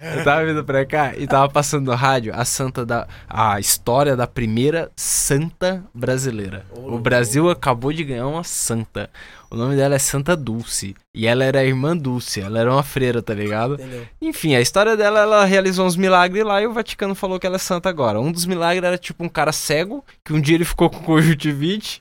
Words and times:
Eu 0.00 0.24
tava 0.24 0.46
vindo 0.46 0.64
pra 0.64 0.86
cá 0.86 1.14
e 1.16 1.26
tava 1.26 1.48
passando 1.48 1.86
no 1.86 1.94
rádio 1.94 2.32
a 2.34 2.44
santa 2.44 2.86
da. 2.86 3.06
a 3.28 3.60
história 3.60 4.16
da 4.16 4.26
primeira 4.26 4.90
santa 4.96 5.84
brasileira. 5.94 6.64
O 6.74 6.98
Brasil 6.98 7.50
acabou 7.50 7.92
de 7.92 8.02
ganhar 8.02 8.26
uma 8.26 8.42
santa. 8.42 9.10
O 9.50 9.56
nome 9.56 9.76
dela 9.76 9.96
é 9.96 9.98
Santa 9.98 10.36
Dulce. 10.36 10.94
E 11.14 11.26
ela 11.26 11.44
era 11.44 11.58
a 11.58 11.64
irmã 11.64 11.96
Dulce. 11.96 12.40
Ela 12.40 12.60
era 12.60 12.72
uma 12.72 12.84
freira, 12.84 13.20
tá 13.20 13.34
ligado? 13.34 13.74
Entendeu? 13.74 14.06
Enfim, 14.22 14.54
a 14.54 14.60
história 14.60 14.96
dela, 14.96 15.20
ela 15.20 15.44
realizou 15.44 15.86
uns 15.86 15.96
milagres 15.96 16.44
lá 16.44 16.62
e 16.62 16.66
o 16.66 16.72
Vaticano 16.72 17.14
falou 17.16 17.38
que 17.38 17.46
ela 17.46 17.56
é 17.56 17.58
santa 17.58 17.88
agora. 17.88 18.20
Um 18.20 18.30
dos 18.30 18.46
milagres 18.46 18.86
era 18.86 18.96
tipo 18.96 19.24
um 19.24 19.28
cara 19.28 19.50
cego, 19.52 20.04
que 20.24 20.32
um 20.32 20.40
dia 20.40 20.54
ele 20.54 20.64
ficou 20.64 20.88
com 20.88 21.00
conjuntivite. 21.00 22.00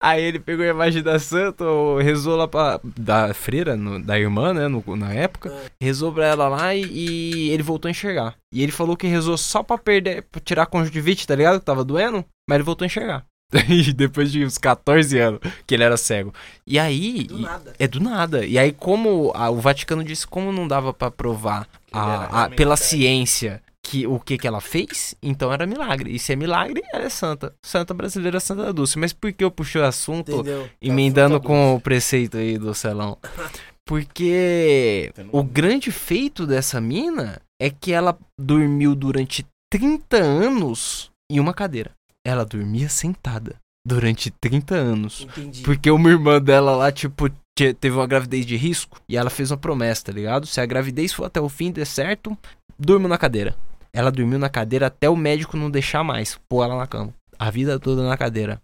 Aí 0.00 0.22
ele 0.22 0.38
pegou 0.38 0.64
a 0.64 0.68
imagem 0.68 1.02
da 1.02 1.18
santa, 1.18 1.64
ou 1.64 1.98
rezou 1.98 2.36
lá 2.36 2.46
pra. 2.46 2.78
da 2.96 3.32
freira, 3.34 3.76
no- 3.76 4.00
da 4.02 4.18
irmã, 4.18 4.52
né, 4.54 4.68
no- 4.68 4.96
na 4.96 5.12
época. 5.12 5.50
Ah. 5.52 5.70
Rezou 5.80 6.12
pra 6.12 6.26
ela 6.26 6.48
lá 6.48 6.74
e, 6.74 6.84
e 6.84 7.50
ele 7.50 7.62
voltou 7.62 7.88
a 7.88 7.90
enxergar. 7.90 8.34
E 8.52 8.62
ele 8.62 8.72
falou 8.72 8.96
que 8.96 9.06
rezou 9.06 9.36
só 9.36 9.62
pra 9.62 9.78
perder, 9.78 10.22
pra 10.30 10.40
tirar 10.40 10.64
a 10.64 10.66
conjuntivite, 10.66 11.26
tá 11.26 11.34
ligado? 11.34 11.58
Que 11.58 11.66
tava 11.66 11.84
doendo, 11.84 12.24
mas 12.48 12.56
ele 12.56 12.64
voltou 12.64 12.84
a 12.84 12.86
enxergar. 12.86 13.24
E 13.68 13.92
depois 13.94 14.30
de 14.32 14.44
uns 14.44 14.58
14 14.58 15.18
anos 15.18 15.40
que 15.66 15.74
ele 15.74 15.84
era 15.84 15.96
cego. 15.96 16.34
E 16.66 16.78
aí. 16.78 17.24
Do 17.24 17.38
nada. 17.38 17.72
é 17.78 17.86
do 17.88 18.00
nada. 18.00 18.44
E 18.46 18.58
aí, 18.58 18.72
como 18.72 19.32
a- 19.34 19.50
o 19.50 19.56
Vaticano 19.60 20.02
disse 20.04 20.26
como 20.26 20.52
não 20.52 20.66
dava 20.68 20.92
pra 20.92 21.10
provar 21.10 21.66
a- 21.92 22.44
a- 22.44 22.50
pela 22.50 22.76
cego. 22.76 22.90
ciência 23.02 23.62
que 23.88 24.06
o 24.06 24.18
que 24.18 24.36
que 24.36 24.46
ela 24.48 24.60
fez, 24.60 25.14
então 25.22 25.52
era 25.52 25.64
milagre. 25.66 26.10
E 26.14 26.18
se 26.18 26.32
é 26.32 26.36
milagre, 26.36 26.82
ela 26.92 27.04
é 27.04 27.08
santa. 27.08 27.54
Santa 27.64 27.94
brasileira, 27.94 28.40
Santa 28.40 28.72
Dulce. 28.72 28.98
Mas 28.98 29.12
por 29.12 29.32
que 29.32 29.44
eu 29.44 29.50
puxei 29.50 29.80
o 29.80 29.84
assunto 29.84 30.32
Entendeu? 30.32 30.68
emendando 30.82 31.34
Santa 31.36 31.46
com 31.46 31.74
o 31.76 31.80
preceito 31.80 32.36
aí 32.36 32.58
do 32.58 32.74
Celão? 32.74 33.16
Porque 33.86 35.12
o 35.30 35.44
grande 35.44 35.92
feito 35.92 36.44
dessa 36.46 36.80
mina 36.80 37.40
é 37.60 37.70
que 37.70 37.92
ela 37.92 38.18
dormiu 38.38 38.96
durante 38.96 39.46
30 39.72 40.16
anos 40.16 41.10
em 41.30 41.38
uma 41.38 41.54
cadeira. 41.54 41.92
Ela 42.26 42.44
dormia 42.44 42.88
sentada 42.88 43.54
durante 43.86 44.30
30 44.30 44.74
anos. 44.74 45.20
Entendi. 45.22 45.62
Porque 45.62 45.88
uma 45.88 46.10
irmã 46.10 46.42
dela 46.42 46.74
lá, 46.74 46.90
tipo, 46.90 47.28
te- 47.56 47.72
teve 47.74 47.94
uma 47.96 48.08
gravidez 48.08 48.44
de 48.44 48.56
risco 48.56 49.00
e 49.08 49.16
ela 49.16 49.30
fez 49.30 49.52
uma 49.52 49.56
promessa, 49.56 50.06
tá 50.06 50.12
ligado? 50.12 50.46
Se 50.46 50.60
a 50.60 50.66
gravidez 50.66 51.12
for 51.12 51.24
até 51.24 51.40
o 51.40 51.48
fim 51.48 51.70
der 51.70 51.86
certo, 51.86 52.36
durmo 52.76 53.06
na 53.06 53.16
cadeira. 53.16 53.54
Ela 53.96 54.12
dormiu 54.12 54.38
na 54.38 54.50
cadeira 54.50 54.88
até 54.88 55.08
o 55.08 55.16
médico 55.16 55.56
não 55.56 55.70
deixar 55.70 56.04
mais, 56.04 56.38
pôr 56.50 56.64
ela 56.64 56.76
na 56.76 56.86
cama. 56.86 57.14
A 57.38 57.50
vida 57.50 57.80
toda 57.80 58.06
na 58.06 58.14
cadeira. 58.14 58.60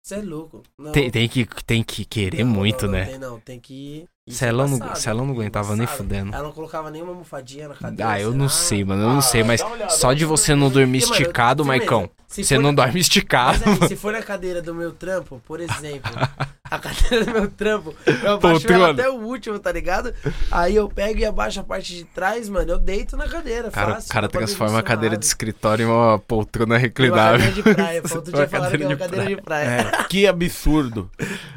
Você 0.00 0.14
é 0.14 0.22
louco. 0.22 0.62
Não, 0.78 0.92
Tem, 0.92 1.10
tem 1.10 1.28
que, 1.28 1.44
tem 1.64 1.82
que 1.82 2.04
querer 2.04 2.44
não, 2.44 2.52
muito, 2.52 2.86
não, 2.86 2.92
não, 2.92 2.98
né? 3.00 3.06
Tem, 3.06 3.18
não, 3.18 3.40
tem 3.40 3.58
que. 3.58 4.06
Isso 4.26 4.38
Celão 4.38 4.64
é 4.66 4.68
não, 4.68 4.76
embaçado, 4.76 4.98
Celão 4.98 5.24
não 5.26 5.34
aguentava 5.34 5.76
nem 5.76 5.86
fudendo. 5.86 6.34
Ela 6.34 6.42
não 6.44 6.52
colocava 6.52 6.90
nenhuma 6.90 7.12
almofadinha 7.12 7.68
na 7.68 7.74
cadeira. 7.74 8.10
Ah, 8.12 8.20
eu 8.20 8.32
não 8.34 8.48
sei, 8.48 8.84
mano. 8.84 9.02
Eu 9.02 9.08
não 9.10 9.18
Ah, 9.18 9.22
sei, 9.22 9.42
mas 9.44 9.60
uma 9.60 9.70
olhada, 9.72 9.90
só 9.90 10.12
de 10.12 10.24
uma 10.24 10.36
você 10.36 10.54
não 10.54 10.68
dormir 10.68 11.00
Porque, 11.00 11.12
mano, 11.12 11.22
esticado, 11.22 11.64
firmeza. 11.64 11.78
Maicão. 11.90 12.10
Se 12.26 12.42
Você 12.42 12.58
não 12.58 12.72
na- 12.72 12.84
dorme 12.84 12.98
esticado. 13.00 13.60
Mas 13.64 13.82
aí, 13.82 13.88
se 13.88 13.94
for 13.96 14.12
na 14.12 14.20
cadeira 14.20 14.60
do 14.60 14.74
meu 14.74 14.90
trampo, 14.92 15.40
por 15.46 15.60
exemplo, 15.60 16.10
a 16.64 16.78
cadeira 16.78 17.24
do 17.24 17.30
meu 17.32 17.48
trampo, 17.48 17.94
eu 18.04 18.12
abaixo 18.34 18.40
Poltrona. 18.40 18.74
ela 18.84 18.90
até 18.90 19.08
o 19.08 19.14
último, 19.14 19.60
tá 19.60 19.70
ligado? 19.70 20.12
Aí 20.50 20.74
eu 20.74 20.88
pego 20.88 21.20
e 21.20 21.24
abaixo 21.24 21.60
a 21.60 21.62
parte 21.62 21.94
de 21.94 22.04
trás, 22.04 22.48
mano, 22.48 22.68
eu 22.72 22.78
deito 22.78 23.16
na 23.16 23.28
cadeira, 23.28 23.70
Cara, 23.70 23.94
fácil. 23.94 24.10
o 24.10 24.12
cara 24.12 24.28
transforma 24.28 24.76
a 24.80 24.82
cadeira 24.82 25.16
de 25.16 25.24
escritório 25.24 25.84
em 25.84 25.88
uma 25.88 26.18
poltrona 26.18 26.74
Uma 26.74 26.80
reclinável. 26.80 27.38
cadeira 27.46 27.52
de 27.52 27.74
praia, 27.74 28.02
pô. 28.02 28.14
Outro 28.16 28.32
dia 28.32 28.40
Uma 28.42 28.48
falaram 28.48 28.76
que 28.76 28.82
é 28.82 28.86
uma 28.88 28.96
cadeira 28.96 29.24
de 29.24 29.26
cadeira 29.26 29.36
de 29.36 29.42
praia. 29.42 29.66
É, 30.02 30.04
que 30.08 30.26
absurdo. 30.26 31.10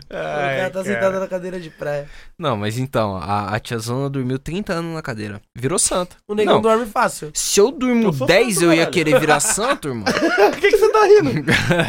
o 0.06 0.10
cara 0.12 0.70
tá 0.70 0.84
sentado 0.84 1.20
na 1.20 1.28
cadeira 1.28 1.60
de 1.60 1.70
praia. 1.72 2.08
Não, 2.38 2.56
mas 2.60 2.78
então, 2.78 3.16
a, 3.18 3.56
a 3.56 3.60
tiazona 3.60 4.10
dormiu 4.10 4.38
30 4.38 4.74
anos 4.74 4.94
na 4.94 5.02
cadeira. 5.02 5.42
Virou 5.56 5.80
santa. 5.80 6.16
O 6.28 6.36
negão 6.36 6.56
Não. 6.56 6.62
dorme 6.62 6.86
fácil. 6.86 7.32
Se 7.34 7.60
eu 7.60 7.72
durmo 7.72 8.10
Eu 8.10 8.14
sou 8.14 8.28
10, 8.28 8.54
santo, 8.54 8.66
eu 8.66 8.74
ia 8.74 8.86
querer 8.86 9.20
virar 9.20 9.40
santo, 9.40 9.88
irmão. 9.88 10.06
Por 10.52 10.60
que, 10.60 10.70
que 10.70 10.78
você 10.78 10.92
tá 10.92 11.00
rindo? 11.06 11.32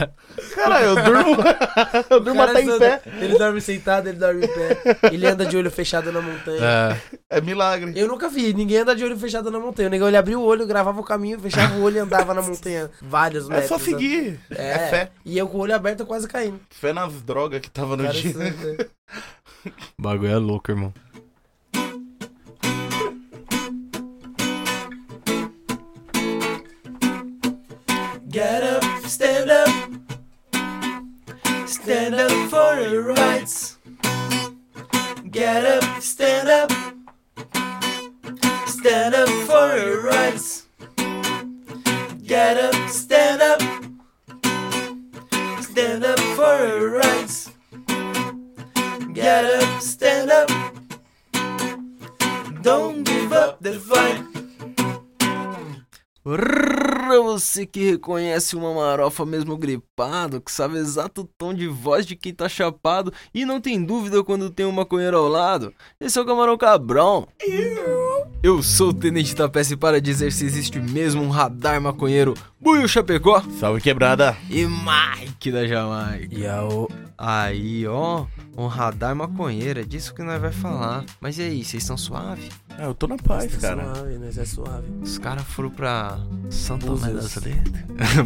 Caralho, 0.55 0.87
eu 0.87 0.95
durmo. 1.05 1.37
eu 2.11 2.21
durmo 2.21 2.43
até 2.43 2.63
em 2.63 2.79
pé. 2.79 3.03
Ele 3.21 3.37
dorme 3.39 3.61
sentado, 3.61 4.09
ele 4.09 4.19
dorme 4.19 4.45
em 4.45 4.49
pé. 4.49 4.79
Ele 5.13 5.27
anda 5.27 5.45
de 5.45 5.57
olho 5.57 5.71
fechado 5.71 6.11
na 6.13 6.21
montanha. 6.21 6.61
É, 7.31 7.39
É 7.39 7.41
milagre. 7.41 7.93
Eu 7.97 8.09
nunca 8.09 8.29
vi 8.29 8.53
ninguém 8.55 8.79
anda 8.79 8.95
de 8.95 9.05
olho 9.05 9.17
fechado 9.17 9.51
na 9.51 9.59
montanha. 9.59 9.89
O 9.89 9.91
negão 9.91 10.09
ele 10.09 10.17
abria 10.17 10.39
o 10.39 10.43
olho, 10.45 10.67
gravava 10.67 11.01
o 11.01 11.05
caminho, 11.05 11.39
fechava 11.41 11.75
o 11.77 11.83
olho 11.83 11.97
e 11.97 11.99
andava 12.01 12.33
na 12.35 12.43
montanha 12.43 12.91
vários 13.03 13.47
É 13.47 13.49
metros. 13.51 13.69
só 13.69 13.79
né? 13.79 13.85
seguir. 13.85 14.41
É, 14.51 14.71
É 14.71 14.79
fé. 14.89 15.11
E 15.25 15.37
eu 15.39 15.49
com 15.49 15.59
o 15.59 15.61
olho 15.61 15.75
aberto 15.75 16.07
quase 16.07 16.27
caindo. 16.29 16.61
Fé 16.71 16.93
nas 16.93 17.13
drogas 17.23 17.61
que 17.61 17.71
tava 17.71 17.97
no 17.97 18.05
Cara, 18.05 18.15
dia. 18.15 18.35
Bagulho 19.99 20.33
é 20.33 20.37
louco, 20.39 20.71
irmão. 20.71 20.93
Get 28.29 28.63
up, 28.63 28.85
stand 29.09 29.51
up. 29.51 29.69
Stand 31.67 32.15
up 32.15 32.31
for 32.49 32.81
your 32.81 33.03
rights. 33.13 33.79
Get 35.31 35.65
up, 35.67 36.01
stand 36.01 36.49
up. 36.49 36.71
Stand 38.67 39.15
up 39.15 39.29
for 39.49 39.77
your 39.77 40.03
rights. 40.03 40.67
Get 42.25 42.57
up, 42.57 42.89
stand 42.89 43.40
up. 43.40 43.40
Get 49.31 49.45
up, 49.45 49.81
stand 49.81 50.29
up. 50.33 50.51
Don't 52.63 53.05
give 53.05 53.33
up 53.33 53.63
the 53.63 53.79
fight. 53.79 54.25
Pra 57.11 57.19
você 57.19 57.67
que 57.67 57.91
reconhece 57.91 58.55
uma 58.55 58.73
marofa 58.73 59.27
mesmo 59.27 59.57
gripado, 59.57 60.41
que 60.41 60.53
sabe 60.53 60.79
exato 60.79 61.23
o 61.23 61.25
tom 61.25 61.53
de 61.53 61.67
voz 61.67 62.07
de 62.07 62.15
quem 62.15 62.33
tá 62.33 62.49
chapado 62.49 63.13
e 63.35 63.45
não 63.45 63.61
tem 63.61 63.85
dúvida 63.85 64.23
quando 64.23 64.49
tem 64.49 64.65
um 64.65 64.71
maconheiro 64.71 65.17
ao 65.17 65.27
lado, 65.27 65.75
esse 66.01 66.17
é 66.17 66.23
o 66.23 66.25
Camarão 66.25 66.57
Cabrão. 66.57 67.27
Eu 68.45 68.63
sou 68.63 68.91
o 68.91 68.95
Tenente 68.95 69.35
da 69.35 69.51
e 69.73 69.77
para 69.77 70.01
dizer 70.01 70.31
se 70.31 70.45
existe 70.45 70.79
mesmo 70.79 71.21
um 71.21 71.31
radar 71.31 71.81
maconheiro, 71.81 72.33
Buio 72.61 72.87
Chapecó 72.89 73.43
Salve 73.59 73.81
quebrada. 73.81 74.37
e 74.49 74.65
Mike 74.67 75.51
da 75.51 75.67
Jamaica. 75.67 76.33
E 76.33 76.47
a 76.47 76.65
o... 76.65 76.89
Aí, 77.23 77.87
ó, 77.87 78.25
um 78.57 78.67
radar 78.67 79.15
maconheiro, 79.15 79.81
é 79.81 79.83
disso 79.83 80.15
que 80.15 80.23
nós 80.23 80.41
vai 80.41 80.53
falar. 80.53 81.05
Mas 81.21 81.39
e 81.39 81.43
aí, 81.43 81.63
vocês 81.63 81.83
estão 81.83 81.99
suave? 81.99 82.49
Ah, 82.71 82.85
eu 82.85 82.95
tô 82.95 83.07
na 83.07 83.19
paz, 83.19 83.55
cara. 83.57 83.95
Suave, 83.95 84.17
nós 84.17 84.39
é 84.39 84.45
suave. 84.47 84.89
Os 85.03 85.19
caras 85.19 85.45
foram 85.45 85.69
pra 85.69 86.19
Santa 86.49 86.87
Búzios. 87.01 87.39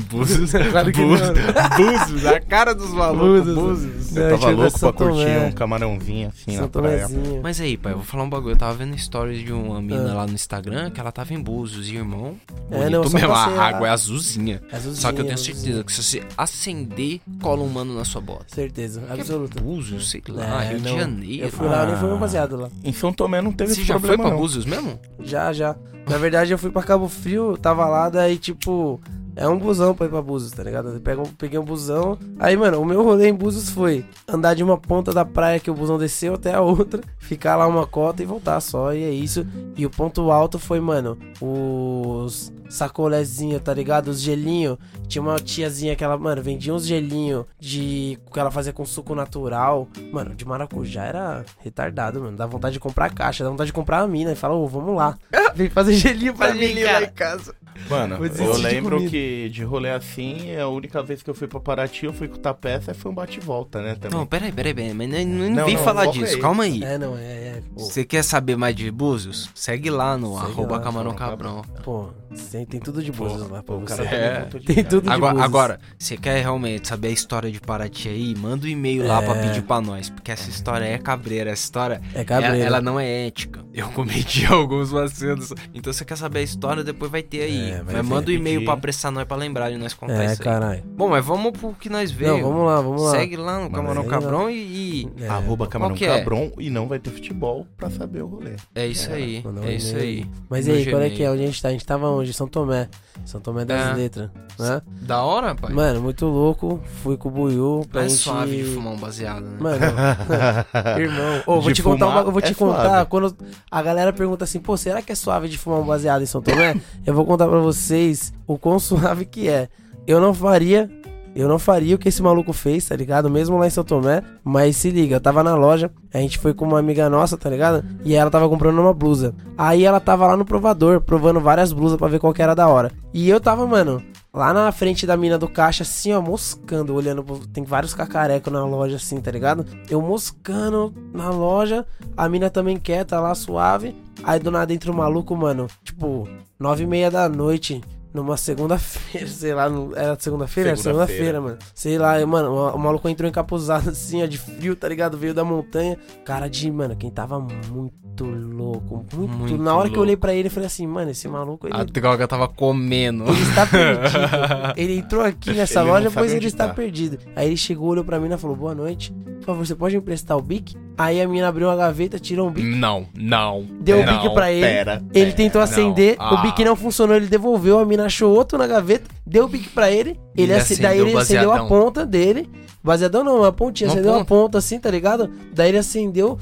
Búzios. 0.10 0.50
Claro 0.70 0.92
que 0.92 1.00
Búzios. 1.04 2.26
A 2.26 2.40
cara 2.40 2.74
dos 2.74 2.90
malucos. 2.90 3.44
Búzios. 3.54 3.54
Búzios. 3.56 4.16
Eu 4.16 4.26
É, 4.26 4.30
tava 4.30 4.50
louco 4.50 4.78
pra 4.78 4.92
curtir 4.92 5.38
um 5.46 5.52
camarãozinho 5.52 6.28
assim 6.28 6.56
na 6.56 6.68
praia. 6.68 7.06
Mas 7.42 7.60
aí, 7.60 7.76
pai, 7.76 7.92
eu 7.92 7.96
vou 7.96 8.04
falar 8.04 8.24
um 8.24 8.30
bagulho. 8.30 8.52
Eu 8.54 8.58
tava 8.58 8.74
vendo 8.74 8.96
stories 8.98 9.44
de 9.44 9.52
uma 9.52 9.80
mina 9.82 10.12
Ah. 10.12 10.14
lá 10.14 10.26
no 10.26 10.32
Instagram 10.34 10.90
que 10.90 11.00
ela 11.00 11.10
tava 11.12 11.34
em 11.34 11.40
Búzios 11.40 11.88
e 11.88 11.96
irmão. 11.96 12.36
É, 12.70 12.88
não, 12.90 13.02
mesmo. 13.08 13.32
A 13.32 13.62
água 13.66 13.88
é 13.88 13.90
azulzinha. 13.90 14.60
Só 14.94 15.12
que 15.12 15.20
eu 15.20 15.24
tenho 15.24 15.38
certeza 15.38 15.82
que 15.84 15.92
se 15.92 16.02
você 16.02 16.22
acender, 16.36 17.20
cola 17.40 17.62
um 17.62 17.68
mano 17.68 17.94
na 17.94 18.04
sua 18.04 18.20
bota. 18.20 18.44
Certeza, 18.48 19.02
absoluta. 19.10 19.60
Búzios, 19.60 20.10
sei 20.10 20.22
lá, 20.28 20.64
É, 20.64 20.68
Rio 20.70 20.80
de 20.80 20.88
não. 20.90 20.98
Janeiro. 20.98 21.44
Eu 21.46 21.50
fui 21.52 21.66
lá, 21.68 21.82
eu 21.82 21.86
nem 21.88 21.96
fui 21.96 22.10
Ah. 22.10 22.16
baseado 22.16 22.56
lá. 22.56 22.68
Em 22.82 22.92
São 22.92 23.12
Tomé 23.12 23.40
não 23.42 23.52
teve 23.52 23.74
Você 23.74 23.80
esse 23.80 23.88
já 23.88 23.94
foi 23.98 24.08
problema 24.08 24.24
pra 24.24 24.32
não. 24.32 24.38
Búzios 24.40 24.64
mesmo? 24.64 24.98
Já, 25.22 25.52
já. 25.52 25.74
Na 26.06 26.18
verdade, 26.18 26.52
eu 26.52 26.58
fui 26.58 26.70
pra 26.70 26.82
Cabo 26.82 27.08
Frio, 27.08 27.56
tava 27.56 27.86
lá, 27.86 28.08
daí, 28.08 28.36
tipo, 28.36 29.00
é 29.36 29.48
um 29.48 29.58
busão 29.58 29.94
pra 29.94 30.06
ir 30.06 30.10
pra 30.10 30.22
Búzios, 30.22 30.52
tá 30.52 30.62
ligado? 30.62 30.88
Eu 30.90 31.28
peguei 31.36 31.58
um 31.58 31.64
busão. 31.64 32.18
Aí, 32.38 32.56
mano, 32.56 32.80
o 32.80 32.84
meu 32.84 33.02
rolê 33.02 33.28
em 33.28 33.34
Búzios 33.34 33.70
foi 33.70 34.04
andar 34.28 34.54
de 34.54 34.62
uma 34.62 34.78
ponta 34.78 35.12
da 35.12 35.24
praia 35.24 35.60
que 35.60 35.70
o 35.70 35.74
busão 35.74 35.98
desceu 35.98 36.34
até 36.34 36.54
a 36.54 36.60
outra, 36.62 37.02
ficar 37.18 37.56
lá 37.56 37.66
uma 37.66 37.86
cota 37.86 38.22
e 38.22 38.26
voltar 38.26 38.60
só, 38.60 38.92
e 38.92 39.02
é 39.02 39.10
isso. 39.10 39.46
E 39.76 39.84
o 39.84 39.90
ponto 39.90 40.30
alto 40.30 40.58
foi, 40.58 40.80
mano, 40.80 41.18
os 41.40 42.52
sacolézinhos, 42.68 43.62
tá 43.62 43.72
ligado? 43.72 44.08
Os 44.08 44.20
gelinhos. 44.20 44.78
Tinha 45.06 45.22
uma 45.22 45.36
tiazinha 45.38 45.94
que 45.94 46.02
ela, 46.02 46.16
mano, 46.16 46.42
vendia 46.42 46.74
uns 46.74 46.86
gelinhos 46.86 47.44
de. 47.58 48.18
que 48.32 48.40
ela 48.40 48.50
fazia 48.50 48.72
com 48.72 48.84
suco 48.84 49.14
natural. 49.14 49.88
Mano, 50.12 50.34
de 50.34 50.44
maracujá 50.44 51.04
era 51.04 51.44
retardado, 51.60 52.20
mano. 52.20 52.36
Dá 52.36 52.46
vontade 52.46 52.74
de 52.74 52.80
comprar 52.80 53.12
caixa, 53.12 53.44
dá 53.44 53.50
vontade 53.50 53.68
de 53.68 53.72
comprar 53.72 54.00
a 54.00 54.08
mina. 54.08 54.32
E 54.32 54.36
fala, 54.36 54.54
ô, 54.54 54.66
vamos 54.66 54.96
lá. 54.96 55.16
Vem 55.54 55.70
fazer 55.70 55.94
gelinho 55.94 56.34
pra 56.34 56.54
mim, 56.54 56.74
cara. 56.82 57.06
casa. 57.08 57.54
Mano, 57.88 58.16
eu 58.24 58.28
de 58.28 58.62
lembro 58.62 58.96
comida. 58.96 59.10
que 59.10 59.48
de 59.50 59.64
rolê 59.64 59.90
assim, 59.90 60.54
a 60.56 60.68
única 60.68 61.02
vez 61.02 61.22
que 61.22 61.30
eu 61.30 61.34
fui 61.34 61.46
pra 61.48 61.60
Paraty, 61.60 62.06
eu 62.06 62.12
fui 62.12 62.28
com 62.28 62.36
o 62.36 62.38
Tapeça 62.38 62.92
e 62.92 62.94
foi 62.94 63.10
um 63.10 63.14
bate 63.14 63.38
e 63.38 63.40
volta, 63.42 63.82
né? 63.82 63.94
Também. 63.94 64.18
Não, 64.18 64.26
peraí, 64.26 64.52
peraí, 64.52 64.72
peraí. 64.74 64.94
Mas 64.94 65.08
não, 65.10 65.24
não, 65.24 65.50
Não, 65.50 65.64
vem 65.66 65.76
não, 65.76 65.82
falar 65.84 66.06
disso, 66.06 66.34
aí. 66.36 66.40
calma 66.40 66.64
aí. 66.64 66.82
É, 66.82 66.96
não, 66.98 67.16
é, 67.16 67.22
é. 67.22 67.62
Pô, 67.74 67.80
Você 67.84 68.04
quer 68.04 68.22
saber 68.22 68.56
mais 68.56 68.74
de 68.74 68.90
Búzios? 68.90 69.50
Segue 69.54 69.90
lá 69.90 70.16
no 70.16 70.34
Segue 70.38 70.52
arroba 70.52 70.76
lá, 70.76 70.82
Camarão 70.82 71.14
Camarão 71.14 71.62
Cabrão. 71.62 71.82
pô, 71.82 72.08
tem, 72.50 72.64
tem 72.66 72.80
tudo 72.80 73.02
de 73.02 73.10
Búzios 73.12 73.48
lá 73.50 73.62
pra 73.62 73.74
você. 73.76 73.96
cara 74.04 74.14
É. 74.16 74.40
Tem 74.64 74.84
tudo 74.84 75.02
de 75.04 75.10
Agora, 75.10 75.32
Búzios. 75.34 75.44
agora, 75.48 75.80
você 75.98 76.16
quer 76.16 76.40
realmente 76.42 76.88
saber 76.88 77.08
a 77.08 77.10
história 77.12 77.50
de 77.50 77.60
Paraty 77.60 78.08
aí? 78.08 78.34
Manda 78.36 78.66
um 78.66 78.68
e-mail 78.68 79.06
lá 79.06 79.20
pra 79.22 79.36
É. 79.36 79.42
pedir 79.48 79.62
pra 79.62 79.80
nós, 79.80 80.10
porque 80.10 80.30
essa 80.30 80.48
história 80.50 80.84
é 80.84 80.98
cabreira, 80.98 81.50
essa 81.50 81.64
história 81.64 82.00
É 82.14 82.24
cabreiro. 82.24 82.56
ela, 82.56 82.64
ela 82.66 82.80
não 82.80 82.98
é 82.98 83.26
ética. 83.26 83.64
Eu 83.72 83.88
cometi 83.88 84.44
alguns 84.52 84.90
vacilos. 84.90 85.52
Então 85.72 85.92
você 85.92 86.04
quer 86.04 86.16
saber 86.16 86.40
a 86.40 86.42
história, 86.42 86.84
depois 86.84 87.10
vai 87.10 87.22
ter 87.22 87.42
aí. 87.42 87.70
É, 87.72 87.82
vai 87.82 87.94
mas 87.96 88.06
manda 88.06 88.30
um 88.30 88.34
e-mail 88.34 88.64
pra 88.64 88.74
apressar 88.74 89.10
nós 89.10 89.24
pra 89.24 89.36
lembrar 89.36 89.70
de 89.70 89.76
nós 89.76 89.92
contar 89.94 90.22
É, 90.22 90.26
isso 90.26 90.42
aí. 90.42 90.44
caralho. 90.44 90.82
Bom, 90.96 91.08
mas 91.08 91.24
vamos 91.24 91.52
pro 91.52 91.72
que 91.74 91.88
nós 91.88 92.10
veio. 92.10 92.32
Não, 92.38 92.42
vamos 92.42 92.66
lá, 92.66 92.80
vamos 92.80 93.02
lá. 93.02 93.10
Segue 93.12 93.36
lá 93.36 93.60
no 93.60 93.70
Camarão. 93.70 94.04
Cabrão 94.04 94.50
e, 94.50 94.54
e- 95.02 95.08
É, 95.20 95.28
Arroba 95.28 95.66
Camarão 95.66 95.96
é? 95.96 96.18
Cabron 96.18 96.52
e 96.58 96.70
não 96.70 96.86
vai 96.86 96.98
ter 96.98 97.10
futebol 97.10 97.66
pra 97.76 97.90
saber 97.90 98.22
o 98.22 98.26
rolê. 98.26 98.56
é 98.74 98.86
isso 98.86 99.10
aí. 99.12 99.42
mandar 99.44 99.62
um 99.62 99.64
É 99.64 99.74
isso 99.74 99.96
aí. 99.96 100.26
Mas 100.48 100.66
e 100.66 100.70
aí, 100.70 100.86
qual 100.90 101.02
é 101.02 101.10
que 101.10 101.22
é? 101.22 101.30
Onde 101.30 101.42
a 101.42 101.46
gente 101.46 101.60
tá? 101.62 101.68
A 101.68 101.72
gente 101.72 101.84
tava 101.86 102.08
onde? 102.10 102.23
São 102.32 102.46
Tomé. 102.48 102.88
São 103.24 103.40
Tomé 103.40 103.64
das 103.64 103.90
É. 103.90 103.94
Letras, 103.94 104.30
né? 104.58 104.82
Da 105.02 105.22
hora, 105.22 105.54
pai. 105.54 105.72
Mano, 105.72 106.00
muito 106.00 106.26
louco. 106.26 106.80
Fui 107.02 107.16
com 107.16 107.28
o 107.28 107.32
Buiu 107.32 107.86
pra 107.90 108.04
é 108.04 108.08
gente... 108.08 108.20
suave 108.22 108.56
de 108.56 108.64
fumar 108.64 108.92
um 108.92 108.96
baseado, 108.96 109.42
né? 109.44 109.56
Mano, 109.60 109.84
irmão. 110.98 111.42
Ô, 111.46 111.60
vou 111.60 111.70
De 111.70 111.74
te 111.74 111.82
contar 111.82 112.06
uma, 112.08 112.20
eu 112.20 112.32
vou 112.32 112.40
te 112.42 112.52
é 112.52 112.54
contar. 112.54 112.84
suave. 112.88 113.10
Quando 113.10 113.36
a 113.70 113.82
galera 113.82 114.12
pergunta 114.12 114.44
assim, 114.44 114.60
pô, 114.60 114.76
será 114.76 115.02
que 115.02 115.12
é 115.12 115.14
suave 115.14 115.48
de 115.48 115.58
fumar 115.58 115.80
um 115.80 115.86
baseado 115.86 116.22
em 116.22 116.26
São 116.26 116.40
Tomé? 116.42 116.76
eu 117.06 117.14
vou 117.14 117.24
contar 117.24 117.46
pra 117.48 117.58
vocês 117.60 118.32
o 118.46 118.56
quão 118.58 118.78
suave 118.78 119.24
que 119.24 119.48
é. 119.48 119.68
Eu 120.06 120.20
não 120.20 120.34
faria. 120.34 120.90
Eu 121.34 121.48
não 121.48 121.58
faria 121.58 121.96
o 121.96 121.98
que 121.98 122.08
esse 122.08 122.22
maluco 122.22 122.52
fez, 122.52 122.86
tá 122.86 122.94
ligado? 122.94 123.28
Mesmo 123.28 123.58
lá 123.58 123.66
em 123.66 123.70
São 123.70 123.82
Tomé. 123.82 124.22
Mas 124.44 124.76
se 124.76 124.90
liga, 124.90 125.16
eu 125.16 125.20
tava 125.20 125.42
na 125.42 125.54
loja, 125.54 125.90
a 126.12 126.18
gente 126.18 126.38
foi 126.38 126.54
com 126.54 126.64
uma 126.64 126.78
amiga 126.78 127.10
nossa, 127.10 127.36
tá 127.36 127.50
ligado? 127.50 127.84
E 128.04 128.14
ela 128.14 128.30
tava 128.30 128.48
comprando 128.48 128.78
uma 128.78 128.94
blusa. 128.94 129.34
Aí 129.58 129.84
ela 129.84 129.98
tava 129.98 130.26
lá 130.26 130.36
no 130.36 130.44
provador, 130.44 131.00
provando 131.00 131.40
várias 131.40 131.72
blusas 131.72 131.98
pra 131.98 132.08
ver 132.08 132.20
qual 132.20 132.32
que 132.32 132.42
era 132.42 132.54
da 132.54 132.68
hora. 132.68 132.92
E 133.12 133.28
eu 133.28 133.40
tava, 133.40 133.66
mano, 133.66 134.00
lá 134.32 134.52
na 134.52 134.70
frente 134.72 135.06
da 135.06 135.16
mina 135.16 135.38
do 135.38 135.48
caixa, 135.48 135.82
assim, 135.82 136.12
ó, 136.12 136.20
moscando, 136.20 136.94
olhando. 136.94 137.24
Tem 137.52 137.64
vários 137.64 137.94
cacarecos 137.94 138.52
na 138.52 138.64
loja, 138.64 138.96
assim, 138.96 139.20
tá 139.20 139.30
ligado? 139.30 139.66
Eu 139.90 140.00
moscando 140.00 140.92
na 141.12 141.30
loja, 141.30 141.84
a 142.16 142.28
mina 142.28 142.48
também 142.50 142.76
quieta 142.76 143.18
lá, 143.18 143.34
suave. 143.34 143.96
Aí 144.22 144.38
do 144.38 144.50
nada 144.50 144.72
entra 144.72 144.90
o 144.90 144.94
maluco, 144.94 145.36
mano, 145.36 145.66
tipo, 145.82 146.28
nove 146.58 146.84
e 146.84 146.86
meia 146.86 147.10
da 147.10 147.28
noite. 147.28 147.82
Numa 148.14 148.36
segunda-feira, 148.36 149.26
sei 149.26 149.52
lá, 149.52 149.64
era 149.96 150.16
segunda-feira? 150.20 150.70
Era 150.70 150.76
Segunda-feira. 150.76 151.40
mano. 151.40 151.58
Sei 151.74 151.98
lá, 151.98 152.24
mano, 152.24 152.48
o- 152.52 152.76
o 152.76 152.78
maluco 152.78 153.08
entrou 153.08 153.28
encapuzado 153.28 153.90
assim, 153.90 154.22
ó, 154.22 154.26
de 154.26 154.38
frio, 154.38 154.76
tá 154.76 154.88
ligado? 154.88 155.18
Veio 155.18 155.34
da 155.34 155.42
montanha. 155.44 155.98
Cara 156.24 156.48
de, 156.48 156.70
mano, 156.70 156.94
quem 156.94 157.10
tava 157.10 157.40
muito 157.40 158.24
louco, 158.24 159.04
muito. 159.12 159.36
Muito 159.36 159.58
Na 159.58 159.74
hora 159.74 159.88
que 159.88 159.94
eu 159.94 159.96
louco. 159.96 160.02
olhei 160.02 160.16
pra 160.16 160.32
ele, 160.32 160.46
eu 160.46 160.52
falei 160.52 160.68
assim, 160.68 160.86
mano, 160.86 161.10
esse 161.10 161.26
maluco, 161.26 161.66
ele, 161.66 161.76
A 161.76 161.82
droga 161.82 162.28
tava 162.28 162.46
comendo. 162.46 163.24
ele 163.24 163.42
está 163.42 163.66
perdido. 163.66 164.74
ele 164.76 164.98
entrou 164.98 165.20
aqui 165.22 165.52
nessa 165.52 165.80
Ele 165.80 165.90
loja, 165.90 166.10
pois 166.12 166.32
ele 166.32 166.46
está 166.46 166.68
tá. 166.68 166.74
perdido. 166.74 167.18
Aí 167.34 167.48
ele 167.48 167.56
chegou, 167.56 167.88
olhou 167.88 168.04
pra 168.04 168.20
mim 168.20 168.32
e 168.32 168.38
falou, 168.38 168.54
boa 168.54 168.76
noite. 168.76 169.12
Por 169.40 169.46
favor, 169.46 169.66
você 169.66 169.74
pode 169.74 169.96
me 169.96 170.00
emprestar 170.00 170.36
o 170.38 170.40
bic? 170.40 170.76
Aí 170.96 171.20
a 171.20 171.26
menina 171.26 171.48
abriu 171.48 171.66
uma 171.66 171.74
gaveta, 171.76 172.18
tirou 172.20 172.48
um 172.48 172.52
bic, 172.52 172.64
Não, 172.64 173.06
não. 173.14 173.66
deu 173.80 173.98
o 174.00 174.06
não. 174.06 174.22
bic 174.22 174.32
pra 174.32 174.52
ele. 174.52 174.60
Pera, 174.64 175.02
Ele 175.12 175.24
pera. 175.26 175.36
tentou 175.36 175.58
não. 175.60 175.64
acender, 175.64 176.16
Ah. 176.18 176.34
o 176.34 176.42
bic 176.42 176.64
não 176.64 176.76
funcionou, 176.76 177.16
ele 177.16 177.26
devolveu, 177.26 177.80
a 177.80 177.84
mina 177.84 178.04
achou 178.06 178.32
outro 178.32 178.56
na 178.56 178.66
gaveta, 178.66 179.10
deu 179.26 179.44
o 179.44 179.48
bic 179.48 179.68
pra 179.70 179.90
ele, 179.90 180.18
ele, 180.36 180.52
Ele 180.52 180.76
daí 180.80 180.98
ele 181.00 181.12
o 181.14 181.18
acendeu 181.18 181.50
a 181.50 181.56
baseadão. 181.58 181.68
ponta 181.68 182.06
dele, 182.06 182.48
baseadão 182.82 183.24
não, 183.24 183.38
uma 183.38 183.50
pontinha, 183.52 183.88
Uma 183.88 183.94
acendeu 183.94 184.12
a 184.12 184.18
ponta. 184.18 184.24
ponta 184.26 184.58
assim, 184.58 184.78
tá 184.78 184.88
ligado? 184.88 185.28
Daí 185.52 185.70
ele 185.70 185.78
acendeu, 185.78 186.38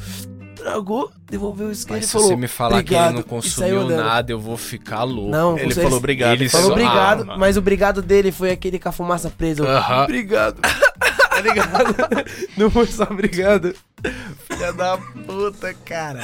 tragou, 0.54 1.10
devolveu 1.31 1.69
o 1.69 1.72
isqueiro 1.72 2.02
e 2.02 2.06
se 2.06 2.12
falou, 2.12 2.28
você 2.28 2.37
me 2.37 2.46
falar 2.46 2.82
que 2.82 2.94
ele 2.94 3.10
não 3.10 3.22
consumiu 3.22 3.88
nada, 3.88 4.32
eu 4.32 4.38
vou 4.38 4.58
ficar 4.58 5.02
louco. 5.04 5.31
Não, 5.31 5.58
Ele 5.58 5.75
falou 5.75 5.96
obrigado. 5.96 6.32
Ele 6.32 6.49
Falou 6.50 6.72
obrigado, 6.72 7.26
Ah, 7.31 7.37
mas 7.38 7.56
o 7.56 7.60
obrigado 7.60 8.02
dele 8.02 8.31
foi 8.31 8.50
aquele 8.50 8.78
com 8.78 8.88
a 8.88 8.93
fumaça 8.93 9.31
presa. 9.31 9.64
Aham. 9.66 10.04
Obrigado. 10.04 10.60
tá 11.32 11.40
ligado? 11.40 11.94
Não 12.56 12.70
foi 12.70 12.87
só 12.87 13.04
obrigado. 13.04 13.75
Filha 14.62 14.73
da 14.73 14.97
puta, 14.97 15.75
cara. 15.75 16.20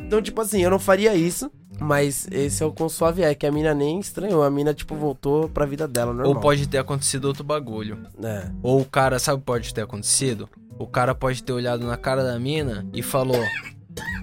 Então, 0.00 0.22
tipo 0.22 0.40
assim, 0.40 0.62
eu 0.62 0.70
não 0.70 0.78
faria 0.78 1.14
isso. 1.14 1.52
Mas 1.78 2.26
esse 2.30 2.62
é 2.62 2.66
o 2.66 2.72
quão 2.72 2.88
suave 2.88 3.22
é, 3.22 3.34
que 3.34 3.46
a 3.46 3.52
mina 3.52 3.74
nem 3.74 4.00
estranhou. 4.00 4.42
A 4.42 4.50
mina, 4.50 4.72
tipo, 4.72 4.94
voltou 4.94 5.46
pra 5.46 5.66
vida 5.66 5.86
dela, 5.86 6.14
normal. 6.14 6.34
Ou 6.34 6.40
pode 6.40 6.66
ter 6.66 6.78
acontecido 6.78 7.26
outro 7.26 7.44
bagulho. 7.44 7.98
É. 8.22 8.50
Ou 8.62 8.80
o 8.80 8.84
cara, 8.86 9.18
sabe 9.18 9.36
o 9.36 9.40
que 9.40 9.44
pode 9.44 9.74
ter 9.74 9.82
acontecido? 9.82 10.48
O 10.78 10.86
cara 10.86 11.14
pode 11.14 11.42
ter 11.42 11.52
olhado 11.52 11.86
na 11.86 11.98
cara 11.98 12.24
da 12.24 12.38
mina 12.38 12.86
e 12.94 13.02
falou: 13.02 13.44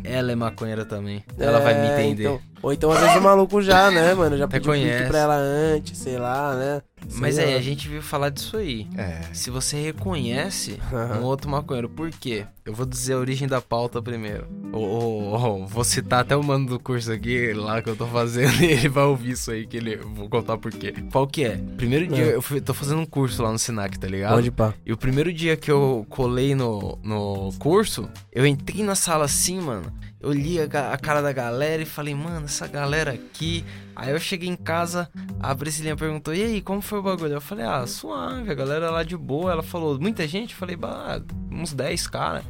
Ela 0.03 0.31
é 0.31 0.35
maconheira 0.35 0.85
também. 0.85 1.23
Ela 1.37 1.59
vai 1.59 1.73
me 1.73 1.87
É, 1.87 2.01
entender. 2.07 2.23
então- 2.23 2.39
ou 2.63 2.73
então, 2.73 2.91
às 2.91 2.99
vezes, 2.99 3.15
o 3.17 3.21
maluco 3.21 3.61
já, 3.61 3.91
né, 3.91 4.15
mano? 4.15 4.35
Já 4.35 4.47
pediu 4.47 4.71
conhece. 4.71 5.07
pra 5.07 5.19
ela 5.19 5.35
antes, 5.35 5.95
sei 5.97 6.17
lá, 6.17 6.55
né? 6.55 6.81
Mas 7.13 7.35
Sei 7.35 7.45
aí, 7.45 7.51
lá. 7.53 7.59
a 7.59 7.61
gente 7.61 7.87
viu 7.87 8.01
falar 8.01 8.29
disso 8.29 8.57
aí. 8.57 8.87
É. 8.97 9.21
Se 9.31 9.51
você 9.51 9.79
reconhece 9.79 10.79
um 11.21 11.23
outro 11.23 11.49
maconheiro, 11.49 11.87
por 11.87 12.09
quê? 12.09 12.45
Eu 12.65 12.73
vou 12.73 12.85
dizer 12.85 13.13
a 13.13 13.17
origem 13.19 13.47
da 13.47 13.61
pauta 13.61 14.01
primeiro. 14.01 14.47
Ô, 14.73 14.77
ô, 14.79 15.35
ô, 15.61 15.65
vou 15.67 15.83
citar 15.83 16.21
até 16.21 16.35
o 16.35 16.43
mano 16.43 16.65
do 16.65 16.79
curso 16.79 17.11
aqui, 17.11 17.53
lá 17.53 17.79
que 17.81 17.89
eu 17.89 17.95
tô 17.95 18.07
fazendo, 18.07 18.51
e 18.63 18.65
ele 18.73 18.89
vai 18.89 19.03
ouvir 19.05 19.31
isso 19.33 19.51
aí, 19.51 19.67
que 19.67 19.77
ele. 19.77 19.95
Vou 19.97 20.27
contar 20.27 20.57
por 20.57 20.71
quê. 20.71 20.93
Qual 21.11 21.27
que 21.27 21.43
é? 21.45 21.57
Primeiro 21.77 22.07
dia, 22.07 22.25
É. 22.25 22.35
eu 22.35 22.41
fui- 22.41 22.59
tô 22.59 22.73
fazendo 22.73 22.99
um 22.99 23.05
curso 23.05 23.43
lá 23.43 23.51
no 23.51 23.59
Sinac, 23.59 23.97
tá 23.99 24.07
ligado? 24.07 24.33
Pode 24.33 24.49
pá. 24.49 24.73
E 24.83 24.91
o 24.91 24.97
primeiro 24.97 25.31
dia 25.31 25.55
que 25.55 25.69
eu 25.71 26.05
colei 26.09 26.55
no, 26.55 26.97
no 27.03 27.53
curso, 27.59 28.09
eu 28.33 28.45
entrei 28.47 28.83
na 28.83 28.95
sala 28.95 29.25
assim, 29.25 29.61
mano. 29.61 29.86
Eu 30.19 30.31
li 30.31 30.59
a, 30.59 30.65
a 30.93 30.97
cara 30.97 31.21
da 31.21 31.31
galera 31.31 31.81
e 31.81 31.85
falei, 31.85 32.13
mano, 32.13 32.45
essa 32.45 32.67
galera 32.67 33.11
aqui. 33.11 33.63
Aí 33.95 34.11
eu 34.11 34.19
cheguei 34.19 34.49
em 34.49 34.55
casa, 34.55 35.09
a 35.39 35.55
Priscilinha 35.55 35.95
perguntou, 35.95 36.33
e 36.33 36.43
aí, 36.43 36.61
como 36.61 36.81
foi 36.81 36.99
o 36.99 37.03
bagulho? 37.03 37.33
Eu 37.33 37.41
falei, 37.41 37.65
ah, 37.65 37.85
suave, 37.87 38.51
a 38.51 38.53
galera 38.53 38.91
lá 38.91 39.03
de 39.03 39.17
boa. 39.17 39.51
Ela 39.51 39.63
falou, 39.63 39.99
muita 39.99 40.27
gente? 40.27 40.51
Eu 40.51 40.57
falei, 40.57 40.75
bah, 40.75 41.21
uns 41.51 41.73
10 41.73 42.07
cara. 42.07 42.43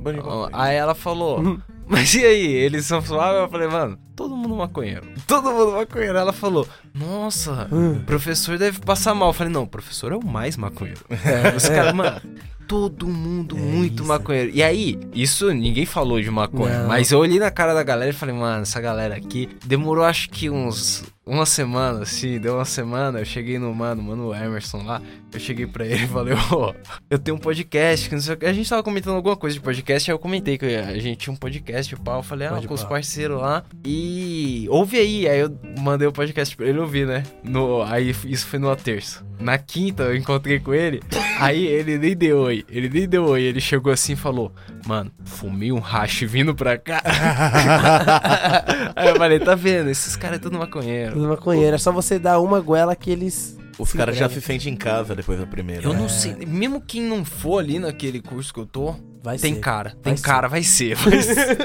Aí 0.54 0.75
ela 0.75 0.95
falou, 0.95 1.60
mas 1.88 2.13
e 2.16 2.24
aí, 2.25 2.45
eles 2.45 2.86
são 2.86 3.01
suaves? 3.01 3.42
Eu 3.42 3.50
falei, 3.50 3.68
mano, 3.68 3.98
todo 4.16 4.36
mundo 4.36 4.56
maconheiro. 4.56 5.06
Todo 5.28 5.51
mundo 5.51 5.72
maconheiro. 5.74 6.18
Ela 6.18 6.34
falou, 6.34 6.68
nossa, 6.94 7.68
o 7.72 8.04
professor 8.06 8.57
deve 8.57 8.80
passar 8.80 9.13
mal. 9.13 9.30
Eu 9.30 9.34
falei, 9.34 9.51
não, 9.54 9.63
o 9.63 9.68
professor 9.68 10.12
é 10.12 10.16
o 10.16 10.25
mais 10.25 10.57
maconheiro. 10.57 11.01
Os 11.56 11.68
caras, 11.69 11.94
mano, 11.94 12.22
todo 12.68 13.07
mundo 13.07 13.56
muito 13.57 14.01
isso. 14.04 14.06
maconheiro. 14.06 14.51
E 14.54 14.62
aí, 14.62 15.00
isso 15.13 15.51
ninguém 15.54 15.86
falou 15.86 16.22
de 16.22 16.30
maconha, 16.30 16.81
Não. 16.81 16.88
mas 16.88 17.12
eu 17.12 17.19
olhei 17.19 17.39
na 17.39 17.50
cara 17.50 17.74
da 17.74 17.84
galera 17.84 18.12
e 18.12 18.13
falei, 18.13 18.36
mano, 18.36 18.63
essa 18.63 18.81
galera 18.81 19.16
aqui 19.16 19.50
demorou 19.66 20.04
acho 20.04 20.30
que 20.30 20.50
uns. 20.50 21.04
Uma 21.25 21.45
semana, 21.45 22.04
assim, 22.04 22.39
deu 22.39 22.56
uma 22.56 22.63
semana, 22.63 23.19
eu 23.19 23.25
cheguei 23.25 23.60
no 23.60 23.74
mano, 23.75 24.01
mano 24.01 24.34
Emerson 24.34 24.81
lá, 24.84 25.01
eu 25.33 25.39
cheguei 25.39 25.68
pra 25.68 25.85
ele 25.85 26.06
e 26.06 26.07
falei, 26.07 26.33
ó, 26.51 26.74
eu 27.09 27.19
tenho 27.19 27.35
um 27.35 27.39
podcast, 27.39 28.07
que 28.07 28.15
não 28.15 28.21
sei 28.21 28.33
o 28.33 28.38
que. 28.38 28.45
A 28.45 28.53
gente 28.53 28.69
tava 28.69 28.81
comentando 28.83 29.15
alguma 29.15 29.35
coisa 29.35 29.53
de 29.53 29.62
podcast, 29.62 30.09
aí 30.09 30.13
eu 30.15 30.19
comentei 30.19 30.57
que 30.57 30.65
a 30.65 30.97
gente 31.00 31.18
tinha 31.18 31.33
um 31.33 31.38
podcast, 31.38 31.94
o 31.94 32.00
pau, 32.00 32.19
eu 32.19 32.24
falei, 32.24 32.47
ah, 32.47 32.51
Pode 32.51 32.68
com 32.68 32.74
os 32.74 32.83
pá. 32.83 32.89
parceiros 32.89 33.39
lá. 33.41 33.63
E 33.85 34.68
ouve 34.69 34.97
aí, 34.97 35.27
aí 35.27 35.39
eu 35.39 35.56
mandei 35.79 36.07
o 36.07 36.12
podcast 36.12 36.56
pra 36.56 36.65
ele 36.68 36.79
ouvir, 36.79 37.05
né? 37.05 37.24
No, 37.43 37.84
aí 37.84 38.15
isso 38.25 38.48
foi 38.48 38.57
numa 38.60 38.75
terça. 38.75 39.25
Na 39.39 39.57
quinta 39.57 40.03
eu 40.03 40.15
encontrei 40.15 40.60
com 40.60 40.74
ele, 40.74 41.00
aí 41.39 41.67
ele 41.67 41.98
nem 42.00 42.15
deu 42.15 42.39
oi, 42.39 42.65
ele 42.67 42.89
nem 42.89 43.07
deu 43.07 43.25
oi, 43.25 43.43
ele 43.43 43.60
chegou 43.62 43.93
assim 43.93 44.13
e 44.13 44.15
falou, 44.15 44.51
mano, 44.88 45.12
fumei 45.25 45.72
um 45.72 45.79
hash 45.79 46.22
vindo 46.24 46.55
pra 46.55 46.75
cá. 46.77 47.03
aí 48.96 49.10
eu 49.10 49.15
falei, 49.15 49.39
tá 49.39 49.53
vendo, 49.53 49.89
esses 49.89 50.15
caras 50.15 50.38
é 50.38 50.41
tudo 50.41 50.57
maconheiro. 50.57 51.13
Tudo 51.13 51.27
maconheiro. 51.27 51.75
É 51.75 51.77
só 51.77 51.91
você 51.91 52.17
dar 52.17 52.39
uma 52.39 52.60
goela 52.60 52.96
que 52.96 53.12
eles. 53.12 53.57
Os 53.79 53.93
caras 53.93 54.17
já 54.17 54.29
se 54.29 54.41
sentem 54.41 54.74
em 54.74 54.75
casa 54.75 55.15
depois 55.15 55.39
da 55.39 55.46
primeira. 55.46 55.84
Eu 55.84 55.93
né? 55.93 56.00
não 56.00 56.10
sei, 56.10 56.36
mesmo 56.46 56.81
quem 56.81 57.01
não 57.01 57.24
for 57.24 57.60
ali 57.60 57.79
naquele 57.79 58.22
curso 58.22 58.53
que 58.53 58.60
eu 58.60 58.65
tô, 58.65 58.96
Vai 59.27 59.38
tem 59.38 59.55
ser. 59.55 59.60
cara, 59.60 59.89
tem 60.01 60.13
Vai 60.13 60.24
cara, 60.24 60.48
vai 60.48 60.63
ser, 60.63 60.96
vai 61.03 61.22
ser. 61.22 61.57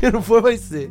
Quem 0.00 0.10
não 0.10 0.22
for, 0.22 0.40
vai 0.40 0.56
ser. 0.56 0.90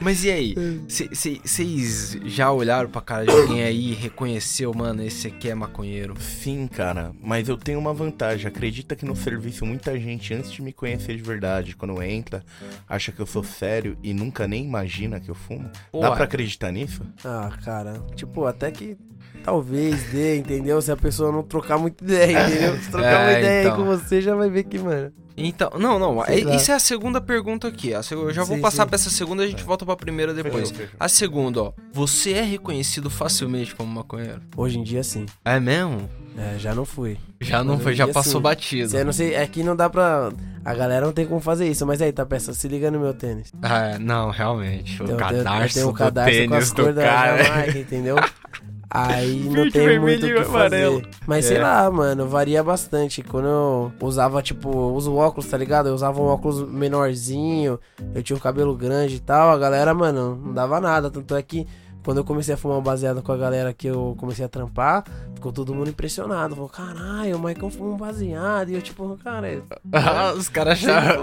Mas 0.00 0.24
e 0.24 0.30
aí, 0.30 0.54
vocês 0.88 2.18
já 2.24 2.50
olharam 2.50 2.90
pra 2.90 3.00
cara 3.00 3.24
de 3.24 3.30
alguém 3.30 3.62
aí 3.62 3.92
e 3.92 3.94
reconheceu, 3.94 4.74
mano, 4.74 5.04
esse 5.04 5.28
aqui 5.28 5.48
é 5.48 5.54
maconheiro? 5.54 6.14
Sim, 6.20 6.66
cara, 6.66 7.12
mas 7.22 7.48
eu 7.48 7.56
tenho 7.56 7.78
uma 7.78 7.94
vantagem. 7.94 8.48
Acredita 8.48 8.96
que 8.96 9.04
no 9.04 9.14
serviço 9.14 9.64
muita 9.64 9.96
gente, 9.98 10.34
antes 10.34 10.50
de 10.50 10.60
me 10.60 10.72
conhecer 10.72 11.16
de 11.16 11.22
verdade, 11.22 11.76
quando 11.76 12.02
entra, 12.02 12.42
acha 12.88 13.12
que 13.12 13.20
eu 13.20 13.26
sou 13.26 13.44
sério 13.44 13.96
e 14.02 14.12
nunca 14.12 14.48
nem 14.48 14.64
imagina 14.64 15.20
que 15.20 15.30
eu 15.30 15.34
fumo? 15.36 15.70
Pô, 15.92 16.00
Dá 16.00 16.08
é. 16.08 16.14
pra 16.16 16.24
acreditar 16.24 16.72
nisso? 16.72 17.02
Ah, 17.24 17.50
cara. 17.64 18.02
Tipo, 18.16 18.46
até 18.46 18.70
que. 18.72 18.96
Talvez 19.44 20.02
dê, 20.10 20.36
entendeu? 20.38 20.80
Se 20.80 20.90
a 20.92 20.96
pessoa 20.96 21.30
não 21.32 21.42
trocar 21.42 21.78
muita 21.78 22.02
ideia, 22.04 22.46
entendeu? 22.48 22.76
Se 22.82 22.90
trocar 22.90 23.20
uma 23.22 23.30
É, 23.32 23.38
ideia 23.38 23.60
então. 23.62 23.72
aí 23.72 23.78
com 23.78 23.84
você, 23.84 24.20
já 24.22 24.34
vai 24.34 24.48
ver 24.50 24.64
que, 24.64 24.78
mano. 24.78 25.12
Então, 25.36 25.68
não, 25.80 25.98
não, 25.98 26.24
Sei 26.26 26.42
é- 26.42 26.44
lá. 26.44 26.54
isso 26.54 26.70
é 26.70 26.74
a 26.74 26.78
segunda 26.78 27.20
pergunta 27.20 27.66
aqui. 27.66 27.90
Eu 27.90 28.32
já 28.32 28.44
vou 28.44 28.56
Sim, 28.56 28.62
passar 28.62 28.84
sim. 28.84 28.88
pra 28.88 28.94
essa 28.94 29.10
segunda 29.10 29.42
e 29.42 29.46
a 29.46 29.50
gente 29.50 29.64
volta 29.64 29.84
pra 29.84 29.96
primeira 29.96 30.32
depois. 30.32 30.70
Fechou, 30.70 30.76
fechou. 30.86 30.96
A 31.00 31.08
segunda, 31.08 31.60
ó. 31.62 31.72
Você 31.92 32.34
é 32.34 32.42
reconhecido 32.42 33.10
facilmente 33.10 33.74
como 33.74 33.92
maconheiro? 33.92 34.40
Hoje 34.56 34.78
em 34.78 34.84
dia, 34.84 35.02
sim. 35.02 35.26
É 35.44 35.58
mesmo? 35.58 36.08
É, 36.38 36.56
já 36.58 36.72
não 36.72 36.84
fui. 36.84 37.16
Já 37.40 37.64
não 37.64 37.80
foi, 37.80 37.94
já 37.94 38.04
dia, 38.04 38.14
passou 38.14 38.34
sim. 38.40 38.42
batido. 38.42 38.88
Cê, 38.90 39.02
não 39.02 39.12
sei, 39.12 39.34
aqui 39.36 39.64
não 39.64 39.74
dá 39.74 39.90
pra. 39.90 40.32
A 40.64 40.72
galera 40.74 41.04
não 41.04 41.12
tem 41.12 41.26
como 41.26 41.40
fazer 41.40 41.68
isso, 41.68 41.84
mas 41.84 42.00
aí, 42.00 42.12
tá 42.12 42.24
peça, 42.24 42.54
se 42.54 42.66
liga 42.68 42.88
no 42.90 43.00
meu 43.00 43.12
tênis. 43.12 43.52
É, 43.60 43.98
não, 43.98 44.30
realmente. 44.30 45.02
O 45.02 45.04
Então, 45.04 45.16
eu 45.18 45.26
tenho- 45.26 45.40
eu 45.40 45.44
cadarço 45.44 45.74
tenho 45.74 45.88
o 45.88 45.92
do 45.92 45.98
cadarço 45.98 46.30
com 46.30 46.36
tênis 46.38 46.56
as 46.58 46.70
do 46.70 46.76
cores 46.82 46.94
da 46.94 47.02
cara. 47.02 47.42
Jamaica, 47.44 47.78
entendeu? 47.80 48.16
Aí 48.94 49.40
não 49.50 49.68
tem 49.70 49.98
muito 49.98 50.20
vermelho 50.22 50.38
o 50.38 50.42
que 50.42 50.48
amarelo. 50.48 51.00
fazer. 51.00 51.10
Mas 51.26 51.44
É. 51.44 51.48
sei 51.48 51.58
lá, 51.58 51.90
mano, 51.90 52.28
varia 52.28 52.62
bastante. 52.62 53.22
Quando 53.22 53.48
eu 53.48 53.92
usava, 54.00 54.40
tipo, 54.40 54.70
uso 54.70 55.14
óculos, 55.16 55.50
tá 55.50 55.56
ligado? 55.58 55.88
Eu 55.88 55.94
usava 55.94 56.20
um 56.20 56.26
óculos 56.26 56.62
menorzinho, 56.68 57.78
eu 58.14 58.22
tinha 58.22 58.36
um 58.36 58.40
cabelo 58.40 58.74
grande 58.76 59.16
e 59.16 59.20
tal, 59.20 59.50
a 59.50 59.58
galera, 59.58 59.92
mano, 59.92 60.36
não 60.36 60.52
dava 60.54 60.80
nada. 60.80 61.10
Tanto 61.10 61.34
é 61.34 61.42
que 61.42 61.66
quando 62.04 62.18
eu 62.18 62.24
comecei 62.24 62.52
a 62.54 62.56
fumar 62.58 62.76
um 62.78 62.82
baseado 62.82 63.22
com 63.22 63.32
a 63.32 63.36
galera 63.36 63.72
que 63.72 63.86
eu 63.86 64.14
comecei 64.18 64.44
a 64.44 64.48
trampar, 64.48 65.04
ficou 65.34 65.50
todo 65.50 65.74
mundo 65.74 65.88
impressionado. 65.88 66.54
Falou, 66.54 66.68
caralho, 66.68 67.34
o 67.34 67.38
Maicon 67.40 67.70
fuma 67.70 67.94
um 67.94 67.96
baseado. 67.96 68.68
E 68.68 68.74
eu, 68.74 68.82
tipo, 68.82 69.18
cara, 69.24 69.62
Ah, 69.90 70.34
Os 70.36 70.50
caras 70.50 70.78
já. 70.78 71.16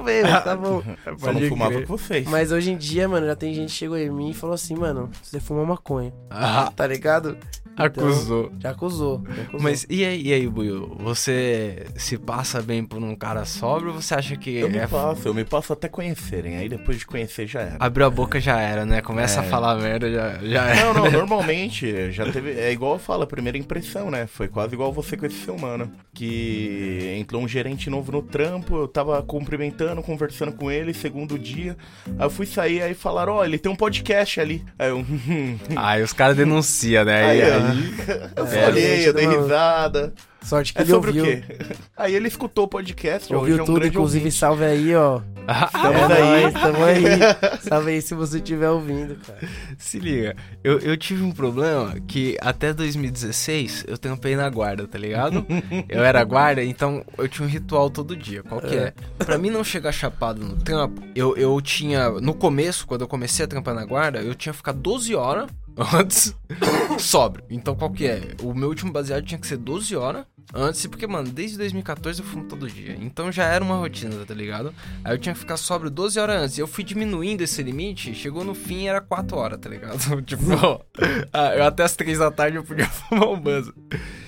tá 0.44 0.56
bom. 0.58 0.82
Só 1.20 1.32
não 1.32 1.42
fumava 1.48 1.74
crer. 1.76 1.86
vocês. 1.86 2.28
Mas 2.28 2.52
hoje 2.52 2.72
em 2.72 2.78
dia, 2.78 3.08
mano, 3.08 3.28
já 3.28 3.36
tem 3.36 3.54
gente 3.54 3.68
que 3.70 3.76
chegou 3.76 3.96
em 3.96 4.10
mim 4.10 4.32
e 4.32 4.34
falou 4.34 4.56
assim, 4.56 4.76
mano, 4.76 5.08
você 5.22 5.40
fuma 5.40 5.64
maconha. 5.64 6.12
Ah, 6.32 6.72
Tá 6.76 6.88
ligado? 6.88 7.38
Acusou. 7.76 8.52
Já 8.60 8.70
acusou. 8.72 9.24
Já 9.36 9.42
acusou. 9.44 9.62
Mas 9.62 9.86
e 9.90 10.06
aí, 10.06 10.22
e 10.28 10.34
aí, 10.34 10.48
Buiu? 10.48 10.96
Você 11.00 11.86
se 11.96 12.18
passa 12.18 12.62
bem 12.62 12.84
por 12.84 13.02
um 13.02 13.16
cara 13.16 13.46
sóbrio 13.46 13.94
ou 13.94 14.02
você 14.02 14.14
acha 14.14 14.36
que 14.36 14.58
Eu 14.58 14.70
me 14.70 14.78
é... 14.78 14.88
passo, 14.88 15.28
eu 15.28 15.34
me 15.34 15.44
passo 15.44 15.74
até 15.74 15.88
conhecerem. 15.88 16.58
Aí 16.58 16.68
depois 16.70 16.98
de 17.00 17.06
conhecer 17.06 17.48
já 17.48 17.62
era. 17.62 17.78
abriu 17.80 18.06
a 18.06 18.10
boca 18.10 18.40
já 18.40 18.60
era, 18.60 18.86
né? 18.86 19.02
Começa 19.02 19.42
a 19.42 19.44
É. 19.44 19.48
falar 19.48 19.76
merda, 19.76 20.12
já, 20.12 20.38
já 20.44 20.66
era. 20.68 20.94
Não, 20.94 20.94
não, 21.06 21.12
normalmente 21.12 22.12
já 22.12 22.30
teve. 22.32 22.52
É 22.60 22.72
igual 22.72 22.94
eu 22.94 23.00
falo, 23.00 23.24
a 23.24 23.28
primeira 23.28 23.58
impressão, 23.58 24.12
né? 24.12 24.28
Foi 24.28 24.48
quase 24.48 24.74
igual 24.74 24.92
você 24.94 25.16
com 25.18 25.26
esse 25.26 25.38
seu 25.38 25.58
mano. 25.58 25.92
Que 26.14 27.16
entrou 27.20 27.42
um 27.42 27.48
gerente 27.48 27.90
novo 27.90 28.12
no 28.12 28.22
trampo, 28.22 28.76
eu 28.78 28.88
tava 28.88 29.22
cumprimentando, 29.24 30.02
conversando 30.04 30.52
com 30.52 30.70
ele, 30.72 30.94
segundo 30.94 31.38
dia. 31.40 31.76
Aí 32.20 32.26
eu 32.26 32.30
fui 32.30 32.46
sair, 32.46 32.82
aí 32.82 32.94
falaram, 32.94 33.34
ó, 33.34 33.46
ele 33.46 33.58
tem 33.58 33.72
um 33.72 33.76
podcast 33.76 34.40
ali. 34.40 34.64
Aí 34.78 34.90
eu. 34.90 35.06
Aí 35.76 36.02
os 36.04 36.14
caras 36.14 36.36
denunciam, 36.38 37.04
né? 37.06 37.24
Aí, 37.26 37.42
Aí, 37.42 37.52
ó. 37.52 37.61
Aí- 37.66 37.94
Eu 38.36 38.46
É, 38.46 38.66
falei, 38.66 39.08
eu 39.08 39.14
dei 39.14 39.28
risada. 39.28 40.14
Sorte 40.44 40.74
que 40.74 40.80
É 40.80 40.82
ele 40.82 40.92
sobre 40.92 41.10
ouviu. 41.10 41.24
o 41.24 41.28
quê? 41.28 41.44
Aí 41.96 42.16
ele 42.16 42.28
escutou 42.28 42.66
o 42.66 42.68
podcast, 42.68 43.32
hoje 43.32 43.40
Ouviu 43.40 43.60
é 43.60 43.62
um 43.62 43.66
tudo, 43.66 43.86
inclusive 43.86 44.26
ouvinte. 44.26 44.36
salve 44.40 44.64
aí, 44.66 44.96
ó. 44.96 45.22
Estamos 45.68 46.02
é 46.10 46.14
aí. 46.14 46.42
nóis, 46.42 46.54
tamo 46.62 46.84
aí. 46.84 47.60
salve 47.62 47.92
aí 47.92 48.02
se 48.02 48.14
você 48.16 48.38
estiver 48.38 48.70
ouvindo, 48.70 49.16
cara. 49.18 49.40
Se 49.78 50.00
liga, 50.00 50.36
eu, 50.64 50.80
eu 50.80 50.98
tive 50.98 51.22
um 51.24 51.32
problema 51.32 51.96
que 52.08 52.38
até 52.42 52.74
2016 52.74 53.86
eu 53.88 53.98
trampei 53.98 54.36
na 54.36 54.50
guarda, 54.50 54.88
tá 54.88 54.98
ligado? 54.98 55.46
eu 55.88 56.04
era 56.04 56.24
guarda, 56.24 56.64
então 56.64 57.04
eu 57.18 57.28
tinha 57.28 57.46
um 57.48 57.50
ritual 57.50 57.90
todo 57.90 58.16
dia. 58.16 58.42
Qual 58.44 58.60
que 58.62 58.76
é? 58.76 58.94
Pra 59.20 59.38
mim 59.38 59.50
não 59.52 59.64
chegar 59.64 59.92
chapado 59.92 60.44
no 60.44 60.58
trampo, 60.58 61.02
eu, 61.16 61.36
eu 61.38 61.60
tinha. 61.62 62.10
No 62.10 62.34
começo, 62.34 62.88
quando 62.88 63.02
eu 63.02 63.08
comecei 63.08 63.46
a 63.46 63.48
trampar 63.48 63.76
na 63.76 63.86
guarda, 63.86 64.20
eu 64.22 64.34
tinha 64.34 64.52
que 64.54 64.58
ficar 64.58 64.74
12 64.74 65.14
horas 65.16 65.50
antes 65.94 66.36
sóbrio. 67.00 67.46
Então 67.50 67.76
qual 67.76 67.92
que 67.92 68.06
é? 68.08 68.22
O 68.42 68.54
meu 68.54 68.70
último 68.70 68.92
baseado 68.92 69.24
tinha 69.24 69.40
que 69.40 69.48
ser 69.48 69.58
12 69.58 69.96
horas. 69.96 70.26
Antes, 70.54 70.86
porque, 70.86 71.08
mano, 71.08 71.30
desde 71.30 71.58
2014 71.58 72.20
eu 72.20 72.26
fumo 72.26 72.46
todo 72.46 72.70
dia. 72.70 72.98
Então 73.00 73.32
já 73.32 73.46
era 73.46 73.64
uma 73.64 73.76
rotina, 73.76 74.26
tá 74.26 74.34
ligado? 74.34 74.74
Aí 75.04 75.14
eu 75.14 75.18
tinha 75.18 75.34
que 75.34 75.40
ficar 75.40 75.58
sóbrio 75.58 75.90
12 75.90 76.20
horas 76.20 76.42
antes. 76.44 76.58
Eu 76.58 76.68
fui 76.68 76.84
diminuindo 76.84 77.42
esse 77.42 77.62
limite, 77.64 78.14
chegou 78.14 78.44
no 78.44 78.54
fim 78.54 78.88
era 78.88 79.00
4 79.00 79.38
horas, 79.38 79.60
tá 79.60 79.70
ligado? 79.70 79.98
tipo, 80.24 80.44
ah, 81.32 81.56
eu 81.56 81.64
até 81.64 81.84
as 81.84 81.96
3 81.96 82.20
da 82.20 82.32
tarde 82.32 82.58
eu 82.58 82.64
podia 82.64 82.88
fumar 82.90 83.30
um 83.30 83.40
banzo. 83.40 83.74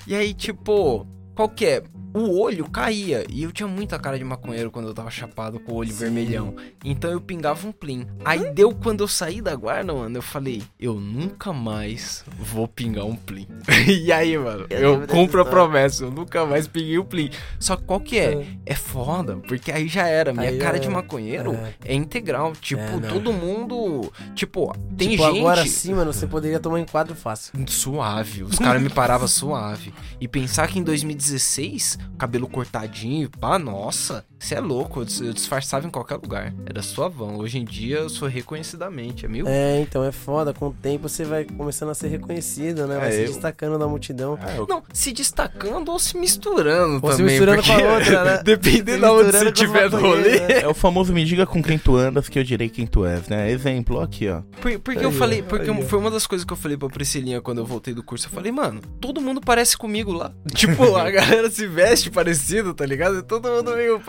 E 0.06 0.14
aí, 0.14 0.32
tipo, 0.32 1.06
qual 1.34 1.48
que 1.48 1.66
é? 1.66 1.82
O 2.14 2.40
olho 2.40 2.68
caía. 2.70 3.24
E 3.28 3.42
eu 3.42 3.50
tinha 3.52 3.66
muita 3.66 3.98
cara 3.98 4.16
de 4.16 4.24
maconheiro 4.24 4.70
quando 4.70 4.86
eu 4.88 4.94
tava 4.94 5.10
chapado 5.10 5.58
com 5.58 5.72
o 5.72 5.74
olho 5.74 5.92
vermelhão. 5.92 6.54
Então 6.84 7.10
eu 7.10 7.20
pingava 7.20 7.66
um 7.66 7.72
plim. 7.72 8.06
Aí 8.24 8.50
deu 8.52 8.72
quando 8.72 9.02
eu 9.02 9.08
saí 9.08 9.40
da 9.42 9.54
guarda, 9.56 9.92
mano, 9.92 10.16
eu 10.16 10.22
falei, 10.22 10.62
eu 10.78 10.94
nunca 10.94 11.52
mais 11.52 12.24
vou 12.38 12.68
pingar 12.68 13.04
um 13.04 13.16
plim. 13.16 13.48
e 13.88 14.12
aí, 14.12 14.38
mano, 14.38 14.66
Eu 14.70 14.84
eu 15.00 15.06
cumpro 15.08 15.40
a 15.40 15.44
promessa, 15.44 16.04
eu 16.04 16.10
nunca 16.10 16.46
mais 16.46 16.68
pinguei 16.68 16.98
um 16.98 17.04
plim. 17.04 17.30
Só 17.58 17.74
que 17.76 17.82
qual 17.84 17.98
que 18.00 18.18
é? 18.18 18.46
É 18.64 18.74
foda, 18.74 19.36
porque 19.36 19.72
aí 19.72 19.88
já 19.88 20.06
era. 20.06 20.32
Minha 20.32 20.50
Aí 20.50 20.58
cara 20.58 20.76
já 20.76 20.84
de 20.84 20.88
maconheiro 20.88 21.52
É. 21.54 21.74
é, 21.86 21.94
integral. 21.94 22.52
Tipo, 22.52 22.80
É, 22.80 23.00
todo 23.08 23.32
mundo. 23.32 24.12
Tipo, 24.34 24.72
tem 24.96 25.10
tipo, 25.10 25.24
gente. 25.24 25.38
agora 25.40 25.66
sim, 25.66 25.94
mano, 25.94 26.12
você 26.12 26.26
poderia 26.26 26.60
tomar 26.60 26.78
em 26.80 26.84
quadro 26.86 27.14
fácil. 27.16 27.52
Suave, 27.66 28.44
os 28.44 28.58
caras 28.58 28.80
me 28.80 28.88
paravam 28.88 29.26
suave. 29.26 29.92
E 30.20 30.28
pensar 30.28 30.68
que 30.68 30.78
em 30.78 30.82
2016, 30.82 31.98
cabelo 32.18 32.46
cortadinho, 32.48 33.28
pá, 33.30 33.58
nossa, 33.58 34.24
você 34.38 34.54
é 34.54 34.60
louco, 34.60 35.00
eu 35.00 35.04
dis- 35.04 35.20
eu 35.20 35.32
disfarçava 35.32 35.86
em 35.86 35.90
qualquer 35.90 36.16
lugar. 36.16 36.52
Era 36.66 36.82
suavão. 36.82 37.36
Hoje 37.38 37.58
em 37.58 37.64
dia 37.64 37.98
eu 37.98 38.08
sou 38.08 38.28
reconhecidamente, 38.28 39.24
é 39.24 39.28
meio. 39.28 39.46
É, 39.48 39.80
então 39.80 40.04
é 40.04 40.12
foda. 40.12 40.52
Com 40.52 40.68
o 40.68 40.72
tempo 40.72 41.08
você 41.08 41.24
vai 41.24 41.44
começando 41.44 41.90
a 41.90 41.94
ser 41.94 42.08
reconhecido, 42.08 42.86
né? 42.86 42.98
Vai 42.98 43.08
É, 43.08 43.12
se 43.12 43.20
eu- 43.22 43.26
destacando 43.28 43.78
da 43.78 43.86
multidão. 43.86 44.38
Ah, 44.40 44.54
eu- 44.56 44.66
Não, 44.68 44.82
se 44.92 45.12
destacando 45.12 45.90
ou 45.90 45.98
se 45.98 46.16
misturando 46.16 47.00
Ou 47.02 47.10
se 47.12 47.18
também. 47.18 47.32
misturando 47.32 47.62
porque 47.62 47.82
com 47.82 47.88
a 47.88 47.92
outra, 47.94 48.24
né? 48.24 48.42
Dependendo 48.44 48.84
Se 48.92 48.98
de 49.00 49.06
onde 49.06 49.32
você 49.38 49.44
estiver 49.48 49.90
no 49.90 50.00
rolê. 50.00 50.40
né? 50.40 50.60
É 50.62 50.68
o 50.68 50.74
famoso 50.74 51.12
me 51.12 51.24
diga 51.24 51.46
com 51.46 51.62
quem 51.62 51.78
tu 51.78 51.96
andas 51.96 52.28
que 52.28 52.38
eu 52.38 52.44
direi 52.44 52.68
quem 52.68 52.86
tu 52.86 53.04
és, 53.06 53.26
né? 53.28 53.50
Exemplo, 53.50 54.00
aqui, 54.00 54.28
ó. 54.28 54.42
Por- 54.60 54.78
porque 54.80 55.04
eu 55.04 55.10
Aí, 55.10 55.14
falei, 55.16 55.40
ó, 55.40 55.44
porque 55.44 55.70
aí, 55.70 55.82
foi 55.84 55.98
uma 55.98 56.10
das 56.10 56.26
coisas 56.26 56.44
que 56.44 56.52
eu 56.52 56.56
falei 56.56 56.76
pra 56.76 56.88
Priscilinha 56.88 57.40
quando 57.40 57.58
eu 57.58 57.66
voltei 57.66 57.94
do 57.94 58.02
curso. 58.02 58.26
Eu 58.26 58.30
falei, 58.30 58.52
mano, 58.52 58.80
todo 59.00 59.20
mundo 59.20 59.40
parece 59.40 59.76
comigo 59.76 60.12
lá. 60.12 60.32
Tipo, 60.54 60.96
a 60.96 61.10
galera 61.10 61.50
se 61.50 61.66
veste 61.66 61.93
parecido, 62.10 62.74
tá 62.74 62.84
ligado? 62.84 63.22
Todo 63.22 63.48
mundo 63.48 63.74
meio. 63.74 64.00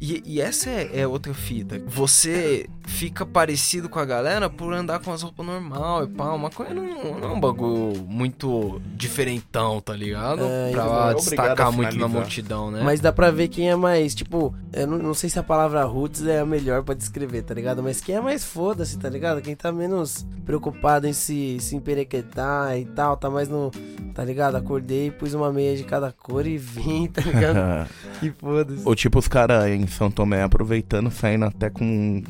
E, 0.00 0.22
e 0.24 0.40
essa 0.40 0.70
é, 0.70 1.00
é 1.00 1.06
outra 1.06 1.34
fita. 1.34 1.80
Você 1.86 2.66
fica 2.84 3.24
parecido 3.24 3.88
com 3.88 3.98
a 3.98 4.04
galera 4.04 4.48
por 4.48 4.72
andar 4.72 4.98
com 5.00 5.12
as 5.12 5.22
roupas 5.22 5.44
normal 5.44 6.04
e 6.04 6.08
pá. 6.08 6.32
Uma 6.32 6.50
coisa 6.50 6.74
não, 6.74 7.18
não 7.18 7.28
é 7.28 7.32
um 7.32 7.40
bagulho 7.40 8.04
muito 8.06 8.80
diferentão, 8.94 9.80
tá 9.80 9.94
ligado? 9.94 10.42
É, 10.44 10.70
pra 10.70 10.84
não 10.84 11.10
é 11.10 11.14
destacar 11.14 11.72
muito 11.72 11.96
na 11.96 12.08
multidão, 12.08 12.70
né? 12.70 12.82
Mas 12.84 13.00
dá 13.00 13.12
pra 13.12 13.30
ver 13.30 13.48
quem 13.48 13.70
é 13.70 13.76
mais, 13.76 14.14
tipo, 14.14 14.54
eu 14.72 14.86
não, 14.86 14.98
não 14.98 15.14
sei 15.14 15.30
se 15.30 15.38
a 15.38 15.42
palavra 15.42 15.84
roots 15.84 16.26
é 16.26 16.40
a 16.40 16.46
melhor 16.46 16.82
pra 16.82 16.94
descrever, 16.94 17.42
tá 17.42 17.54
ligado? 17.54 17.82
Mas 17.82 18.00
quem 18.00 18.16
é 18.16 18.20
mais 18.20 18.44
foda-se, 18.44 18.98
tá 18.98 19.08
ligado? 19.08 19.40
Quem 19.40 19.54
tá 19.54 19.72
menos 19.72 20.26
preocupado 20.44 21.06
em 21.06 21.12
se, 21.12 21.58
se 21.60 21.76
emperequetar 21.76 22.76
e 22.76 22.84
tal, 22.84 23.16
tá 23.16 23.30
mais 23.30 23.48
no, 23.48 23.70
tá 24.14 24.24
ligado? 24.24 24.56
Acordei, 24.56 25.10
pus 25.10 25.34
uma 25.34 25.52
meia 25.52 25.76
de 25.76 25.84
cada 25.84 26.12
cor 26.12 26.46
e 26.46 26.58
vim, 26.58 27.06
tá 27.06 27.22
ligado? 27.22 27.88
e 28.22 28.30
foda-se. 28.30 28.82
Ou 28.84 28.94
tipo 28.94 29.18
os 29.18 29.28
caras 29.28 29.66
em 29.68 29.86
São 29.86 30.10
Tomé 30.10 30.42
aproveitando, 30.42 31.10
saindo 31.10 31.44
até 31.44 31.70
com 31.70 32.22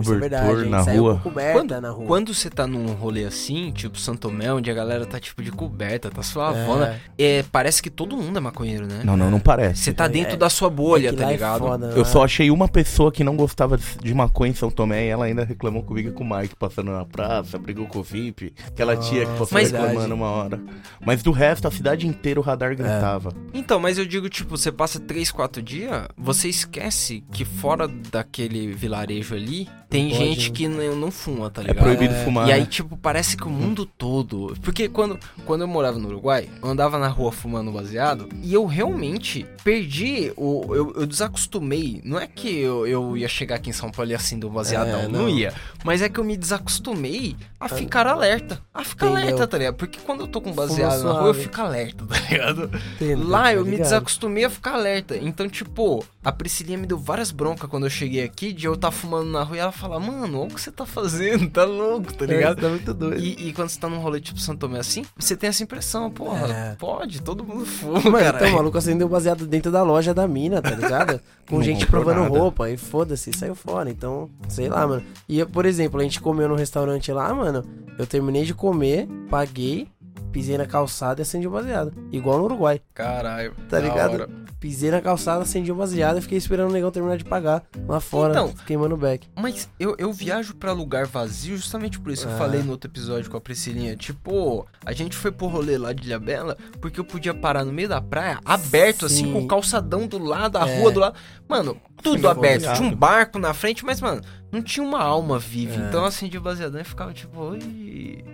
Isso 0.00 0.10
é 0.12 0.14
cobertor 0.14 0.40
verdade, 0.56 0.64
hein? 0.64 0.70
na 0.70 0.82
rua. 0.82 1.14
com 1.16 1.20
coberta 1.30 1.80
na 1.80 1.90
rua. 1.90 2.06
Quando 2.06 2.34
você 2.34 2.50
tá 2.50 2.66
num 2.66 2.86
rolê 2.94 3.24
assim, 3.24 3.70
tipo 3.72 3.98
Santomé, 3.98 4.52
onde 4.52 4.70
a 4.70 4.74
galera 4.74 5.04
tá 5.06 5.18
tipo 5.20 5.42
de 5.42 5.50
coberta, 5.50 6.10
tá 6.10 6.22
suavona, 6.22 7.00
É. 7.18 7.38
é, 7.38 7.42
parece 7.50 7.82
que 7.82 7.90
todo 7.90 8.16
mundo 8.16 8.36
é 8.36 8.40
maconheiro, 8.40 8.86
né? 8.86 9.02
Não, 9.04 9.16
não, 9.16 9.30
não 9.30 9.40
parece. 9.40 9.82
Você 9.82 9.92
tá 9.92 10.04
É, 10.06 10.08
dentro 10.08 10.34
é- 10.34 10.36
da 10.36 10.48
sua 10.50 10.70
bolha, 10.70 11.08
É 11.08 11.12
tá 11.12 11.28
é 11.28 11.32
ligado? 11.32 11.58
foda, 11.60 11.86
Eu 11.90 11.98
né? 11.98 12.04
só 12.04 12.24
achei 12.24 12.50
uma 12.50 12.68
pessoa 12.68 13.10
que 13.12 13.22
não 13.24 13.36
gostava 13.36 13.76
de 13.78 14.14
maconha 14.14 14.50
em 14.52 14.54
São 14.54 14.70
Tomé 14.70 15.06
e 15.06 15.08
ela 15.08 15.24
ainda 15.26 15.44
reclamou 15.44 15.82
comigo 15.82 16.08
e 16.08 16.12
com 16.12 16.24
o 16.24 16.36
Mike 16.38 16.56
passando 16.56 16.90
na 16.92 17.04
praça, 17.04 17.58
brigou 17.58 17.86
com 17.86 17.98
o 18.00 18.02
VIP, 18.02 18.52
aquela 18.66 18.96
tia 18.96 19.24
que 19.26 19.32
passou 19.32 19.48
Mas- 19.52 19.70
reclamando 19.70 20.14
uma 20.14 20.28
hora. 20.30 20.60
Mas 21.04 21.22
do 21.22 21.30
resto, 21.32 21.68
a 21.68 21.70
cidade 21.70 22.06
inteira 22.06 22.38
o 22.40 22.42
radar 22.42 22.74
gritava. 22.76 23.32
Então, 23.52 23.78
mas 23.80 23.98
eu 23.98 24.04
digo, 24.06 24.28
tipo, 24.28 24.56
você 24.56 24.70
passa 24.72 24.98
3, 24.98 25.30
4 25.30 25.62
dias, 25.62 26.06
você 26.16 26.48
esquece 26.48 27.22
que 27.32 27.44
fora 27.44 27.86
daquele 27.88 28.72
vilarejo 28.72 29.34
ali, 29.34 29.68
tem 29.88 30.08
pode, 30.10 30.18
gente 30.24 30.50
que 30.50 30.66
não, 30.68 30.96
não 30.96 31.10
fuma, 31.10 31.50
tá 31.50 31.60
É, 31.62 31.66
ligado? 31.66 31.82
proibido 31.84 32.14
É. 32.14 32.24
fumar. 32.24 32.48
E 32.48 32.52
aí, 32.52 32.60
né? 32.60 32.66
tipo, 32.66 32.96
parece 32.96 33.36
que 33.36 33.44
o 33.46 33.50
mundo 33.50 33.86
todo. 33.86 34.56
Porque 34.62 34.88
quando, 34.88 35.18
quando 35.44 35.60
eu 35.62 35.68
morava 35.68 35.98
no 35.98 36.08
Uruguai, 36.08 36.48
eu 36.62 36.68
andava 36.68 36.98
na 36.98 37.08
rua 37.08 37.30
fumando 37.32 37.70
baseado 37.70 38.28
e 38.42 38.52
eu 38.52 38.64
realmente 38.66 39.46
perdi 39.62 40.32
o. 40.36 40.74
Eu, 40.74 40.92
eu 40.96 41.06
desacostumei. 41.06 42.00
Não 42.04 42.18
é 42.18 42.26
que 42.26 42.48
eu, 42.58 42.86
eu 42.86 43.16
ia 43.16 43.28
chegar 43.28 43.56
aqui 43.56 43.70
em 43.70 43.72
São 43.72 43.90
Paulo 43.90 44.10
e 44.10 44.14
acender 44.14 44.48
um 44.48 44.52
baseadão. 44.52 45.00
É, 45.00 45.08
não. 45.08 45.22
não. 45.22 45.28
ia. 45.28 45.52
Mas 45.84 46.02
é 46.02 46.08
que 46.08 46.18
eu 46.18 46.24
me 46.24 46.36
desacostumei 46.36 47.36
a 47.60 47.68
ficar 47.68 48.06
alerta. 48.06 48.60
A 48.72 48.82
ficar 48.84 49.06
Entendeu. 49.06 49.22
alerta, 49.28 49.46
tá 49.46 49.58
ligado? 49.58 49.74
Porque 49.76 49.98
quando 50.00 50.20
eu 50.20 50.26
tô 50.28 50.40
com 50.40 50.52
baseado 50.52 51.02
na 51.02 51.12
rua, 51.12 51.28
eu 51.28 51.34
fico 51.34 51.60
alerta, 51.60 52.04
tá 52.06 52.18
ligado? 52.28 52.70
Entendo, 52.96 53.28
Lá 53.28 53.44
tá 53.44 53.54
eu 53.54 53.64
me 53.64 53.70
ligado? 53.72 53.84
desacostumei 53.84 54.44
a 54.44 54.50
ficar 54.50 54.74
alerta. 54.74 55.16
Então, 55.16 55.48
tipo, 55.48 56.04
a 56.24 56.32
Priscilinha 56.32 56.78
me 56.78 56.86
deu 56.86 56.98
várias 56.98 57.30
broncas 57.30 57.68
quando 57.70 57.84
eu 57.86 57.90
cheguei 57.90 58.22
aqui 58.24 58.52
de 58.52 58.66
eu 58.66 58.74
estar 58.74 58.90
fumando 58.90 59.30
na 59.30 59.42
rua 59.42 59.56
e 59.56 59.60
ela 59.60 59.72
fala, 59.74 59.98
mano, 60.00 60.38
olha 60.40 60.46
o 60.50 60.54
que 60.54 60.60
você 60.60 60.70
tá 60.72 60.86
fazendo, 60.86 61.48
tá 61.50 61.64
louco, 61.64 62.12
tá 62.14 62.24
ligado? 62.26 62.60
Tá 62.60 62.68
muito 62.68 62.94
doido. 62.94 63.18
E, 63.22 63.48
e 63.48 63.52
quando 63.52 63.68
você 63.68 63.78
tá 63.78 63.88
num 63.88 63.98
rolê 63.98 64.20
tipo 64.20 64.38
São 64.40 64.56
Tomé 64.56 64.78
assim, 64.78 65.04
você 65.18 65.36
tem 65.36 65.48
essa 65.48 65.62
impressão, 65.62 66.10
porra, 66.10 66.46
É. 66.48 66.74
pode, 66.76 67.20
todo 67.22 67.44
mundo 67.44 67.66
fuma, 67.66 68.00
Mano, 68.00 68.26
então 68.36 68.48
o 68.48 68.52
maluco 68.54 68.78
acendeu 68.78 69.08
baseado 69.08 69.46
dentro 69.46 69.70
da 69.70 69.82
loja 69.82 70.14
da 70.14 70.26
mina, 70.26 70.62
tá 70.62 70.70
ligado? 70.70 71.20
Com 71.48 71.56
Não 71.56 71.62
gente 71.62 71.86
provando 71.86 72.20
nada. 72.22 72.38
roupa 72.38 72.70
e 72.70 72.76
foda-se, 72.76 73.30
saiu 73.32 73.54
fora. 73.54 73.90
Então, 73.90 74.30
sei 74.48 74.68
lá, 74.68 74.86
mano. 74.86 75.02
E, 75.28 75.44
por 75.44 75.66
exemplo, 75.66 76.00
a 76.00 76.02
gente 76.02 76.20
comeu 76.20 76.48
no 76.48 76.54
restaurante 76.54 77.12
lá, 77.12 77.34
mano. 77.34 77.62
Eu 77.98 78.06
terminei 78.06 78.44
de 78.44 78.54
comer, 78.54 79.06
paguei, 79.28 79.86
pisei 80.34 80.58
na 80.58 80.66
calçada 80.66 81.20
e 81.20 81.22
acendi 81.22 81.46
o 81.46 81.50
baseado. 81.50 81.92
Igual 82.10 82.38
no 82.38 82.44
Uruguai. 82.44 82.80
Caralho, 82.92 83.54
Tá 83.70 83.78
ligado? 83.78 84.12
hora. 84.14 84.28
Pisei 84.58 84.90
na 84.90 85.00
calçada, 85.00 85.42
acendi 85.42 85.70
o 85.70 85.74
baseado 85.74 86.18
e 86.18 86.20
fiquei 86.22 86.38
esperando 86.38 86.70
o 86.70 86.72
negão 86.72 86.90
terminar 86.90 87.16
de 87.18 87.24
pagar 87.24 87.62
lá 87.86 88.00
fora, 88.00 88.32
Então, 88.32 88.48
queimando 88.66 88.94
o 88.94 88.98
beck. 88.98 89.28
Mas 89.36 89.68
eu, 89.78 89.94
eu 89.98 90.10
viajo 90.12 90.54
pra 90.56 90.72
lugar 90.72 91.06
vazio 91.06 91.56
justamente 91.56 92.00
por 92.00 92.10
isso. 92.10 92.26
Eu 92.26 92.32
Ah. 92.32 92.38
falei 92.38 92.62
no 92.62 92.72
outro 92.72 92.90
episódio 92.90 93.30
com 93.30 93.36
a 93.36 93.40
Priscilinha. 93.40 93.94
Tipo, 93.94 94.66
a 94.84 94.92
gente 94.92 95.14
foi 95.16 95.30
pro 95.30 95.46
rolê 95.46 95.76
lá 95.78 95.92
de 95.92 96.06
Ilhabela 96.08 96.56
porque 96.80 96.98
eu 96.98 97.04
podia 97.04 97.32
parar 97.34 97.64
no 97.64 97.72
meio 97.72 97.88
da 97.90 98.00
praia, 98.00 98.40
aberto, 98.44 99.06
assim, 99.06 99.26
Sim. 99.26 99.32
com 99.34 99.42
o 99.42 99.46
calçadão 99.46 100.06
do 100.08 100.18
lado, 100.18 100.56
a 100.56 100.66
É. 100.68 100.80
rua 100.80 100.90
do 100.90 100.98
lado. 100.98 101.14
Mano, 101.46 101.76
tudo 102.02 102.28
aberto. 102.28 102.72
Tinha 102.74 102.88
um 102.88 102.94
barco 102.94 103.38
na 103.38 103.54
frente, 103.54 103.84
mas, 103.84 104.00
mano, 104.00 104.20
não 104.52 104.62
tinha 104.62 104.86
uma 104.86 105.02
alma 105.02 105.38
viva. 105.38 105.74
É. 105.82 105.88
Então 105.88 106.00
eu 106.00 106.06
acendi 106.06 106.36
o 106.38 106.40
baseadão 106.40 106.80
e 106.80 106.84
ficava 106.84 107.12
tipo, 107.12 107.40
oi. 107.40 107.58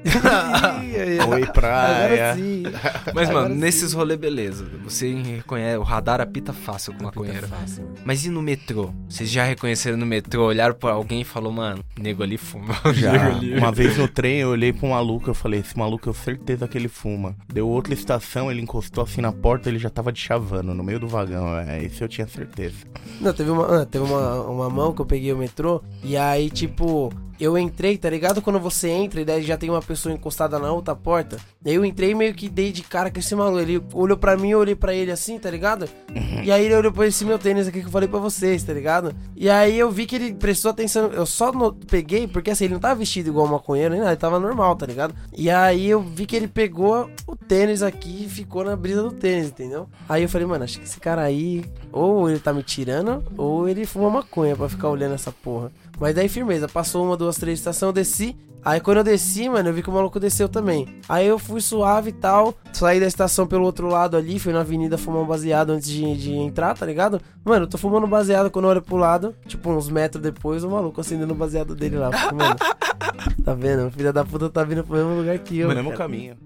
Oi, 1.31 1.47
praia. 1.53 2.33
Agora 2.33 2.35
sim. 2.37 2.63
Mas, 3.15 3.29
Agora 3.29 3.45
mano, 3.45 3.55
sim. 3.55 3.61
nesses 3.61 3.93
rolê, 3.93 4.17
beleza. 4.17 4.67
Você 4.85 5.13
reconhece, 5.15 5.77
o 5.79 5.83
radar 5.83 6.21
apita 6.21 6.53
fácil 6.53 6.95
com 6.95 7.05
maconheiro. 7.05 7.47
Fácil. 7.49 7.89
Mas 8.05 8.25
e 8.25 8.31
no 8.31 8.43
metrô? 8.43 8.91
Vocês 9.09 9.31
já 9.31 9.45
reconheceram 9.45 9.97
no 9.97 10.07
metrô, 10.07 10.45
olharam 10.47 10.75
pra 10.75 10.93
alguém 10.93 11.21
e 11.21 11.25
falou, 11.25 11.53
mano, 11.53 11.85
nego 11.99 12.23
ali 12.23 12.37
fuma. 12.39 12.75
Já, 12.95 13.27
ali- 13.29 13.57
uma 13.57 13.71
vez 13.73 13.97
no 13.97 14.09
trem 14.09 14.39
eu 14.39 14.49
olhei 14.51 14.73
pra 14.73 14.87
um 14.87 14.91
maluco, 14.91 15.29
eu 15.31 15.35
falei, 15.35 15.61
esse 15.61 15.77
maluco 15.79 16.09
eu 16.09 16.15
certeza 16.15 16.67
que 16.67 16.77
ele 16.77 16.89
fuma. 16.89 17.35
Deu 17.53 17.69
outra 17.69 17.93
estação, 17.95 18.51
ele 18.51 18.61
encostou 18.61 19.05
assim 19.05 19.21
na 19.21 19.33
porta, 19.33 19.69
ele 19.69 19.79
já 19.79 19.91
tava 19.91 20.13
de 20.13 20.21
chavando 20.21 20.75
no 20.75 20.83
meio 20.83 20.99
do 20.99 21.09
vagão, 21.09 21.57
é, 21.59 21.83
isso 21.85 22.03
eu 22.03 22.09
tinha 22.09 22.27
certeza. 22.27 22.77
Não, 23.21 23.33
teve 23.33 23.50
uma, 23.51 23.83
ah, 23.83 23.87
teve 23.87 24.05
uma, 24.05 24.43
uma 24.43 24.71
mão 24.71 24.93
que 24.93 25.01
eu 25.01 25.07
peguei 25.07 25.33
o 25.33 25.37
metrô 25.37 25.83
e 26.03 26.17
aí, 26.17 26.51
tipo, 26.51 27.13
eu 27.41 27.57
entrei, 27.59 27.97
tá 27.97 28.09
ligado? 28.11 28.43
Quando 28.43 28.61
você 28.61 28.89
entra 28.89 29.21
e 29.21 29.25
daí 29.25 29.43
já 29.43 29.57
tem 29.57 29.71
uma 29.71 29.81
pessoa 29.83 30.15
encostada 30.15 30.59
na 30.59 30.71
outra 30.73 30.95
porta. 30.95 31.39
Daí 31.61 31.75
eu 31.75 31.85
entrei 31.85 32.15
meio 32.15 32.35
que 32.35 32.49
dei 32.49 32.71
de 32.73 32.83
cara 32.83 33.11
com 33.11 33.19
esse 33.19 33.35
maluco. 33.35 33.59
Ele 33.61 33.83
olhou 33.95 34.17
pra 34.17 34.37
mim, 34.37 34.51
eu 34.51 34.59
olhei 34.59 34.75
pra 34.75 34.95
ele 34.95 35.11
assim, 35.11 35.39
tá 35.39 35.51
ligado? 35.51 35.89
E 36.45 36.51
aí 36.53 36.65
ele 36.67 36.75
olhou 36.75 36.93
pra 36.93 37.07
esse 37.07 37.25
meu 37.25 37.39
tênis 37.39 37.67
aqui 37.69 37.81
que 37.81 37.87
eu 37.87 37.91
falei 37.91 38.09
pra 38.09 38.19
vocês, 38.19 38.63
tá 38.63 38.73
ligado? 38.73 39.15
E 39.37 39.49
aí 39.49 39.79
eu 39.79 39.91
vi 39.91 40.07
que 40.07 40.17
ele 40.17 40.35
prestou 40.35 40.71
atenção. 40.71 41.07
Eu 41.13 41.27
só 41.27 41.51
no- 41.53 41.73
peguei, 41.73 42.27
porque 42.29 42.51
assim, 42.51 42.65
ele 42.65 42.75
não 42.75 42.81
tava 42.81 42.95
vestido 42.97 43.29
igual 43.29 43.47
maconheiro, 43.47 43.91
nem 43.93 44.01
nada, 44.01 44.13
ele 44.13 44.21
tava 44.21 44.39
normal, 44.39 44.77
tá 44.77 44.87
ligado? 44.87 45.15
E 45.37 45.51
aí 45.51 45.89
eu 45.89 46.01
vi 46.01 46.27
que 46.27 46.37
ele 46.37 46.49
pegou 46.49 47.11
o 47.27 47.37
tênis 47.37 47.83
aqui 47.83 48.25
e 48.25 48.29
ficou 48.29 48.65
na 48.65 48.77
brisa 48.77 49.03
do 49.03 49.13
tênis, 49.13 49.49
entendeu? 49.49 49.89
Aí 50.09 50.23
eu 50.23 50.29
falei, 50.29 50.47
mano, 50.47 50.65
acho 50.65 50.79
que 50.79 50.85
esse 50.85 51.01
cara 51.01 51.23
aí, 51.23 51.65
ou 51.93 52.29
ele 52.29 52.39
tá 52.39 52.53
me 52.53 52.63
tirando, 52.63 53.23
ou 53.37 53.69
ele 53.69 53.85
fuma 53.87 54.11
maconha 54.11 54.55
pra 54.57 54.69
ficar 54.69 54.89
olhando 54.89 55.15
essa 55.15 55.33
porra. 55.33 55.71
Mas 56.01 56.15
daí, 56.15 56.29
firmeza, 56.29 56.67
passou 56.67 57.05
uma, 57.05 57.17
duas, 57.17 57.37
três 57.37 57.59
estações, 57.59 57.89
eu 57.89 57.93
desci. 57.93 58.37
Aí 58.65 58.81
quando 58.81 58.99
eu 58.99 59.05
desci, 59.05 59.49
mano, 59.49 59.69
eu 59.69 59.73
vi 59.73 59.83
que 59.83 59.89
o 59.89 59.93
maluco 59.93 60.21
desceu 60.21 60.49
também. 60.49 60.87
Aí 61.09 61.27
eu 61.27 61.39
fui 61.39 61.61
suave 61.61 62.11
e 62.11 62.13
tal, 62.13 62.55
saí 62.73 63.01
da 63.01 63.07
estação 63.07 63.47
pelo 63.47 63.65
outro 63.65 63.89
lado 63.89 64.17
ali, 64.17 64.39
fui 64.39 64.53
na 64.53 64.61
avenida 64.61 64.99
fumar 64.99 65.23
um 65.23 65.27
baseado 65.27 65.71
antes 65.71 65.89
de, 65.89 66.15
de 66.17 66.33
entrar, 66.35 66.77
tá 66.77 66.85
ligado? 66.85 67.21
Mano, 67.43 67.65
eu 67.65 67.69
tô 67.69 67.79
fumando 67.79 68.07
baseado 68.07 68.51
quando 68.51 68.67
eu 68.67 68.71
olho 68.71 68.83
pro 68.83 68.97
lado, 68.97 69.35
tipo 69.47 69.71
uns 69.71 69.89
metros 69.89 70.23
depois, 70.23 70.63
o 70.63 70.71
maluco 70.71 71.01
acendendo 71.01 71.33
o 71.33 71.37
baseado 71.37 71.75
dele 71.75 71.97
lá. 71.97 72.11
Mano, 72.11 72.57
tá 73.43 73.55
vendo? 73.55 73.87
O 73.87 73.91
filho 73.91 74.13
da 74.13 74.25
puta 74.25 74.51
tá 74.51 74.63
vindo 74.63 74.85
pro 74.85 74.97
mesmo 74.97 75.15
lugar 75.15 75.39
que 75.39 75.59
eu. 75.59 75.69
No 75.69 75.75
mesmo 75.75 75.91
cara. 75.91 75.99
caminho. 75.99 76.37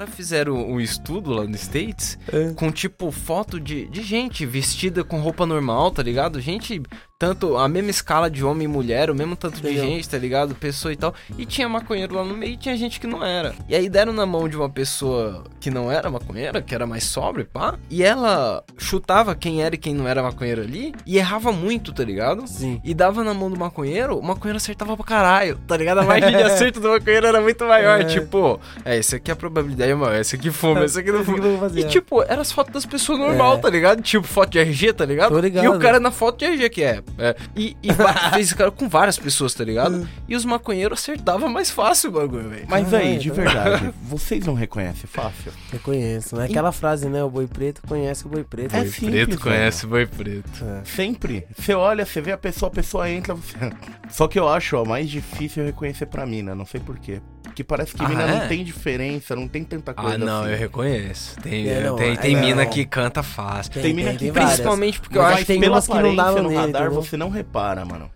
Caras 0.00 0.14
fizeram 0.14 0.54
um 0.66 0.80
estudo 0.80 1.30
lá 1.30 1.44
nos 1.44 1.60
States 1.60 2.18
É. 2.32 2.54
com, 2.54 2.70
tipo, 2.72 3.10
foto 3.10 3.60
de, 3.60 3.86
de 3.86 4.02
gente 4.02 4.46
vestida 4.46 5.04
com 5.04 5.20
roupa 5.20 5.44
normal, 5.44 5.90
tá 5.90 6.02
ligado? 6.02 6.40
Gente, 6.40 6.80
tanto 7.20 7.58
a 7.58 7.68
mesma 7.68 7.90
escala 7.90 8.30
de 8.30 8.42
homem 8.42 8.64
e 8.64 8.66
mulher, 8.66 9.10
o 9.10 9.14
mesmo 9.14 9.36
tanto 9.36 9.60
de 9.60 9.74
gente, 9.76 10.08
tá 10.08 10.16
ligado? 10.16 10.54
Pessoa 10.54 10.90
e 10.90 10.96
tal. 10.96 11.14
E 11.36 11.44
tinha 11.44 11.68
maconheiro 11.68 12.14
lá 12.14 12.24
no 12.24 12.34
meio 12.34 12.54
e 12.54 12.56
tinha 12.56 12.74
gente 12.78 12.98
que 12.98 13.06
não 13.06 13.22
era. 13.22 13.54
E 13.68 13.74
aí 13.76 13.90
deram 13.90 14.10
na 14.10 14.24
mão 14.24 14.48
de 14.48 14.56
uma 14.56 14.70
pessoa 14.70 15.44
que 15.60 15.70
não 15.70 15.92
era 15.92 16.08
maconheira, 16.08 16.62
que 16.62 16.74
era 16.74 16.86
mais 16.86 17.04
sobre, 17.04 17.44
pá. 17.44 17.74
E 17.90 18.02
ela 18.02 18.64
chutava 18.78 19.34
quem 19.34 19.62
era 19.62 19.74
e 19.74 19.78
quem 19.78 19.92
não 19.92 20.08
era 20.08 20.22
maconheiro 20.22 20.62
ali 20.62 20.94
e 21.04 21.18
errava 21.18 21.52
muito, 21.52 21.92
tá 21.92 22.02
ligado? 22.02 22.46
Sim. 22.46 22.80
E 22.82 22.94
dava 22.94 23.22
na 23.22 23.34
mão 23.34 23.50
do 23.50 23.58
maconheiro, 23.60 24.16
o 24.18 24.22
maconheiro 24.24 24.56
acertava 24.56 24.96
pra 24.96 25.04
caralho, 25.04 25.58
tá 25.68 25.76
ligado? 25.76 25.98
A 25.98 26.04
margem 26.04 26.30
de 26.34 26.40
acerto 26.42 26.80
do 26.80 26.88
maconheiro 26.88 27.26
era 27.26 27.40
muito 27.42 27.62
maior. 27.66 28.00
É. 28.00 28.04
Tipo, 28.04 28.58
é, 28.82 28.96
esse 28.96 29.16
aqui 29.16 29.30
é 29.30 29.34
a 29.34 29.36
probabilidade 29.36 29.92
maior, 29.92 30.18
esse 30.18 30.36
aqui 30.36 30.50
fuma, 30.50 30.86
esse 30.86 30.98
aqui 30.98 31.12
não 31.12 31.22
fuma. 31.22 31.70
E 31.74 31.82
é. 31.82 31.86
tipo, 31.86 32.22
era 32.22 32.40
as 32.40 32.50
fotos 32.50 32.72
das 32.72 32.86
pessoas 32.86 33.18
normal, 33.18 33.56
É. 33.56 33.58
tá 33.58 33.68
ligado? 33.68 34.00
Tipo, 34.00 34.26
foto 34.26 34.52
de 34.52 34.58
RG, 34.58 34.94
tá 34.94 35.04
ligado? 35.04 35.34
Tô 35.34 35.38
ligado. 35.38 35.64
E 35.66 35.68
o 35.68 35.78
cara 35.78 36.00
na 36.00 36.10
foto 36.10 36.38
de 36.38 36.46
RG 36.46 36.70
que 36.70 36.82
é. 36.82 37.02
É. 37.18 37.34
E, 37.56 37.76
e 37.82 37.88
fez 38.34 38.46
isso 38.46 38.56
cara 38.56 38.70
com 38.70 38.88
várias 38.88 39.18
pessoas, 39.18 39.54
tá 39.54 39.62
Hum. 39.62 39.66
ligado? 39.66 40.08
E 40.28 40.34
os 40.36 40.44
maconheiros 40.44 40.98
acertavam 41.00 41.48
mais 41.48 41.70
fácil 41.70 42.10
o 42.10 42.12
bagulho, 42.14 42.48
velho. 42.48 42.66
Mas 42.68 42.92
aí, 42.94 43.18
de 43.18 43.30
verdade, 43.30 43.92
vocês 44.02 44.44
não 44.46 44.54
reconhecem 44.54 45.06
fácil? 45.06 45.52
Eu 45.72 45.78
conheço. 45.80 46.34
Não 46.34 46.42
é 46.42 46.46
aquela 46.46 46.72
frase, 46.72 47.08
né? 47.08 47.22
O 47.22 47.30
boi 47.30 47.46
preto 47.46 47.82
conhece 47.86 48.26
o 48.26 48.28
boi 48.28 48.44
preto. 48.44 48.74
É 48.74 48.80
Boi 48.80 48.88
simples, 48.88 49.10
preto 49.10 49.28
velho. 49.30 49.40
conhece 49.40 49.86
boi 49.86 50.06
preto. 50.06 50.64
É. 50.64 50.84
Sempre. 50.84 51.46
Você 51.56 51.74
olha, 51.74 52.04
você 52.04 52.20
vê 52.20 52.32
a 52.32 52.38
pessoa, 52.38 52.68
a 52.70 52.74
pessoa 52.74 53.08
entra, 53.10 53.34
você... 53.34 53.56
Só 54.08 54.26
que 54.26 54.38
eu 54.38 54.48
acho, 54.48 54.76
ó, 54.76 54.84
mais 54.84 55.08
difícil 55.08 55.64
reconhecer 55.64 56.06
pra 56.06 56.26
mina, 56.26 56.54
não 56.54 56.66
sei 56.66 56.80
porquê. 56.80 57.20
Porque 57.60 57.64
parece 57.64 57.94
que 57.94 58.02
Ah, 58.02 58.08
mina 58.08 58.22
é? 58.22 58.40
não 58.40 58.48
tem 58.48 58.64
diferença, 58.64 59.36
não 59.36 59.46
tem 59.46 59.62
tanta 59.64 59.92
coisa 59.92 60.14
Ah, 60.14 60.18
não, 60.18 60.42
assim. 60.44 60.52
eu 60.52 60.56
reconheço. 60.58 61.36
Tem, 61.40 61.68
É, 61.68 61.80
não, 61.82 61.96
tem, 61.96 62.12
é, 62.12 62.16
tem 62.16 62.34
não. 62.34 62.40
mina 62.40 62.64
que 62.66 62.86
canta 62.86 63.22
fácil. 63.22 63.72
Tem 63.72 63.92
mina 63.92 64.14
que 64.14 64.30
várias. 64.30 64.50
Principalmente 64.52 65.00
porque 65.00 65.18
eu 65.18 65.22
Mas 65.22 65.32
acho 65.32 65.40
que 65.40 65.46
tem 65.46 65.60
pela 65.60 65.74
umas 65.74 65.84
que 65.86 65.90
não 65.92 65.98
aparência 65.98 66.24
davam 66.24 66.42
no 66.42 66.48
nele, 66.48 66.60
radar, 66.60 66.90
você 66.90 67.16
não 67.16 67.28
repara, 67.28 67.84
mano. 67.84 68.10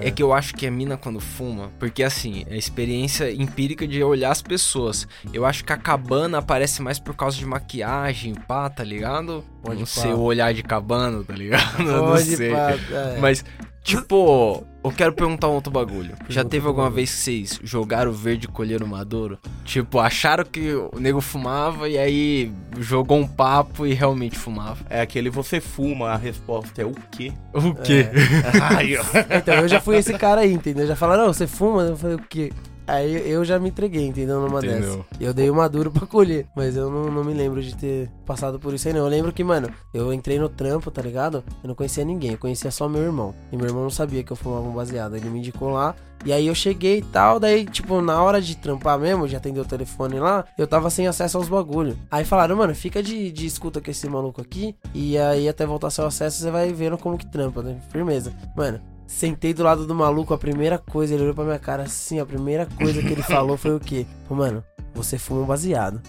É 0.00 0.10
que 0.10 0.22
eu 0.22 0.32
acho 0.32 0.54
que 0.54 0.66
a 0.66 0.70
mina 0.70 0.96
quando 0.96 1.18
fuma, 1.18 1.72
porque 1.78 2.02
assim, 2.04 2.44
é 2.48 2.54
a 2.54 2.56
experiência 2.56 3.32
empírica 3.32 3.86
de 3.86 4.02
olhar 4.02 4.30
as 4.30 4.40
pessoas. 4.42 5.08
Eu 5.32 5.44
acho 5.44 5.64
que 5.64 5.72
a 5.72 5.76
cabana 5.76 6.38
aparece 6.38 6.80
mais 6.80 6.98
por 7.00 7.14
causa 7.16 7.36
de 7.36 7.44
maquiagem, 7.44 8.34
pá, 8.34 8.70
tá 8.70 8.84
ligado? 8.84 9.44
Pode 9.64 9.80
não 9.80 9.86
pá. 9.86 9.86
sei 9.86 10.12
o 10.12 10.20
olhar 10.20 10.52
de 10.52 10.62
cabana, 10.62 11.24
tá 11.24 11.34
ligado? 11.34 11.78
não 11.82 12.06
Pode, 12.08 12.36
sei. 12.36 12.50
pá, 12.50 12.72
é. 12.72 13.18
Mas, 13.18 13.44
tipo, 13.82 14.64
eu 14.84 14.92
quero 14.92 15.12
perguntar 15.14 15.48
um 15.48 15.52
outro 15.54 15.72
bagulho. 15.72 16.14
Já 16.28 16.44
teve 16.44 16.66
alguma 16.66 16.90
vez 16.90 17.10
que 17.10 17.16
vocês 17.16 17.60
jogaram 17.64 18.12
verde 18.12 18.44
e 18.44 18.48
colheram 18.48 18.86
maduro? 18.86 19.38
Tipo, 19.64 19.98
acharam 19.98 20.44
que 20.44 20.74
o 20.74 20.98
nego 21.00 21.20
fumava 21.22 21.88
e 21.88 21.96
aí 21.96 22.52
jogou 22.78 23.18
um 23.18 23.26
papo 23.26 23.86
e 23.86 23.94
realmente 23.94 24.38
fumava. 24.38 24.84
É 24.90 25.00
aquele 25.00 25.30
você 25.30 25.60
fuma, 25.60 26.10
a 26.10 26.16
resposta 26.16 26.82
é 26.82 26.84
o 26.84 26.94
quê? 27.10 27.32
O 27.54 27.74
quê? 27.74 28.08
Ai, 28.76 28.96
ó. 28.96 29.02
Então, 29.36 29.54
eu 29.54 29.68
já 29.68 29.80
fui 29.80 29.96
esse 29.96 30.12
cara 30.18 30.42
aí, 30.42 30.52
entendeu? 30.52 30.86
Já 30.86 30.94
falaram, 30.94 31.26
não, 31.26 31.32
você 31.32 31.46
fuma? 31.46 31.82
Eu 31.82 31.96
falei, 31.96 32.16
o 32.16 32.22
quê? 32.28 32.52
Aí 32.86 33.30
eu 33.30 33.44
já 33.44 33.58
me 33.58 33.70
entreguei, 33.70 34.06
entendeu? 34.06 34.40
Numa 34.40 34.58
Entendeu. 34.58 34.80
dessas. 34.80 35.04
Eu 35.18 35.32
dei 35.32 35.48
o 35.48 35.54
maduro 35.54 35.90
pra 35.90 36.06
colher, 36.06 36.46
mas 36.54 36.76
eu 36.76 36.90
não, 36.90 37.10
não 37.10 37.24
me 37.24 37.32
lembro 37.32 37.62
de 37.62 37.74
ter 37.74 38.10
passado 38.26 38.58
por 38.58 38.74
isso 38.74 38.86
aí, 38.88 38.94
não. 38.94 39.00
Eu 39.00 39.08
lembro 39.08 39.32
que, 39.32 39.42
mano, 39.42 39.68
eu 39.92 40.12
entrei 40.12 40.38
no 40.38 40.48
trampo, 40.48 40.90
tá 40.90 41.00
ligado? 41.00 41.42
Eu 41.62 41.68
não 41.68 41.74
conhecia 41.74 42.04
ninguém, 42.04 42.32
eu 42.32 42.38
conhecia 42.38 42.70
só 42.70 42.88
meu 42.88 43.02
irmão. 43.02 43.34
E 43.50 43.56
meu 43.56 43.66
irmão 43.66 43.82
não 43.82 43.90
sabia 43.90 44.22
que 44.22 44.32
eu 44.32 44.36
fumava 44.36 44.66
um 44.68 44.74
baseado. 44.74 45.16
Ele 45.16 45.28
me 45.30 45.38
indicou 45.38 45.70
lá. 45.70 45.94
E 46.24 46.32
aí 46.32 46.46
eu 46.46 46.54
cheguei 46.54 46.98
e 46.98 47.02
tal, 47.02 47.38
daí, 47.38 47.66
tipo, 47.66 48.00
na 48.00 48.22
hora 48.22 48.40
de 48.40 48.56
trampar 48.56 48.98
mesmo, 48.98 49.28
de 49.28 49.36
atender 49.36 49.60
o 49.60 49.64
telefone 49.64 50.18
lá, 50.18 50.46
eu 50.56 50.66
tava 50.66 50.88
sem 50.88 51.06
acesso 51.06 51.36
aos 51.36 51.50
bagulho. 51.50 51.98
Aí 52.10 52.24
falaram, 52.24 52.56
mano, 52.56 52.74
fica 52.74 53.02
de, 53.02 53.30
de 53.30 53.44
escuta 53.44 53.78
com 53.78 53.90
esse 53.90 54.08
maluco 54.08 54.40
aqui, 54.40 54.74
e 54.94 55.18
aí 55.18 55.46
até 55.46 55.66
voltar 55.66 55.90
seu 55.90 56.06
acesso, 56.06 56.38
você 56.38 56.50
vai 56.50 56.72
vendo 56.72 56.96
como 56.96 57.18
que 57.18 57.26
trampa, 57.26 57.62
né? 57.62 57.76
Firmeza. 57.90 58.32
Mano, 58.56 58.80
Sentei 59.06 59.54
do 59.54 59.62
lado 59.62 59.86
do 59.86 59.94
maluco, 59.94 60.34
a 60.34 60.38
primeira 60.38 60.78
coisa, 60.78 61.14
ele 61.14 61.22
olhou 61.22 61.34
pra 61.34 61.44
minha 61.44 61.58
cara 61.58 61.84
assim, 61.84 62.18
a 62.20 62.26
primeira 62.26 62.66
coisa 62.66 63.00
que 63.00 63.12
ele 63.12 63.22
falou 63.22 63.56
foi 63.56 63.74
o 63.74 63.80
quê? 63.80 64.06
Mano, 64.28 64.64
você 64.94 65.18
fuma 65.18 65.42
um 65.42 65.46
baseado. 65.46 66.00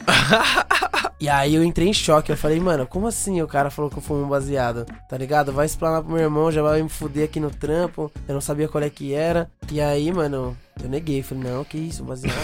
e 1.20 1.28
aí 1.28 1.56
eu 1.56 1.64
entrei 1.64 1.88
em 1.88 1.94
choque, 1.94 2.32
eu 2.32 2.38
falei, 2.38 2.60
mano, 2.60 2.88
como 2.88 3.08
assim 3.08 3.42
o 3.42 3.48
cara 3.48 3.70
falou 3.70 3.92
que 3.92 3.98
eu 3.98 4.02
fumo 4.02 4.24
um 4.24 4.30
baseado? 4.30 4.86
Tá 5.10 5.18
ligado? 5.18 5.52
Vai 5.52 5.66
explanar 5.66 6.02
pro 6.02 6.14
meu 6.14 6.22
irmão, 6.22 6.52
já 6.52 6.62
vai 6.62 6.82
me 6.82 6.90
fuder 6.90 7.26
aqui 7.26 7.40
no 7.40 7.52
trampo, 7.52 8.12
eu 8.28 8.34
não 8.34 8.42
sabia 8.42 8.68
qual 8.68 8.84
é 8.84 8.90
que 8.90 9.14
era. 9.14 9.50
E 9.72 9.82
aí, 9.82 10.12
mano, 10.12 10.56
Eu 10.84 10.90
neguei, 10.90 11.24
falei, 11.24 11.44
não, 11.46 11.64
que 11.64 11.78
isso, 11.78 12.04
baseado? 12.04 12.36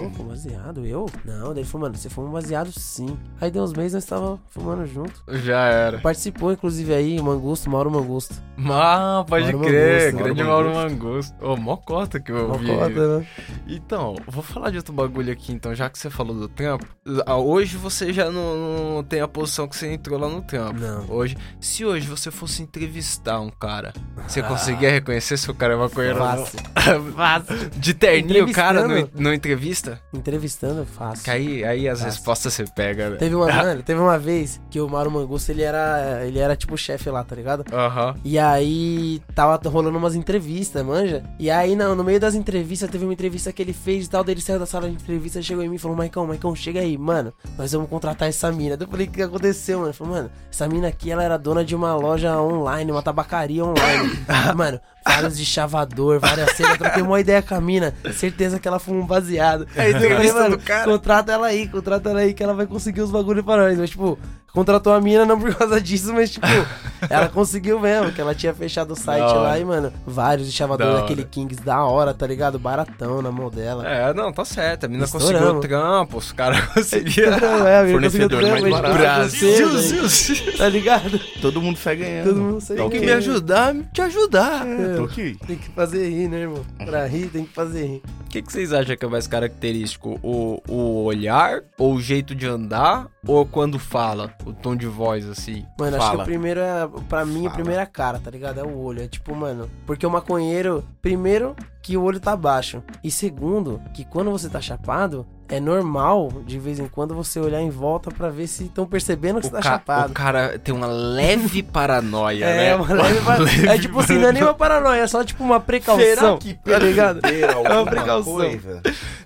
Louco, 0.00 0.24
baseado? 0.24 0.84
Eu? 0.84 1.06
Não, 1.24 1.50
daí 1.54 1.58
ele 1.62 1.64
falou, 1.64 1.86
mano, 1.86 1.96
você 1.96 2.10
fuma 2.10 2.28
um 2.28 2.32
baseado 2.32 2.70
sim. 2.72 3.16
Aí 3.40 3.50
deu 3.50 3.62
uns 3.62 3.72
meses, 3.72 3.94
nós 3.94 4.04
tava 4.04 4.38
fumando 4.50 4.84
junto. 4.86 5.22
Já 5.28 5.60
era. 5.66 5.98
Participou, 6.00 6.52
inclusive, 6.52 6.92
aí, 6.92 7.20
Mangusto, 7.22 7.70
Mauro 7.70 7.90
Mangusto. 7.90 8.34
Ah, 8.68 9.24
pode 9.26 9.52
Mauro 9.52 9.68
crer, 9.68 10.12
Mangusto, 10.12 10.24
grande 10.24 10.42
Mauro 10.44 10.74
Mangusto. 10.74 11.34
Ô, 11.40 11.56
mó 11.56 11.76
cota 11.76 12.18
que 12.20 12.32
eu 12.32 12.50
ouvi. 12.50 12.66
cota, 12.66 13.18
né? 13.20 13.26
Então, 13.68 14.16
vou 14.26 14.42
falar 14.42 14.70
de 14.70 14.78
outro 14.78 14.92
bagulho 14.92 15.32
aqui, 15.32 15.52
então, 15.52 15.74
já 15.74 15.88
que 15.88 15.98
você 15.98 16.10
falou 16.10 16.34
do 16.34 16.48
trampo. 16.48 16.86
ah, 17.24 17.36
Hoje 17.36 17.76
você 17.76 18.12
já 18.12 18.30
não, 18.30 18.94
não 18.96 19.04
tem 19.04 19.20
a 19.20 19.28
posição 19.28 19.68
que 19.68 19.76
você 19.76 19.92
entrou 19.92 20.18
lá 20.18 20.28
no 20.28 20.42
trampo. 20.42 20.78
Não. 20.80 21.06
Hoje, 21.08 21.36
se 21.60 21.84
hoje 21.84 22.08
você 22.08 22.30
fosse 22.32 22.62
entrevistar 22.62 23.40
um 23.40 23.48
cara, 23.50 23.92
você 24.26 24.42
conseguia 24.42 24.90
reconhecer 24.90 25.36
se 25.36 25.48
o 25.50 25.54
cara 25.54 25.74
é 25.74 25.76
maconheiro? 25.76 26.18
Fácil. 26.18 26.58
Fácil. 27.14 27.75
De 27.76 27.94
terninho, 27.94 28.46
o 28.46 28.52
cara 28.52 28.86
não 29.14 29.32
entrevista? 29.32 30.00
Entrevistando, 30.12 30.84
fácil. 30.86 31.24
Que 31.24 31.30
aí, 31.30 31.64
aí 31.64 31.88
as 31.88 31.98
Fácil. 31.98 32.12
respostas 32.12 32.54
você 32.54 32.64
pega, 32.64 33.10
né? 33.10 33.16
Teve 33.16 33.34
uma, 33.34 33.46
mano, 33.52 33.82
teve 33.82 34.00
uma 34.00 34.18
vez 34.18 34.60
que 34.70 34.80
o 34.80 34.88
Mauro 34.88 35.10
Mangusto, 35.10 35.52
ele 35.52 35.62
era, 35.62 36.24
ele 36.26 36.38
era 36.38 36.56
tipo 36.56 36.76
chefe 36.76 37.10
lá, 37.10 37.22
tá 37.22 37.34
ligado? 37.34 37.64
Aham. 37.72 38.14
E 38.24 38.38
aí 38.38 39.20
tava 39.34 39.60
rolando 39.68 39.98
umas 39.98 40.14
entrevistas, 40.14 40.84
manja? 40.84 41.22
E 41.38 41.50
aí, 41.50 41.76
não, 41.76 41.94
no 41.94 42.02
meio 42.02 42.18
das 42.18 42.34
entrevistas, 42.34 42.90
teve 42.90 43.04
uma 43.04 43.12
entrevista 43.12 43.52
que 43.52 43.62
ele 43.62 43.72
fez 43.72 44.06
e 44.06 44.10
tal, 44.10 44.24
daí 44.24 44.34
ele 44.34 44.40
saiu 44.40 44.58
da 44.58 44.66
sala 44.66 44.88
de 44.88 44.94
entrevista, 44.94 45.42
chegou 45.42 45.62
em 45.62 45.68
mim 45.68 45.76
e 45.76 45.78
falou, 45.78 45.96
Maicon, 45.96 46.26
Maicon, 46.26 46.54
chega 46.54 46.80
aí, 46.80 46.96
mano, 46.96 47.32
nós 47.58 47.72
vamos 47.72 47.88
contratar 47.88 48.28
essa 48.28 48.50
mina. 48.50 48.76
Eu 48.80 48.88
falei, 48.88 49.06
o 49.06 49.10
que 49.10 49.22
aconteceu, 49.22 49.78
mano? 49.78 49.90
Ele 49.90 49.96
falou, 49.96 50.14
mano, 50.14 50.30
essa 50.50 50.68
mina 50.68 50.88
aqui, 50.88 51.10
ela 51.10 51.22
era 51.22 51.36
dona 51.36 51.64
de 51.64 51.74
uma 51.74 51.94
loja 51.94 52.40
online, 52.40 52.90
uma 52.90 53.02
tabacaria 53.02 53.64
online. 53.64 54.18
mano, 54.56 54.80
vários 55.06 55.36
de 55.36 55.44
chavador, 55.44 56.20
várias 56.20 56.52
cenas, 56.56 56.72
eu 56.72 56.78
troquei 56.78 57.02
uma 57.02 57.20
ideia 57.20 57.42
com 57.42 57.54
a 57.54 57.60
mina, 57.60 57.94
certeza 58.12 58.58
que 58.58 58.66
ela 58.66 58.78
fuma 58.78 59.00
um 59.00 59.06
baseado. 59.06 59.66
É 59.76 59.90
Eu 59.90 60.00
falei, 60.00 60.32
mano, 60.32 60.56
do 60.56 60.62
cara. 60.62 60.84
Contrata 60.84 61.32
ela 61.32 61.46
aí, 61.46 61.68
contrata 61.68 62.10
ela 62.10 62.20
aí 62.20 62.34
que 62.34 62.42
ela 62.42 62.54
vai 62.54 62.66
conseguir 62.66 63.00
os 63.02 63.10
bagulho 63.10 63.42
pra 63.42 63.56
nós. 63.56 63.78
Mas, 63.78 63.90
tipo, 63.90 64.18
contratou 64.56 64.94
a 64.94 65.00
mina 65.02 65.26
não 65.26 65.38
por 65.38 65.54
causa 65.54 65.78
disso, 65.78 66.14
mas, 66.14 66.30
tipo, 66.30 66.46
ela 67.10 67.28
conseguiu 67.28 67.78
mesmo, 67.78 68.10
que 68.10 68.20
ela 68.22 68.34
tinha 68.34 68.54
fechado 68.54 68.92
o 68.92 68.96
site 68.96 69.20
lá 69.20 69.58
e, 69.58 69.64
mano, 69.66 69.92
vários 70.06 70.48
de 70.48 70.52
chavador 70.52 70.86
Da 70.86 71.00
daquele. 71.00 71.24
Kings 71.24 71.62
da 71.62 71.84
hora, 71.84 72.14
tá 72.14 72.26
ligado? 72.26 72.58
Baratão 72.58 73.20
na 73.20 73.30
mão 73.30 73.50
dela. 73.50 73.86
É, 73.86 74.14
não, 74.14 74.32
tá 74.32 74.46
certo. 74.46 74.84
A 74.84 74.88
mina 74.88 75.04
Estouramos. 75.04 75.34
conseguiu 75.34 75.58
o 75.58 75.60
trampo, 75.60 76.16
os 76.16 76.32
caras 76.32 76.64
conseguiram. 76.72 77.38
Não, 77.38 77.68
é, 77.68 77.80
a 77.80 77.82
mina 77.82 78.00
conseguiu 78.00 78.30
Fornecedor 78.30 78.40
trampo, 78.40 78.70
mais 78.70 79.32
conseguiu 79.32 79.68
Brasil, 79.68 80.08
você, 80.08 80.52
Tá 80.52 80.68
ligado? 80.70 81.20
Todo 81.42 81.60
mundo 81.60 81.76
sai 81.76 81.96
ganhando. 81.96 82.28
Todo 82.28 82.40
mundo 82.40 82.60
sai 82.62 82.76
Tá 82.78 82.82
Tem 82.88 83.00
que 83.00 83.06
me 83.06 83.12
ajudar, 83.12 83.74
te 83.92 84.00
ajudar. 84.00 84.66
É, 84.66 84.96
tô 84.96 85.04
aqui. 85.04 85.36
Tem 85.46 85.56
que 85.56 85.68
fazer 85.70 86.08
rir, 86.08 86.28
né, 86.28 86.40
irmão? 86.40 86.64
Pra 86.82 87.06
rir, 87.06 87.28
tem 87.28 87.44
que 87.44 87.52
fazer 87.52 87.84
rir. 87.86 88.02
O 88.24 88.28
que, 88.30 88.40
que 88.40 88.52
vocês 88.52 88.72
acham 88.72 88.96
que 88.96 89.04
é 89.04 89.08
mais 89.08 89.26
característico? 89.26 90.18
O, 90.22 90.62
o 90.68 91.04
olhar, 91.04 91.60
ou 91.78 91.94
o 91.94 92.00
jeito 92.00 92.34
de 92.34 92.46
andar, 92.46 93.06
ou 93.26 93.44
quando 93.46 93.78
fala? 93.78 94.32
O 94.44 94.52
tom 94.52 94.76
de 94.76 94.86
voz, 94.86 95.26
assim? 95.28 95.64
Mano, 95.78 95.96
acho 95.96 96.04
que 96.06 96.10
fala. 96.12 96.22
o 96.22 96.26
primeiro 96.26 96.60
é, 96.60 96.88
pra 97.08 97.24
mim, 97.24 97.40
Fala. 97.40 97.48
a 97.48 97.54
primeira 97.54 97.86
cara, 97.86 98.18
tá 98.18 98.30
ligado? 98.30 98.60
É 98.60 98.62
o 98.62 98.76
olho. 98.78 99.02
É 99.02 99.08
tipo, 99.08 99.34
mano, 99.34 99.70
porque 99.86 100.06
o 100.06 100.10
maconheiro, 100.10 100.84
primeiro, 101.02 101.54
que 101.82 101.96
o 101.96 102.02
olho 102.02 102.20
tá 102.20 102.36
baixo. 102.36 102.82
E 103.02 103.10
segundo, 103.10 103.80
que 103.92 104.04
quando 104.04 104.30
você 104.30 104.48
tá 104.48 104.60
chapado, 104.60 105.26
é 105.48 105.60
normal, 105.60 106.30
de 106.46 106.58
vez 106.58 106.78
em 106.78 106.86
quando, 106.88 107.14
você 107.14 107.38
olhar 107.40 107.60
em 107.60 107.70
volta 107.70 108.10
pra 108.10 108.28
ver 108.28 108.46
se 108.46 108.64
estão 108.64 108.86
percebendo 108.86 109.40
que 109.40 109.46
O, 109.46 109.50
você 109.50 109.56
tá 109.56 109.62
ca- 109.62 109.70
chapado. 109.70 110.10
o 110.10 110.14
cara 110.14 110.58
tem 110.58 110.74
uma 110.74 110.86
leve 110.86 111.62
paranoia, 111.64 112.44
É, 112.44 112.56
né? 112.56 112.76
uma 112.76 112.92
leve 112.94 113.20
pa- 113.20 113.72
é 113.72 113.78
tipo 113.78 114.00
assim, 114.00 114.18
não 114.18 114.28
é 114.28 114.32
nem 114.32 114.42
uma 114.42 114.54
paranoia, 114.54 115.00
é 115.02 115.06
só 115.06 115.22
tipo 115.24 115.42
uma 115.44 115.60
precaução. 115.60 116.38
tá 116.64 116.78
ligado? 116.78 117.20
É 117.24 117.56
uma 117.56 117.84
precaução. 117.86 118.34
Coisa? 118.34 118.82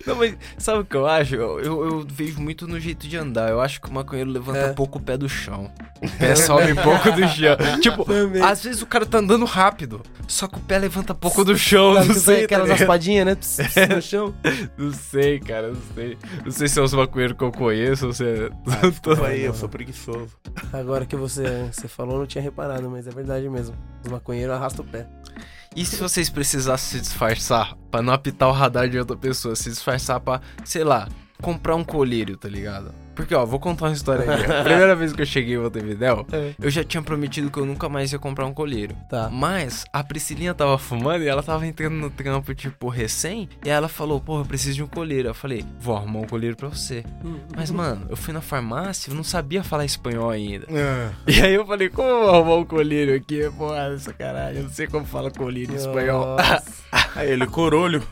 Não, 0.06 0.16
mas 0.16 0.34
sabe 0.58 0.80
o 0.80 0.84
que 0.84 0.96
eu 0.96 1.06
acho? 1.06 1.34
Eu, 1.34 1.60
eu- 1.60 1.84
eu 1.84 2.06
vejo 2.08 2.40
muito 2.40 2.66
no 2.66 2.80
jeito 2.80 3.06
de 3.06 3.16
andar. 3.16 3.50
Eu 3.50 3.60
acho 3.60 3.80
que 3.80 3.88
o 3.88 3.92
maconheiro 3.92 4.30
levanta 4.30 4.58
É. 4.58 4.72
pouco 4.72 4.98
o 4.98 5.00
pé 5.02 5.16
do 5.16 5.28
chão. 5.28 5.70
O 6.02 6.08
pé 6.18 6.34
sobe 6.34 6.72
um 6.72 6.76
pouco 6.76 7.12
do 7.12 7.28
chão. 7.28 7.56
Tipo, 7.80 8.04
Também. 8.06 8.42
às 8.42 8.62
vezes 8.64 8.80
o 8.80 8.86
cara 8.86 9.04
tá 9.04 9.18
andando 9.18 9.44
rápido, 9.44 10.00
só 10.26 10.46
que 10.48 10.56
o 10.56 10.60
pé 10.60 10.78
levanta 10.78 11.14
pouco 11.14 11.44
do 11.44 11.56
chão. 11.56 11.92
Não 11.94 12.06
que 12.06 12.14
sei, 12.14 12.20
sai 12.20 12.36
tá 12.38 12.44
aquelas 12.46 12.64
ligado? 12.64 12.78
raspadinhas, 12.78 13.26
né? 13.26 13.34
Pss, 13.34 13.86
no 13.94 14.02
chão. 14.02 14.34
Não 14.78 14.92
sei, 14.92 15.38
cara, 15.38 15.68
não 15.68 15.80
sei. 15.94 16.09
Não 16.44 16.50
sei 16.50 16.68
se 16.68 16.78
é 16.78 16.82
os 16.82 16.92
maconheiros 16.92 17.36
que 17.36 17.44
eu 17.44 17.52
conheço 17.52 18.06
ou 18.06 18.12
se 18.12 18.24
é. 18.24 18.50
Ah, 18.66 18.86
desculpa 18.88 19.26
aí, 19.26 19.42
eu 19.42 19.54
sou 19.54 19.68
preguiçoso. 19.68 20.36
Agora 20.72 21.06
que 21.06 21.16
você, 21.16 21.70
você 21.72 21.88
falou, 21.88 22.14
eu 22.14 22.18
não 22.20 22.26
tinha 22.26 22.42
reparado, 22.42 22.88
mas 22.90 23.06
é 23.06 23.10
verdade 23.10 23.48
mesmo. 23.48 23.76
Os 24.04 24.10
maconheiros 24.10 24.54
arrastam 24.54 24.84
o 24.84 24.88
pé. 24.88 25.06
E 25.74 25.84
se 25.84 25.96
vocês 25.96 26.28
precisassem 26.28 26.98
se 26.98 27.00
disfarçar 27.00 27.76
pra 27.90 28.02
não 28.02 28.12
apitar 28.12 28.48
o 28.48 28.52
radar 28.52 28.88
de 28.88 28.98
outra 28.98 29.16
pessoa? 29.16 29.54
Se 29.54 29.70
disfarçar 29.70 30.18
pra, 30.18 30.40
sei 30.64 30.82
lá, 30.82 31.08
comprar 31.40 31.76
um 31.76 31.84
colírio, 31.84 32.36
tá 32.36 32.48
ligado? 32.48 32.92
Porque, 33.14 33.34
ó, 33.34 33.44
vou 33.44 33.58
contar 33.60 33.86
uma 33.86 33.92
história 33.92 34.22
aqui. 34.32 34.50
A 34.52 34.62
primeira 34.62 34.96
vez 34.96 35.12
que 35.12 35.20
eu 35.22 35.26
cheguei 35.26 35.54
em 35.54 35.58
Montevidéu, 35.58 36.26
É. 36.32 36.54
eu 36.60 36.70
já 36.70 36.82
tinha 36.84 37.02
prometido 37.02 37.50
que 37.50 37.58
eu 37.58 37.66
nunca 37.66 37.88
mais 37.88 38.12
ia 38.12 38.18
comprar 38.18 38.46
um 38.46 38.54
colírio. 38.54 38.96
Tá. 39.08 39.28
Mas 39.30 39.84
a 39.92 40.02
Priscilinha 40.02 40.54
tava 40.54 40.78
fumando 40.78 41.22
e 41.24 41.28
ela 41.28 41.42
tava 41.42 41.66
entrando 41.66 41.94
no 41.94 42.08
trampo, 42.10 42.54
tipo, 42.54 42.88
recém. 42.88 43.48
E 43.64 43.68
ela 43.68 43.88
falou, 43.88 44.20
porra, 44.20 44.42
eu 44.42 44.46
preciso 44.46 44.76
de 44.76 44.82
um 44.82 44.86
colírio. 44.86 45.28
Eu 45.28 45.34
falei, 45.34 45.64
vou 45.80 45.96
arrumar 45.96 46.20
um 46.20 46.26
colírio 46.26 46.56
pra 46.56 46.68
você. 46.68 47.04
Mas, 47.56 47.70
mano, 47.70 48.06
eu 48.08 48.16
fui 48.16 48.32
na 48.32 48.40
farmácia, 48.40 49.10
eu 49.10 49.14
não 49.14 49.24
sabia 49.24 49.62
falar 49.62 49.84
espanhol 49.84 50.30
ainda. 50.30 50.66
E 51.26 51.40
aí 51.40 51.54
eu 51.54 51.66
falei, 51.66 51.88
como 51.88 52.08
eu 52.08 52.20
vou 52.20 52.34
arrumar 52.34 52.56
um 52.56 52.64
colírio 52.64 53.14
aqui? 53.14 53.48
Porra, 53.56 53.96
sacanagem, 53.98 54.58
eu 54.58 54.62
não 54.64 54.70
sei 54.70 54.86
como 54.86 55.04
fala 55.04 55.30
colírio 55.30 55.72
em 55.74 55.76
espanhol. 55.76 56.36
Aí 57.14 57.30
ele, 57.30 57.46
corolho. 57.46 58.02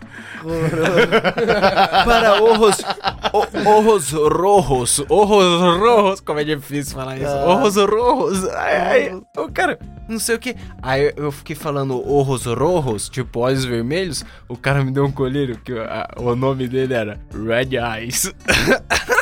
Para 2.05 2.43
ojos, 2.43 2.79
o- 3.33 3.69
ojos 3.69 4.11
rojos, 4.13 4.98
ojos 5.09 5.61
rojos, 5.79 6.21
como 6.21 6.41
é 6.41 6.45
difícil 6.45 6.95
falar 6.95 7.17
isso, 7.17 7.27
Ah. 7.27 7.45
rojos, 7.87 8.45
ai, 8.51 8.77
ai, 9.11 9.21
o 9.37 9.51
cara, 9.53 9.79
não 10.09 10.19
sei 10.19 10.35
o 10.37 10.39
que, 10.39 10.57
aí 10.83 11.13
eu 11.17 11.31
fiquei 11.33 11.57
falando 11.57 12.01
ojos 12.11 12.45
rojos, 12.47 13.09
tipo 13.09 13.41
olhos 13.41 13.65
vermelhos, 13.65 14.25
o 14.49 14.57
cara 14.57 14.85
me 14.85 14.91
deu 14.91 15.05
um 15.05 15.13
colírio, 15.13 15.59
que 15.65 15.73
a- 15.79 16.09
o 16.17 16.35
nome 16.37 16.67
dele 16.69 16.95
era 16.95 17.19
Red 17.33 17.77
Eyes, 17.77 18.33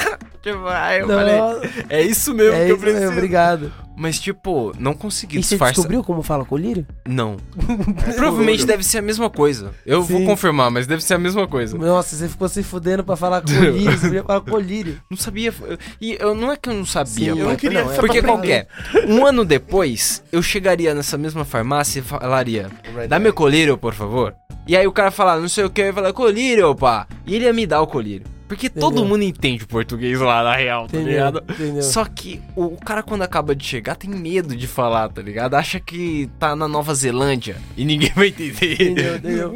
tipo, 0.53 0.67
aí 0.67 1.01
eu 1.01 1.09
falei, 1.09 1.37
Nossa. 1.39 1.61
é 1.89 2.03
isso 2.03 2.35
mesmo 2.35 2.55
É 2.55 2.65
que 2.67 2.73
eu 2.73 2.77
isso 2.77 2.85
mesmo, 2.85 2.99
preciso, 2.99 3.13
obrigado. 3.13 3.73
mas 3.97 4.21
tipo, 4.21 4.73
não 4.79 4.95
consegui 4.95 5.39
E 5.39 5.43
você 5.43 5.51
disfarçar, 5.51 5.75
descobriu 5.75 6.05
como 6.05 6.23
fala 6.23 6.45
colírio? 6.45 6.87
não, 7.07 7.37
provavelmente 8.17 8.65
deve 8.65 8.83
ser 8.85 8.99
a 8.99 9.03
mesma 9.03 9.29
coisa, 9.31 9.73
eu 9.85 10.03
vou 10.03 10.21
Sim. 10.21 10.27
confirmar, 10.27 10.71
mas 10.71 10.87
deve 10.87 11.03
ser 11.03 11.15
a 11.15 11.19
mesma 11.19 11.47
coisa. 11.47 11.77
Nossa, 11.77 12.15
você 12.17 12.29
ficou 12.29 12.49
se 12.49 12.63
fudendo 12.63 13.03
pra 13.05 13.17
falar 13.17 13.43
colírio, 13.43 13.93
você 13.99 14.07
podia 14.07 14.23
falar 14.25 14.41
colírio. 14.41 15.01
Não 15.11 15.17
sabia. 15.17 15.53
E 16.01 16.17
eu 16.21 16.35
não 16.35 16.53
é 16.53 16.57
que 16.57 16.69
eu 16.69 16.75
não 16.75 16.85
sabia, 16.87 17.35
Sim, 17.35 17.41
eu 17.41 17.57
queria 17.57 17.85
não, 17.85 17.93
é 17.93 17.97
Porque 17.97 18.21
pra 18.21 18.33
qual 18.33 18.41
que 18.41 18.53
é? 18.53 18.67
Um 19.09 19.25
ano 19.27 19.45
depois, 19.45 20.23
eu 20.31 20.43
chegaria 20.43 20.95
nessa 20.95 21.17
mesma 21.19 21.45
farmácia 21.45 22.01
e 22.01 22.03
falaria: 22.03 22.71
Dá 23.09 23.19
meu 23.19 23.33
colírio, 23.33 23.77
por 23.79 23.95
favor. 23.95 24.35
E 24.69 24.77
aí 24.77 24.85
o 24.87 24.93
cara 24.93 25.13
fala, 25.13 25.39
não 25.41 25.49
sei 25.49 25.65
o 25.65 25.71
que, 25.71 25.81
eu 25.81 25.87
ia 25.87 25.93
falar, 25.93 26.13
colírio, 26.13 26.75
pá. 26.75 27.07
E 27.25 27.37
ele 27.37 27.45
ia 27.45 27.53
me 27.53 27.65
dar 27.67 27.81
o 27.83 27.87
colírio. 27.87 28.27
Porque 28.49 28.71
todo 28.71 28.93
Entendeu? 28.99 29.09
mundo 29.09 29.23
entende 29.25 29.67
português 29.67 30.21
lá, 30.21 30.43
na 30.45 30.55
real, 30.55 30.83
tá 30.87 30.97
Entendeu? 30.97 31.13
ligado? 31.13 31.43
Entendeu? 31.51 31.83
Só 31.83 32.05
que 32.05 32.41
o, 32.55 32.71
cara, 32.77 33.03
quando 33.03 33.23
acaba 33.23 33.55
de 33.57 33.65
chegar, 33.65 33.97
tem 33.97 34.09
medo 34.11 34.55
de 34.57 34.67
falar, 34.67 35.09
tá 35.09 35.21
ligado? 35.21 35.55
Acha 35.55 35.81
que 35.81 36.31
tá 36.39 36.55
na 36.55 36.69
Nova 36.69 36.95
Zelândia 36.95 37.57
e 37.77 37.85
ninguém 37.85 38.11
vai 38.15 38.29
entender. 38.29 38.95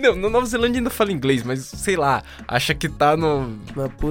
Não, 0.00 0.16
na 0.16 0.28
Nova 0.28 0.46
Zelândia 0.46 0.80
ainda 0.80 0.90
fala 0.90 1.12
inglês, 1.12 1.42
mas 1.44 1.60
sei 1.64 1.96
lá, 1.96 2.22
acha 2.48 2.74
que 2.74 2.88
tá 2.88 3.16
no, 3.16 3.46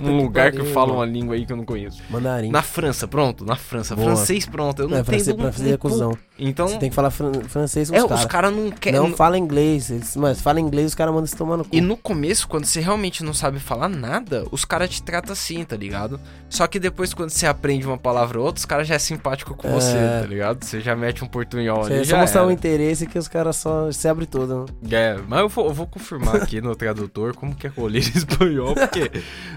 num 0.02 0.18
lugar 0.24 0.52
que 0.52 0.58
pariu, 0.60 0.74
fala 0.74 0.94
uma 0.94 1.06
língua 1.06 1.36
aí 1.36 1.46
que 1.46 1.52
eu 1.52 1.58
não 1.58 1.66
conheço. 1.66 2.02
Mandarim. 2.10 2.50
Na 2.50 2.62
França, 2.62 3.08
pronto, 3.08 3.44
na 3.46 3.56
França. 3.56 3.96
Boa. 3.96 4.08
Francês, 4.16 4.46
pronto. 4.46 4.82
Eu 4.84 4.88
não 4.88 4.98
É, 4.98 5.02
entendo 5.02 5.14
francês, 5.16 5.36
um- 5.36 5.42
francês 5.42 5.72
é 5.74 5.78
cuzão. 5.78 6.18
Então, 6.40 6.68
Você 6.68 6.78
tem 6.78 6.90
que 6.90 6.96
falar 6.96 7.12
fran- 7.12 7.34
francês 7.48 7.90
com 7.90 7.96
é, 7.96 8.00
os 8.00 8.04
os 8.06 8.10
caras. 8.10 8.26
caras 8.26 8.54
não 8.56 8.72
querem... 8.72 9.00
Não 9.00 9.14
fala 9.16 9.38
inglês. 9.38 9.90
Eles, 9.90 10.16
mas 10.16 10.40
fala 10.42 10.60
inglês, 10.60 10.88
os 10.88 10.96
caras 10.96 11.14
mandam 11.14 11.28
se 11.28 11.36
tomar 11.36 11.58
no 11.58 11.64
cu. 11.66 11.70
E 11.76 11.82
no 11.82 11.98
começo, 11.98 12.48
quando 12.48 12.66
você 12.66 12.80
realmente 12.80 13.24
não 13.24 13.34
sabe 13.34 13.60
falar 13.60 13.90
nada, 13.90 14.46
os 14.52 14.64
caras 14.66 14.90
te 14.90 15.04
tratam 15.04 15.34
assim, 15.34 15.64
tá 15.64 15.76
ligado? 15.76 16.20
Só 16.50 16.66
que 16.68 16.80
depois, 16.80 17.14
quando 17.14 17.30
você 17.30 17.46
aprende 17.46 17.86
uma 17.86 17.98
palavra 17.98 18.40
ou 18.40 18.46
outra, 18.46 18.60
os 18.60 18.66
caras 18.66 18.88
já 18.88 18.96
é 18.96 19.00
simpático 19.00 19.54
com 19.54 19.68
É. 19.68 19.72
você, 19.72 19.94
tá 20.22 20.26
ligado? 20.28 20.64
Você 20.64 20.80
já 20.80 20.96
mete 20.96 21.24
um 21.24 21.28
portunhol 21.28 21.84
Você 21.84 21.94
ali, 21.94 22.06
só 22.06 22.18
mostrar 22.18 22.46
o 22.48 22.52
interesse 22.52 23.06
que 23.06 23.18
os 23.20 23.28
caras 23.28 23.56
só 23.58 23.92
se 23.92 24.08
abre 24.08 24.26
todo. 24.26 24.66
Né? 24.82 24.90
É, 24.92 25.20
mas 25.28 25.40
eu 25.42 25.50
vou, 25.50 25.66
eu 25.66 25.74
vou 25.74 25.88
confirmar 25.88 26.36
aqui 26.38 26.62
no 26.62 26.76
tradutor 26.76 27.36
como 27.36 27.54
que 27.56 27.68
é 27.68 27.72
em 27.80 27.98
espanhol, 27.98 28.74
porque 28.76 29.12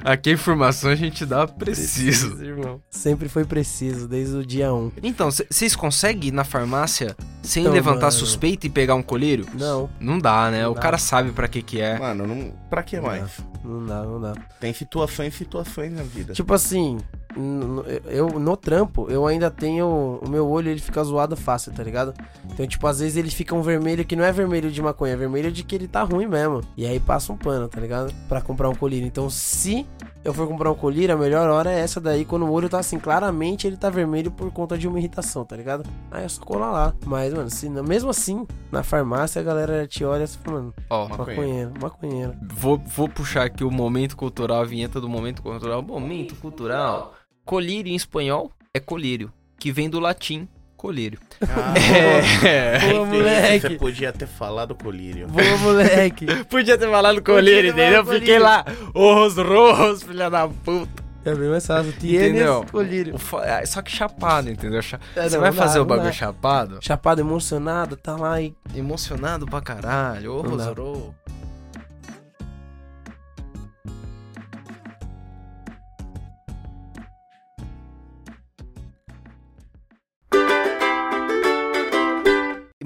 aqui 0.04 0.30
a 0.30 0.32
informação 0.32 0.90
a 0.90 0.94
gente 0.94 1.24
dá 1.24 1.46
preciso. 1.46 2.42
irmão. 2.42 2.80
Sempre 2.90 3.28
foi 3.28 3.44
preciso, 3.44 4.08
desde 4.08 4.36
o 4.36 4.44
dia 4.44 4.72
1. 4.72 4.92
Então, 5.02 5.30
c- 5.30 5.46
vocês 5.50 5.76
conseguem 5.76 6.28
ir 6.28 6.32
na 6.32 6.44
farmácia 6.44 6.71
sem 7.42 7.62
Então, 7.62 7.72
levantar 7.74 8.06
mano. 8.06 8.12
suspeita 8.12 8.66
e 8.66 8.70
pegar 8.70 8.94
um 8.94 9.02
colírio? 9.02 9.46
Não, 9.54 9.88
Não 10.00 10.18
dá, 10.18 10.50
né? 10.50 10.62
Não 10.62 10.72
o 10.72 10.74
dá. 10.74 10.80
cara 10.80 10.98
sabe 10.98 11.30
pra 11.32 11.46
que 11.48 11.62
que 11.62 11.80
é. 11.80 11.98
Mano, 11.98 12.26
não, 12.26 12.52
pra 12.70 12.82
que 12.82 13.00
mais? 13.00 13.30
não 13.64 13.87
dá, 13.87 14.02
não 14.02 14.20
dá. 14.20 14.35
Tem 14.61 14.72
situações 14.72 15.35
e 15.35 15.37
situações 15.38 15.92
na 15.92 16.02
vida. 16.02 16.32
Tipo 16.32 16.52
assim, 16.54 16.98
eu 18.06 18.28
no 18.38 18.56
trampo, 18.56 19.06
eu 19.10 19.26
ainda 19.26 19.50
tenho. 19.50 20.20
O 20.22 20.28
meu 20.28 20.48
olho 20.48 20.70
ele 20.70 20.80
fica 20.80 21.02
zoado 21.02 21.36
fácil, 21.36 21.72
tá 21.72 21.82
ligado? 21.82 22.14
Então, 22.52 22.66
tipo, 22.66 22.86
às 22.86 23.00
vezes 23.00 23.16
ele 23.16 23.30
fica 23.30 23.54
um 23.54 23.62
vermelho 23.62 24.04
que 24.04 24.16
não 24.16 24.24
é 24.24 24.32
vermelho 24.32 24.70
de 24.70 24.82
maconha, 24.82 25.14
é 25.14 25.16
vermelho 25.16 25.50
de 25.50 25.62
que 25.62 25.74
ele 25.74 25.88
tá 25.88 26.02
ruim 26.02 26.26
mesmo. 26.26 26.60
E 26.76 26.86
aí 26.86 27.00
passa 27.00 27.32
um 27.32 27.36
pano, 27.36 27.68
tá 27.68 27.80
ligado? 27.80 28.12
Pra 28.28 28.40
comprar 28.40 28.68
um 28.68 28.74
colírio. 28.74 29.06
Então, 29.06 29.28
se 29.30 29.86
eu 30.24 30.32
for 30.32 30.46
comprar 30.46 30.70
um 30.70 30.74
colírio, 30.74 31.14
a 31.14 31.18
melhor 31.18 31.48
hora 31.48 31.72
é 31.72 31.80
essa 31.80 32.00
daí, 32.00 32.24
quando 32.24 32.46
o 32.46 32.50
olho 32.52 32.68
tá 32.68 32.78
assim, 32.78 32.98
claramente 32.98 33.66
ele 33.66 33.76
tá 33.76 33.90
vermelho 33.90 34.30
por 34.30 34.50
conta 34.52 34.78
de 34.78 34.86
uma 34.86 34.98
irritação, 34.98 35.44
tá 35.44 35.56
ligado? 35.56 35.84
Aí 36.10 36.24
é 36.24 36.28
só 36.28 36.42
colar 36.42 36.70
lá. 36.70 36.94
Mas, 37.04 37.34
mano, 37.34 37.50
se, 37.50 37.68
mesmo 37.68 38.10
assim, 38.10 38.46
na 38.70 38.82
farmácia 38.82 39.40
a 39.40 39.44
galera 39.44 39.86
te 39.86 40.04
olha 40.04 40.24
assim, 40.24 40.38
mano, 40.46 40.72
Ó, 40.88 41.08
maconheiro, 41.08 41.72
maconheiro. 41.80 42.34
vou, 42.54 42.78
vou 42.78 43.08
puxar 43.08 43.44
aqui 43.44 43.64
o 43.64 43.70
momento 43.70 44.16
cultural, 44.16 44.60
a 44.60 44.64
vinheta 44.64 45.00
do 45.00 45.08
momento 45.08 45.42
cultural. 45.42 45.82
Momento 45.82 46.36
cultural. 46.36 47.14
Colírio 47.44 47.90
em 47.92 47.96
espanhol 47.96 48.50
é 48.74 48.81
colírio, 48.81 49.33
que 49.59 49.72
vem 49.72 49.88
do 49.90 49.98
latim 50.00 50.48
colírio. 50.76 51.18
Ah, 51.42 51.74
É. 52.46 52.78
Boa, 52.90 53.05
Você 53.07 53.16
moleque. 53.16 53.78
podia 53.78 54.12
ter 54.12 54.26
falado 54.26 54.74
colírio. 54.74 55.26
Boa, 55.28 55.57
moleque. 55.59 56.26
Podia 56.46 56.76
ter 56.78 56.88
falado 56.90 57.22
colírio, 57.22 57.70
entendeu? 57.70 58.05
falado 58.05 58.18
Fiquei 58.20 58.38
lá, 58.38 58.64
os 58.94 59.37
rojos, 59.37 60.02
filha 60.02 60.28
da 60.31 60.48
puta. 60.48 61.02
É 61.24 61.33
bem 61.37 61.48
mais 61.50 61.64
fácil. 61.64 61.90
Entendeu? 62.02 62.64
Colírio. 62.70 63.14
É, 63.44 63.64
Só 63.64 63.81
que 63.81 63.92
chapado, 63.92 64.50
entendeu? 64.50 64.83
Cha- 64.83 64.98
É, 65.14 65.28
Você 65.28 65.37
não, 65.37 65.40
vai 65.42 65.50
não 65.50 65.57
dá, 65.57 65.62
fazer 65.62 65.78
o 65.78 65.85
bagulho 65.85 66.09
dá. 66.09 66.12
chapado? 66.12 66.78
Chapado 66.81 67.20
emocionado, 67.20 67.96
tá 67.96 68.16
lá 68.16 68.40
e. 68.40 68.52
Emocionado 68.74 69.46
pra 69.46 69.61
caralho. 69.61 70.35
Ô, 70.35 70.42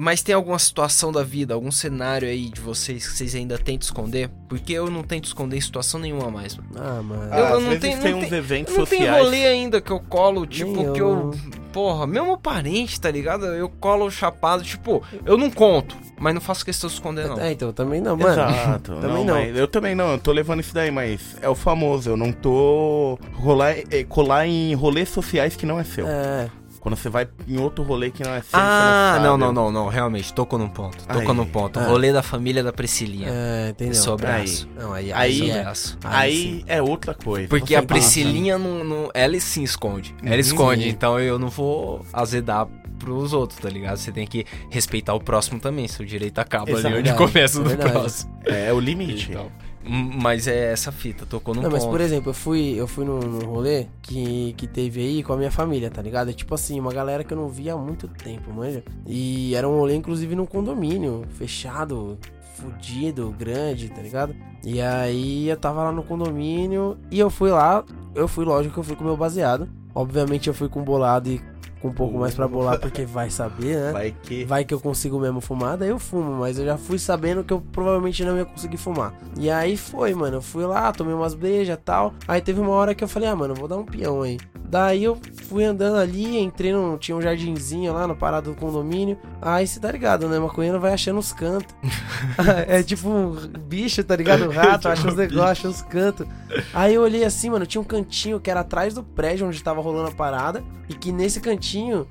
Mas 0.07 0.21
tem 0.21 0.33
alguma 0.33 0.57
situação 0.57 1.11
da 1.11 1.21
vida, 1.21 1.53
algum 1.53 1.69
cenário 1.69 2.29
aí 2.29 2.47
de 2.49 2.61
vocês 2.61 3.05
que 3.05 3.13
vocês 3.17 3.35
ainda 3.35 3.57
tentam 3.57 3.85
esconder? 3.85 4.29
Porque 4.47 4.71
eu 4.71 4.89
não 4.89 5.03
tento 5.03 5.25
esconder 5.25 5.57
em 5.57 5.59
situação 5.61 5.99
nenhuma 5.99 6.31
mais. 6.31 6.55
mano. 6.55 6.69
Ah, 6.77 7.03
mano. 7.03 7.23
Eu- 7.25 7.45
Ah, 7.45 7.49
eu 7.49 7.59
não 7.59 7.77
tenho- 7.77 7.99
tem 7.99 8.11
não 8.13 8.19
uns 8.21 8.29
tem- 8.29 8.37
eventos 8.37 8.77
Não 8.77 8.85
tem 8.85 8.99
sociais. 8.99 9.21
rolê 9.25 9.45
ainda 9.45 9.81
que 9.81 9.91
eu 9.91 9.99
colo, 9.99 10.45
tipo, 10.47 10.71
Nem 10.71 10.93
que 10.93 11.01
eu. 11.01 11.09
eu. 11.09 11.31
Porra, 11.73 12.07
mesmo 12.07 12.37
parente, 12.37 13.01
tá 13.01 13.11
ligado? 13.11 13.47
Eu 13.47 13.67
colo 13.67 14.09
chapado, 14.09 14.63
tipo, 14.63 15.03
eu 15.25 15.35
não 15.37 15.51
conto, 15.51 15.97
mas 16.17 16.33
não 16.33 16.39
faço 16.39 16.63
questão 16.63 16.87
de 16.87 16.93
esconder, 16.95 17.27
não. 17.27 17.37
É, 17.41 17.51
então 17.51 17.73
também 17.73 17.99
não, 17.99 18.15
mano. 18.15 18.31
Exato. 18.31 18.93
Também 19.01 19.25
não. 19.25 19.35
mas 19.35 19.57
eu 19.57 19.67
também 19.67 19.93
não, 19.93 20.13
eu 20.13 20.17
tô 20.19 20.31
levando 20.31 20.61
isso 20.61 20.73
daí, 20.73 20.89
mas 20.89 21.35
é 21.41 21.49
o 21.49 21.53
famoso, 21.53 22.09
eu 22.11 22.15
não 22.15 22.31
tô 22.31 23.19
rolar, 23.33 23.75
é, 23.91 24.05
colar 24.05 24.47
em 24.47 24.73
rolês 24.73 25.09
sociais 25.09 25.57
que 25.57 25.65
não 25.65 25.77
é 25.77 25.83
seu. 25.83 26.07
É, 26.07 26.49
Quando 26.87 26.95
você 26.95 27.09
vai 27.09 27.27
em 27.45 27.57
outro 27.57 27.83
rolê 27.83 28.09
que 28.09 28.23
não 28.23 28.31
é 28.33 28.39
seu, 28.39 28.47
Ah, 28.53 29.19
não, 29.21 29.37
não, 29.37 29.51
não, 29.51 29.69
não, 29.69 29.87
realmente, 29.89 30.33
tocou 30.33 30.57
num 30.57 30.69
ponto. 30.69 31.05
Tocou 31.05 31.31
Aí. 31.31 31.35
num 31.35 31.45
ponto. 31.45 31.77
Ah. 31.77 31.83
Rolê 31.85 32.13
da 32.13 32.23
família 32.23 32.63
da 32.63 32.71
Priscilinha. 32.71 33.27
é, 33.29 33.69
entendeu? 33.71 33.93
Sou 33.95 34.15
braço. 34.15 34.69
Aí. 34.77 34.81
Não, 34.81 34.93
aí, 34.93 35.11
Aí- 35.11 35.51
braço. 35.51 35.97
Aí 36.01 36.63
é 36.65 36.81
outra 36.81 37.13
coisa. 37.13 37.49
Porque 37.49 37.73
Você 37.73 37.75
a 37.75 37.83
Priscilinha 37.83 38.57
não, 38.57 38.85
não. 38.85 39.09
Ela 39.13 39.37
sim 39.41 39.63
esconde. 39.63 40.15
Ela 40.23 40.35
Uhum. 40.35 40.39
esconde, 40.39 40.87
então 40.87 41.19
eu 41.19 41.37
não 41.37 41.49
vou 41.49 42.05
azedar 42.13 42.65
pros 42.97 43.33
outros, 43.33 43.59
tá 43.59 43.69
ligado? 43.69 43.97
Você 43.97 44.13
tem 44.13 44.25
que 44.25 44.45
respeitar 44.69 45.13
o 45.13 45.19
próximo 45.19 45.59
também. 45.59 45.89
Seu 45.89 46.05
direito 46.05 46.39
acaba 46.39 46.71
ali 46.73 46.99
onde 46.99 47.13
começa 47.15 47.59
o 47.59 47.65
do 47.65 47.75
próximo. 47.75 48.31
É 48.45 48.71
o 48.71 48.79
limite. 48.79 49.27
Então, 49.31 49.51
mas 49.87 50.47
é 50.47 50.71
essa 50.71 50.91
fita, 50.91 51.25
tocou 51.25 51.55
num 51.55 51.61
Não, 51.61 51.69
mas 51.69 51.83
ponto. 51.83 51.91
por 51.91 52.01
exemplo, 52.01 52.29
eu 52.29 52.33
fui, 52.33 52.75
eu 52.75 52.87
fui 52.87 53.05
num, 53.05 53.19
num 53.19 53.45
rolê 53.45 53.87
que, 54.01 54.53
que 54.57 54.67
teve 54.67 55.01
aí 55.01 55.23
com 55.23 55.33
a 55.33 55.37
minha 55.37 55.51
família, 55.51 55.89
tá 55.89 56.01
ligado? 56.01 56.29
É 56.29 56.33
tipo 56.33 56.53
assim, 56.53 56.79
uma 56.79 56.91
galera 56.91 57.23
que 57.23 57.33
eu 57.33 57.37
não 57.37 57.47
via 57.49 57.73
há 57.73 57.77
muito 57.77 58.07
tempo, 58.07 58.51
manja. 58.53 58.83
E 59.05 59.55
era 59.55 59.67
um 59.67 59.77
rolê, 59.77 59.95
inclusive, 59.95 60.35
num 60.35 60.45
condomínio, 60.45 61.23
fechado, 61.37 62.17
fudido, 62.55 63.33
grande, 63.37 63.89
tá 63.89 64.01
ligado? 64.01 64.35
E 64.63 64.81
aí 64.81 65.47
eu 65.47 65.57
tava 65.57 65.83
lá 65.83 65.91
no 65.91 66.03
condomínio 66.03 66.97
e 67.11 67.19
eu 67.19 67.29
fui 67.29 67.49
lá, 67.51 67.83
eu 68.15 68.27
fui, 68.27 68.43
lógico 68.43 68.73
que 68.73 68.79
eu 68.79 68.83
fui 68.83 68.95
com 68.95 69.03
o 69.03 69.07
meu 69.07 69.17
baseado. 69.17 69.69
Obviamente 69.93 70.47
eu 70.47 70.53
fui 70.53 70.69
com 70.69 70.83
bolado 70.83 71.29
e 71.29 71.41
com 71.81 71.89
um 71.89 71.93
pouco 71.93 72.17
mais 72.17 72.33
pra 72.33 72.47
bolar, 72.47 72.79
porque 72.79 73.05
vai 73.05 73.29
saber, 73.29 73.77
né? 73.77 73.91
Vai 73.91 74.15
que. 74.23 74.45
Vai 74.45 74.65
que 74.65 74.73
eu 74.73 74.79
consigo 74.79 75.19
mesmo 75.19 75.41
fumar, 75.41 75.77
daí 75.77 75.89
eu 75.89 75.99
fumo, 75.99 76.31
mas 76.33 76.57
eu 76.57 76.65
já 76.65 76.77
fui 76.77 76.99
sabendo 76.99 77.43
que 77.43 77.53
eu 77.53 77.61
provavelmente 77.61 78.23
não 78.23 78.37
ia 78.37 78.45
conseguir 78.45 78.77
fumar. 78.77 79.13
E 79.37 79.49
aí 79.49 79.77
foi, 79.77 80.13
mano, 80.13 80.37
eu 80.37 80.41
fui 80.41 80.65
lá, 80.65 80.91
tomei 80.91 81.13
umas 81.13 81.33
brejas 81.33 81.77
e 81.77 81.81
tal. 81.81 82.13
Aí 82.27 82.41
teve 82.41 82.59
uma 82.59 82.71
hora 82.71 82.95
que 82.95 83.03
eu 83.03 83.07
falei, 83.07 83.29
ah, 83.29 83.35
mano, 83.35 83.53
vou 83.53 83.67
dar 83.67 83.77
um 83.77 83.85
peão 83.85 84.21
aí. 84.21 84.37
Daí 84.69 85.05
eu 85.05 85.17
fui 85.47 85.63
andando 85.63 85.95
ali, 85.95 86.37
entrei 86.37 86.73
num. 86.73 86.97
Tinha 86.97 87.15
um 87.15 87.21
jardinzinho 87.21 87.93
lá 87.93 88.05
no 88.05 88.15
parado 88.15 88.51
do 88.51 88.57
condomínio. 88.57 89.17
Aí 89.41 89.65
você 89.65 89.79
tá 89.79 89.89
ligado, 89.89 90.27
né? 90.27 90.37
Maconheiro 90.37 90.79
vai 90.79 90.93
achando 90.93 91.19
os 91.19 91.31
cantos. 91.31 91.73
é 92.67 92.83
tipo 92.83 93.09
um 93.09 93.31
bicho, 93.31 94.03
tá 94.03 94.15
ligado? 94.15 94.45
O 94.45 94.51
rato, 94.51 94.89
acha 94.89 95.07
os 95.07 95.15
negócios, 95.15 95.49
acha 95.49 95.67
os 95.69 95.81
cantos. 95.81 96.27
Aí 96.73 96.95
eu 96.95 97.01
olhei 97.01 97.23
assim, 97.23 97.49
mano, 97.49 97.65
tinha 97.65 97.79
um 97.79 97.85
cantinho 97.85 98.41
que 98.41 98.51
era 98.51 98.59
atrás 98.59 98.93
do 98.93 99.03
prédio 99.03 99.47
onde 99.47 99.63
tava 99.63 99.81
rolando 99.81 100.09
a 100.09 100.13
parada. 100.13 100.61
E 100.89 100.93
que 100.93 101.11
nesse 101.13 101.39
cantinho, 101.39 101.66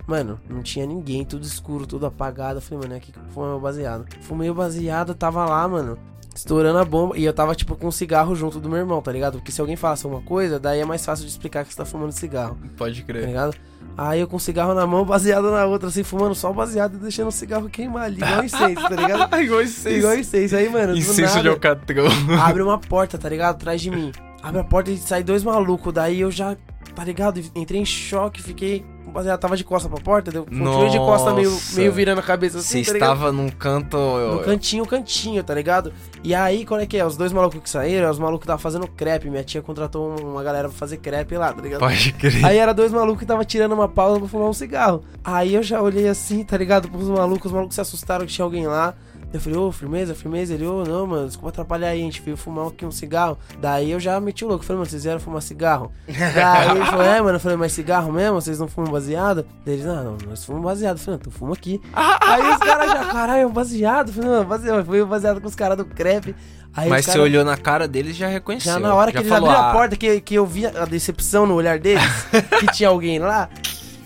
mano, 0.06 0.40
não 0.48 0.62
tinha 0.62 0.84
ninguém, 0.86 1.24
tudo 1.24 1.44
escuro, 1.44 1.86
tudo 1.86 2.06
apagado. 2.06 2.58
Eu 2.58 2.62
falei, 2.62 2.80
mano, 2.82 2.94
é 2.94 2.96
aqui 2.98 3.12
que 3.12 3.18
eu 3.18 3.22
fumei 3.28 3.50
meu 3.50 3.60
baseado. 3.60 4.04
Fumei 4.22 4.50
o 4.50 4.54
baseado, 4.54 5.14
tava 5.14 5.44
lá, 5.44 5.66
mano. 5.68 5.98
Estourando 6.34 6.78
a 6.78 6.84
bomba. 6.84 7.16
E 7.16 7.24
eu 7.24 7.32
tava, 7.32 7.54
tipo, 7.54 7.74
com 7.76 7.86
um 7.86 7.90
cigarro 7.92 8.34
junto 8.34 8.60
do 8.60 8.68
meu 8.68 8.78
irmão, 8.78 9.00
tá 9.00 9.10
ligado? 9.10 9.38
Porque 9.38 9.50
se 9.50 9.60
alguém 9.60 9.76
falasse 9.76 10.06
uma 10.06 10.20
coisa, 10.20 10.60
daí 10.60 10.80
é 10.80 10.84
mais 10.84 11.04
fácil 11.04 11.24
de 11.24 11.30
explicar 11.30 11.64
que 11.64 11.70
você 11.72 11.78
tá 11.78 11.84
fumando 11.86 12.12
cigarro, 12.12 12.58
Pode 12.76 13.00
tá 13.00 13.06
crer. 13.06 13.26
ligado? 13.26 13.54
Aí 13.96 14.20
eu 14.20 14.28
com 14.28 14.36
o 14.36 14.40
cigarro 14.40 14.74
na 14.74 14.86
mão, 14.86 15.06
baseado 15.06 15.50
na 15.50 15.64
outra, 15.64 15.88
assim, 15.88 16.02
fumando 16.02 16.34
só 16.34 16.50
o 16.50 16.54
baseado 16.54 16.96
e 16.96 16.98
deixando 16.98 17.28
o 17.28 17.32
cigarro 17.32 17.70
queimar 17.70 18.02
ali, 18.04 18.16
igual 18.18 18.44
incenso, 18.44 18.82
tá 18.82 18.94
ligado? 18.94 19.36
Igual 19.40 19.62
incenso. 19.62 19.88
Igual 19.96 20.18
incenso. 20.18 20.56
Aí, 20.56 20.68
mano, 20.68 20.94
Incenso 20.94 21.40
de 21.40 21.48
alcatrão. 21.48 22.04
abre 22.42 22.62
uma 22.62 22.76
porta, 22.78 23.16
tá 23.16 23.26
ligado? 23.30 23.54
Atrás 23.54 23.80
de 23.80 23.90
mim. 23.90 24.12
Abre 24.42 24.60
a 24.60 24.64
porta 24.64 24.90
e 24.90 24.98
sai 24.98 25.22
dois 25.22 25.42
malucos. 25.42 25.94
Daí 25.94 26.20
eu 26.20 26.30
já, 26.30 26.54
tá 26.94 27.04
ligado? 27.04 27.40
Entrei 27.54 27.80
em 27.80 27.84
choque, 27.84 28.42
fiquei. 28.42 28.84
Baseado, 29.06 29.38
tava 29.38 29.56
de 29.56 29.62
costa 29.64 29.88
pra 29.88 29.98
porta, 30.00 30.30
deu 30.32 30.44
continuei 30.44 30.90
de 30.90 30.98
costa 30.98 31.32
meio, 31.32 31.56
meio 31.74 31.92
virando 31.92 32.18
a 32.18 32.22
cabeça 32.22 32.60
Você 32.60 32.78
assim, 32.80 32.86
tá 32.86 32.92
ligado? 32.94 33.12
estava 33.14 33.32
num 33.32 33.48
canto. 33.48 33.96
No 33.96 34.40
cantinho, 34.40 34.84
cantinho, 34.84 35.42
tá 35.44 35.54
ligado? 35.54 35.92
E 36.24 36.34
aí, 36.34 36.66
qual 36.66 36.80
é 36.80 36.86
que 36.86 36.98
é? 36.98 37.06
Os 37.06 37.16
dois 37.16 37.32
malucos 37.32 37.60
que 37.62 37.70
saíram, 37.70 38.10
os 38.10 38.18
malucos 38.18 38.40
que 38.40 38.44
estavam 38.46 38.60
fazendo 38.60 38.86
crepe. 38.88 39.30
Minha 39.30 39.44
tia 39.44 39.62
contratou 39.62 40.10
um- 40.20 40.32
uma 40.32 40.42
galera 40.42 40.68
pra 40.68 40.76
fazer 40.76 40.96
crepe 40.98 41.36
lá, 41.38 41.52
tá 41.52 41.62
ligado? 41.62 41.78
Pode 41.80 42.12
crer. 42.14 42.44
Aí 42.44 42.58
era 42.58 42.74
dois 42.74 42.92
malucos 42.92 43.20
que 43.20 43.26
tava 43.26 43.44
tirando 43.44 43.72
uma 43.72 43.88
pausa 43.88 44.18
pra 44.18 44.28
fumar 44.28 44.48
um 44.48 44.52
cigarro. 44.52 45.02
Aí 45.24 45.54
eu 45.54 45.62
já 45.62 45.80
olhei 45.80 46.08
assim, 46.08 46.42
tá 46.42 46.56
ligado? 46.58 46.88
Pros 46.90 47.08
malucos, 47.08 47.46
os 47.46 47.52
malucos 47.52 47.74
se 47.76 47.80
assustaram 47.80 48.26
que 48.26 48.32
tinha 48.32 48.44
alguém 48.44 48.66
lá. 48.66 48.92
Eu 49.36 49.40
falei, 49.40 49.58
ô, 49.58 49.72
firmeza, 49.72 50.14
firmeza. 50.14 50.54
Ele, 50.54 50.66
ô, 50.66 50.84
não, 50.84 51.06
mano, 51.06 51.26
desculpa 51.26 51.48
atrapalhar 51.50 51.88
aí, 51.88 52.00
a 52.00 52.04
gente 52.04 52.20
veio 52.22 52.36
fumar 52.36 52.66
aqui 52.68 52.84
um 52.84 52.90
cigarro. 52.90 53.38
Daí 53.60 53.90
eu 53.90 54.00
já 54.00 54.18
meti 54.20 54.44
o 54.44 54.48
louco. 54.48 54.64
Falei, 54.64 54.78
mano, 54.78 54.90
vocês 54.90 55.02
vieram 55.04 55.20
fumar 55.20 55.42
cigarro? 55.42 55.92
Daí 56.08 56.70
ele 56.76 56.84
falou, 56.84 57.04
é, 57.04 57.20
mano. 57.20 57.36
Eu 57.36 57.40
falei, 57.40 57.56
mas 57.56 57.72
cigarro 57.72 58.12
mesmo? 58.12 58.40
Vocês 58.40 58.58
não 58.58 58.68
fumam 58.68 58.90
baseado? 58.90 59.46
Daí 59.64 59.74
eles, 59.74 59.86
não, 59.86 60.04
não, 60.04 60.18
nós 60.28 60.44
fumamos 60.44 60.64
baseado. 60.66 60.96
Eu 60.96 61.02
falei, 61.02 61.18
não, 61.18 61.20
então 61.20 61.32
fuma 61.32 61.52
aqui. 61.54 61.80
aí 61.94 62.50
os 62.50 62.58
caras 62.58 62.90
já, 62.90 63.04
caralho, 63.06 63.40
é 63.42 63.46
um 63.46 63.52
baseado. 63.52 64.08
Eu 64.08 64.14
falei, 64.14 64.30
não, 64.30 64.44
baseado. 64.44 64.84
Foi 64.84 65.04
baseado 65.04 65.40
com 65.40 65.48
os 65.48 65.54
caras 65.54 65.76
do 65.76 65.84
crepe. 65.84 66.34
Aí 66.74 66.90
Mas 66.90 67.00
os 67.00 67.06
você 67.06 67.12
cara- 67.12 67.22
olhou 67.22 67.42
na 67.44 67.56
cara 67.56 67.88
deles 67.88 68.14
e 68.14 68.18
já 68.18 68.28
reconheceu. 68.28 68.74
já 68.74 68.78
na 68.78 68.94
hora 68.94 69.10
que 69.10 69.16
eles 69.16 69.28
falou, 69.30 69.48
abriram 69.48 69.66
a 69.66 69.70
"Ah, 69.70 69.72
porta, 69.72 69.96
que, 69.96 70.20
que 70.20 70.34
eu 70.34 70.44
vi 70.44 70.66
a 70.66 70.84
decepção 70.84 71.46
no 71.46 71.54
olhar 71.54 71.78
deles, 71.78 72.02
que 72.60 72.66
tinha 72.66 72.90
alguém 72.90 73.18
lá, 73.18 73.48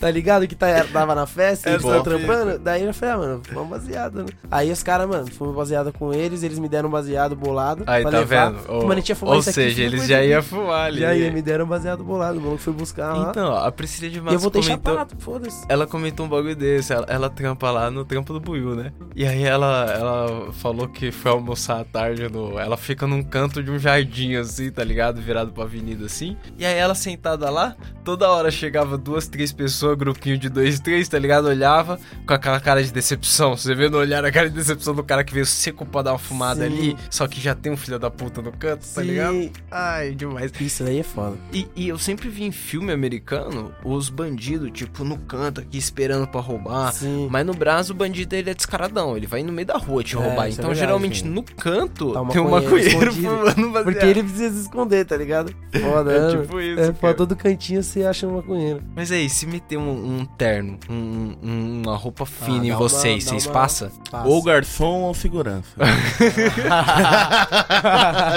tá 0.00 0.10
ligado? 0.10 0.48
Que 0.48 0.54
tá, 0.54 0.84
tava 0.92 1.14
na 1.14 1.26
festa, 1.26 1.68
É 1.68 1.74
eles 1.74 1.84
estão 1.84 2.02
trampando. 2.02 2.58
Daí 2.58 2.84
eu 2.84 2.94
falei, 2.94 3.14
ah, 3.14 3.18
mano, 3.18 3.42
um 3.54 3.66
baseado, 3.66 4.22
né? 4.22 4.28
Aí 4.50 4.72
os 4.72 4.82
caras, 4.82 5.08
mano, 5.08 5.30
fumou 5.30 5.52
baseado 5.54 5.92
com 5.92 6.12
eles, 6.12 6.42
eles 6.42 6.58
me 6.58 6.68
deram 6.68 6.88
um 6.88 6.92
baseado 6.92 7.36
bolado. 7.36 7.84
Aí 7.86 8.02
tá 8.02 8.10
levar. 8.10 8.52
vendo? 8.52 8.72
Mano, 8.72 8.92
a 8.92 8.94
gente 8.96 9.08
ia 9.10 9.16
fumar 9.16 9.34
Ou 9.34 9.40
isso 9.40 9.50
aqui, 9.50 9.60
seja, 9.60 9.74
fuma 9.76 9.86
eles 9.86 10.06
já 10.08 10.18
aqui. 10.18 10.28
iam 10.28 10.42
fumar 10.42 10.86
ali. 10.86 11.00
E 11.00 11.04
aí 11.04 11.30
me 11.30 11.42
deram 11.42 11.64
um 11.66 11.68
baseado 11.68 12.02
bolado, 12.02 12.38
o 12.38 12.42
maluco 12.42 12.62
foi 12.62 12.72
buscar 12.72 13.14
lá. 13.14 13.30
Então, 13.30 13.52
ó, 13.52 13.66
a 13.66 13.70
Priscila 13.72 14.10
de 14.10 14.16
e 14.16 14.18
eu 14.18 14.24
Matos 14.24 14.42
voltei 14.42 14.62
comentou... 14.62 14.94
chapado, 14.94 15.14
foda-se. 15.20 15.66
Ela 15.68 15.86
comentou 15.86 16.26
um 16.26 16.28
bagulho 16.28 16.56
desse, 16.56 16.92
ela, 16.92 17.06
ela 17.08 17.28
trampa 17.28 17.70
lá 17.70 17.90
no 17.90 18.04
trampo 18.04 18.32
do 18.32 18.40
Buiu, 18.40 18.74
né? 18.74 18.92
E 19.14 19.26
aí 19.26 19.42
ela, 19.42 19.84
ela 19.92 20.52
falou 20.52 20.88
que 20.88 21.10
foi 21.10 21.30
almoçar 21.30 21.80
à 21.80 21.84
tarde 21.84 22.28
no... 22.28 22.58
Ela 22.58 22.76
fica 22.76 23.06
num 23.06 23.22
canto 23.22 23.62
de 23.62 23.70
um 23.70 23.78
jardim 23.78 24.36
assim, 24.36 24.70
tá 24.70 24.82
ligado? 24.82 25.20
Virado 25.20 25.52
pra 25.52 25.64
avenida 25.64 26.06
assim. 26.06 26.36
E 26.58 26.64
aí 26.64 26.76
ela 26.76 26.94
sentada 26.94 27.50
lá, 27.50 27.76
toda 28.04 28.30
hora 28.30 28.50
chegava 28.50 28.96
duas, 28.96 29.28
três 29.28 29.52
pessoas 29.52 29.89
pessoas, 29.90 29.98
grupinho 29.98 30.38
de 30.38 30.48
dois, 30.48 30.80
três, 30.80 31.08
tá 31.08 31.18
ligado? 31.18 31.46
Olhava 31.46 31.98
com 32.26 32.34
aquela 32.34 32.60
cara 32.60 32.82
de 32.82 32.92
decepção. 32.92 33.56
Você 33.56 33.74
vê 33.74 33.88
no 33.88 33.98
olhar 33.98 34.24
a 34.24 34.32
cara 34.32 34.48
de 34.48 34.54
decepção 34.54 34.94
do 34.94 35.02
cara 35.02 35.24
que 35.24 35.32
veio 35.32 35.46
seco 35.46 35.84
pra 35.86 36.02
dar 36.02 36.12
uma 36.12 36.18
fumada 36.18 36.66
Sim. 36.68 36.74
ali, 36.74 36.96
só 37.10 37.26
que 37.26 37.40
já 37.40 37.54
tem 37.54 37.72
um 37.72 37.76
filho 37.76 37.98
da 37.98 38.10
puta 38.10 38.40
no 38.42 38.52
canto, 38.52 38.86
tá 38.94 39.02
ligado? 39.02 39.32
Sim. 39.34 39.52
Ai, 39.70 40.14
demais. 40.14 40.52
Isso 40.60 40.84
daí 40.84 40.98
é 41.00 41.02
foda. 41.02 41.36
E, 41.52 41.66
e 41.74 41.88
eu 41.88 41.98
sempre 41.98 42.28
vi 42.28 42.44
em 42.44 42.52
filme 42.52 42.92
americano 42.92 43.72
os 43.84 44.08
bandidos, 44.08 44.70
tipo, 44.72 45.04
no 45.04 45.16
canto 45.18 45.60
aqui 45.60 45.78
esperando 45.78 46.26
pra 46.26 46.40
roubar. 46.40 46.92
Sim. 46.92 47.28
Mas 47.30 47.46
no 47.46 47.54
Brasil 47.54 47.94
o 47.94 47.98
bandido 47.98 48.34
ele 48.34 48.50
é 48.50 48.54
descaradão, 48.54 49.16
ele 49.16 49.26
vai 49.26 49.42
no 49.42 49.52
meio 49.52 49.66
da 49.66 49.76
rua 49.76 50.02
te 50.02 50.16
É, 50.16 50.18
roubar. 50.18 50.46
é 50.46 50.50
Então 50.50 50.66
verdade, 50.66 50.78
geralmente 50.80 51.20
sim. 51.22 51.28
no 51.28 51.42
canto 51.42 52.12
Tá 52.12 52.24
tem 52.26 52.40
um 52.40 52.50
maconheiro 52.50 53.12
fumando 53.12 53.44
baseado. 53.72 53.84
Porque 53.84 54.06
ele 54.06 54.22
precisa 54.22 54.54
se 54.54 54.62
esconder, 54.62 55.04
tá 55.04 55.16
ligado? 55.16 55.52
Foda, 55.80 56.12
É 56.12 56.20
né? 56.34 56.42
tipo 56.42 56.60
isso, 56.60 56.80
É, 56.80 56.84
cara. 56.84 56.94
foda, 56.94 57.14
todo 57.14 57.36
cantinho 57.36 57.82
você 57.82 58.02
acha 58.04 58.26
um 58.26 58.36
maconheiro. 58.36 58.82
Mas 58.94 59.10
aí, 59.12 59.28
se 59.28 59.46
meter 59.46 59.76
um, 59.80 60.18
um 60.20 60.24
terno, 60.24 60.78
um- 60.88 61.34
um- 61.42 61.82
uma 61.84 61.96
roupa 61.96 62.24
fina 62.26 62.62
Ah, 62.62 62.66
em 62.66 62.70
uma- 62.70 62.78
vocês, 62.78 63.24
vocês 63.24 63.46
uma- 63.46 63.52
passam? 63.52 63.90
Passa. 64.10 64.28
Ou 64.28 64.42
garçom 64.42 65.02
ou 65.02 65.14
segurança. 65.14 65.68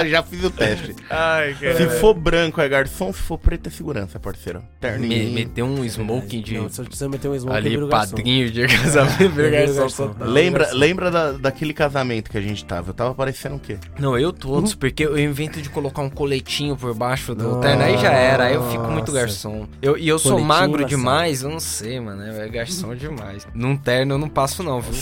Já 0.09 0.23
fiz 0.23 0.43
o 0.43 0.49
teste. 0.51 0.95
Ai, 1.09 1.55
Se 1.55 1.89
for 1.99 2.13
branco 2.13 2.61
é 2.61 2.67
garçom, 2.69 3.11
se 3.11 3.19
for 3.19 3.37
preto 3.37 3.67
é 3.67 3.71
segurança, 3.71 4.19
parceiro. 4.19 4.61
Terninho. 4.79 5.25
Me, 5.29 5.31
meter 5.31 5.63
um 5.63 5.83
smoking 5.85 6.41
de 6.41 6.57
Não, 6.57 6.69
se 6.69 6.81
eu 6.81 6.85
se 6.91 7.03
eu 7.03 7.09
meter 7.09 7.29
um 7.29 7.37
smoke, 7.39 7.57
ali, 7.57 7.71
garçom. 7.75 7.89
padrinho 7.89 8.51
de 8.51 8.67
casamento, 8.67 9.29
Vira 9.33 9.49
garçom. 9.73 10.13
Lembra, 10.19 10.69
lembra 10.73 11.11
da, 11.11 11.31
daquele 11.33 11.73
casamento 11.73 12.29
que 12.29 12.37
a 12.37 12.41
gente 12.41 12.63
tava? 12.65 12.89
Eu 12.89 12.93
tava 12.93 13.15
parecendo 13.15 13.55
o 13.55 13.59
quê? 13.59 13.77
Não, 13.99 14.17
eu 14.17 14.31
todos, 14.31 14.75
porque 14.75 15.03
eu 15.05 15.17
invento 15.17 15.61
de 15.61 15.69
colocar 15.69 16.01
um 16.01 16.09
coletinho 16.09 16.75
por 16.75 16.93
baixo 16.93 17.33
do 17.33 17.59
terno, 17.59 17.83
aí 17.83 17.97
já 17.97 18.11
era, 18.11 18.45
aí 18.45 18.55
eu 18.55 18.69
fico 18.69 18.83
muito 18.87 19.11
garçom. 19.11 19.65
Eu, 19.81 19.97
e 19.97 20.07
eu 20.07 20.19
sou 20.19 20.33
Coletinho 20.33 20.47
magro 20.47 20.75
embaçado. 20.81 20.89
demais, 20.89 21.32
eu 21.41 21.49
não 21.49 21.59
sei, 21.59 21.99
mano, 21.99 22.21
é 22.23 22.47
garçom 22.47 22.93
demais. 22.95 23.47
Num 23.53 23.75
terno 23.75 24.15
eu 24.15 24.17
não 24.17 24.29
passo 24.29 24.61
não, 24.61 24.81
viu? 24.81 24.93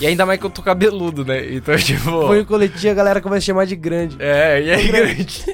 E 0.00 0.06
ainda 0.06 0.26
mais 0.26 0.38
que 0.38 0.46
eu 0.46 0.50
tô 0.50 0.60
cabeludo, 0.62 1.24
né? 1.24 1.54
Então, 1.54 1.76
tipo... 1.78 2.10
Põe 2.26 2.40
o 2.40 2.46
coletinho, 2.46 2.92
a 2.92 2.96
galera 2.96 3.20
começa 3.20 3.38
a 3.38 3.46
chamar 3.46 3.64
de 3.66 3.76
grande. 3.76 4.16
É, 4.18 4.62
e 4.62 4.70
aí, 4.70 4.88
grande? 4.88 5.44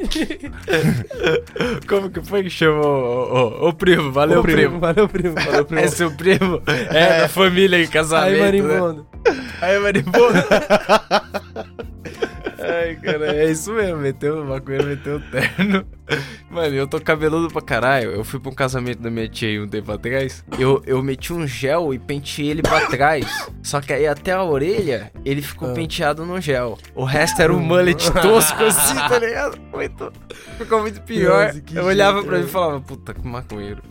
Como 1.86 2.10
que 2.10 2.22
foi 2.22 2.42
que 2.42 2.50
chamou 2.50 3.68
o 3.68 3.72
primo? 3.72 4.10
Valeu, 4.10 4.42
primo. 4.42 4.56
primo. 4.56 4.80
Valeu, 4.80 5.08
primo. 5.08 5.34
Valeu, 5.34 5.64
primo. 5.64 5.80
É 5.80 5.88
seu 5.88 6.10
primo? 6.10 6.62
É, 6.66 7.20
da 7.20 7.28
família 7.28 7.82
em 7.82 7.86
casamento, 7.86 8.32
Aí, 8.32 8.38
né? 8.38 8.44
marimbondo. 8.44 9.06
Aí, 9.60 9.78
marimbondo. 9.78 10.44
Ai, 12.58 12.96
cara, 12.96 13.36
é 13.36 13.50
isso 13.50 13.72
mesmo. 13.72 13.98
Meteu 13.98 14.42
o 14.42 14.46
maconheiro, 14.46 14.86
meteu 14.86 15.16
o 15.16 15.20
terno. 15.20 15.84
Mano, 16.50 16.74
eu 16.74 16.86
tô 16.86 17.00
cabeludo 17.00 17.48
pra 17.52 17.60
caralho. 17.60 18.12
Eu 18.12 18.24
fui 18.24 18.40
pra 18.40 18.50
um 18.50 18.54
casamento 18.54 19.02
da 19.02 19.10
minha 19.10 19.28
tia 19.28 19.62
um 19.62 19.68
tempo 19.68 19.92
atrás. 19.92 20.23
Eu, 20.58 20.82
eu 20.86 21.02
meti 21.02 21.32
um 21.32 21.46
gel 21.46 21.92
e 21.94 21.98
penteei 21.98 22.50
ele 22.50 22.62
pra 22.62 22.86
trás. 22.86 23.26
Só 23.62 23.80
que 23.80 23.92
aí 23.92 24.06
até 24.06 24.32
a 24.32 24.42
orelha, 24.42 25.10
ele 25.24 25.40
ficou 25.42 25.70
Ah. 25.70 25.74
penteado 25.74 26.24
no 26.26 26.40
gel. 26.40 26.78
O 26.94 27.04
resto 27.04 27.40
era 27.42 27.52
um 27.52 27.58
mullet 27.60 28.10
tosco 28.22 28.62
assim, 28.64 28.94
tá 28.94 29.18
ligado? 29.18 29.58
Muito, 29.72 30.12
ficou 30.58 30.80
muito 30.80 31.00
pior. 31.02 31.46
Nossa, 31.46 31.62
eu 31.74 31.84
olhava 31.84 32.22
pra 32.22 32.32
mim 32.36 32.42
e 32.42 32.46
né? 32.46 32.50
falava, 32.50 32.80
puta, 32.80 33.14
que 33.14 33.26
maconheiro. 33.26 33.82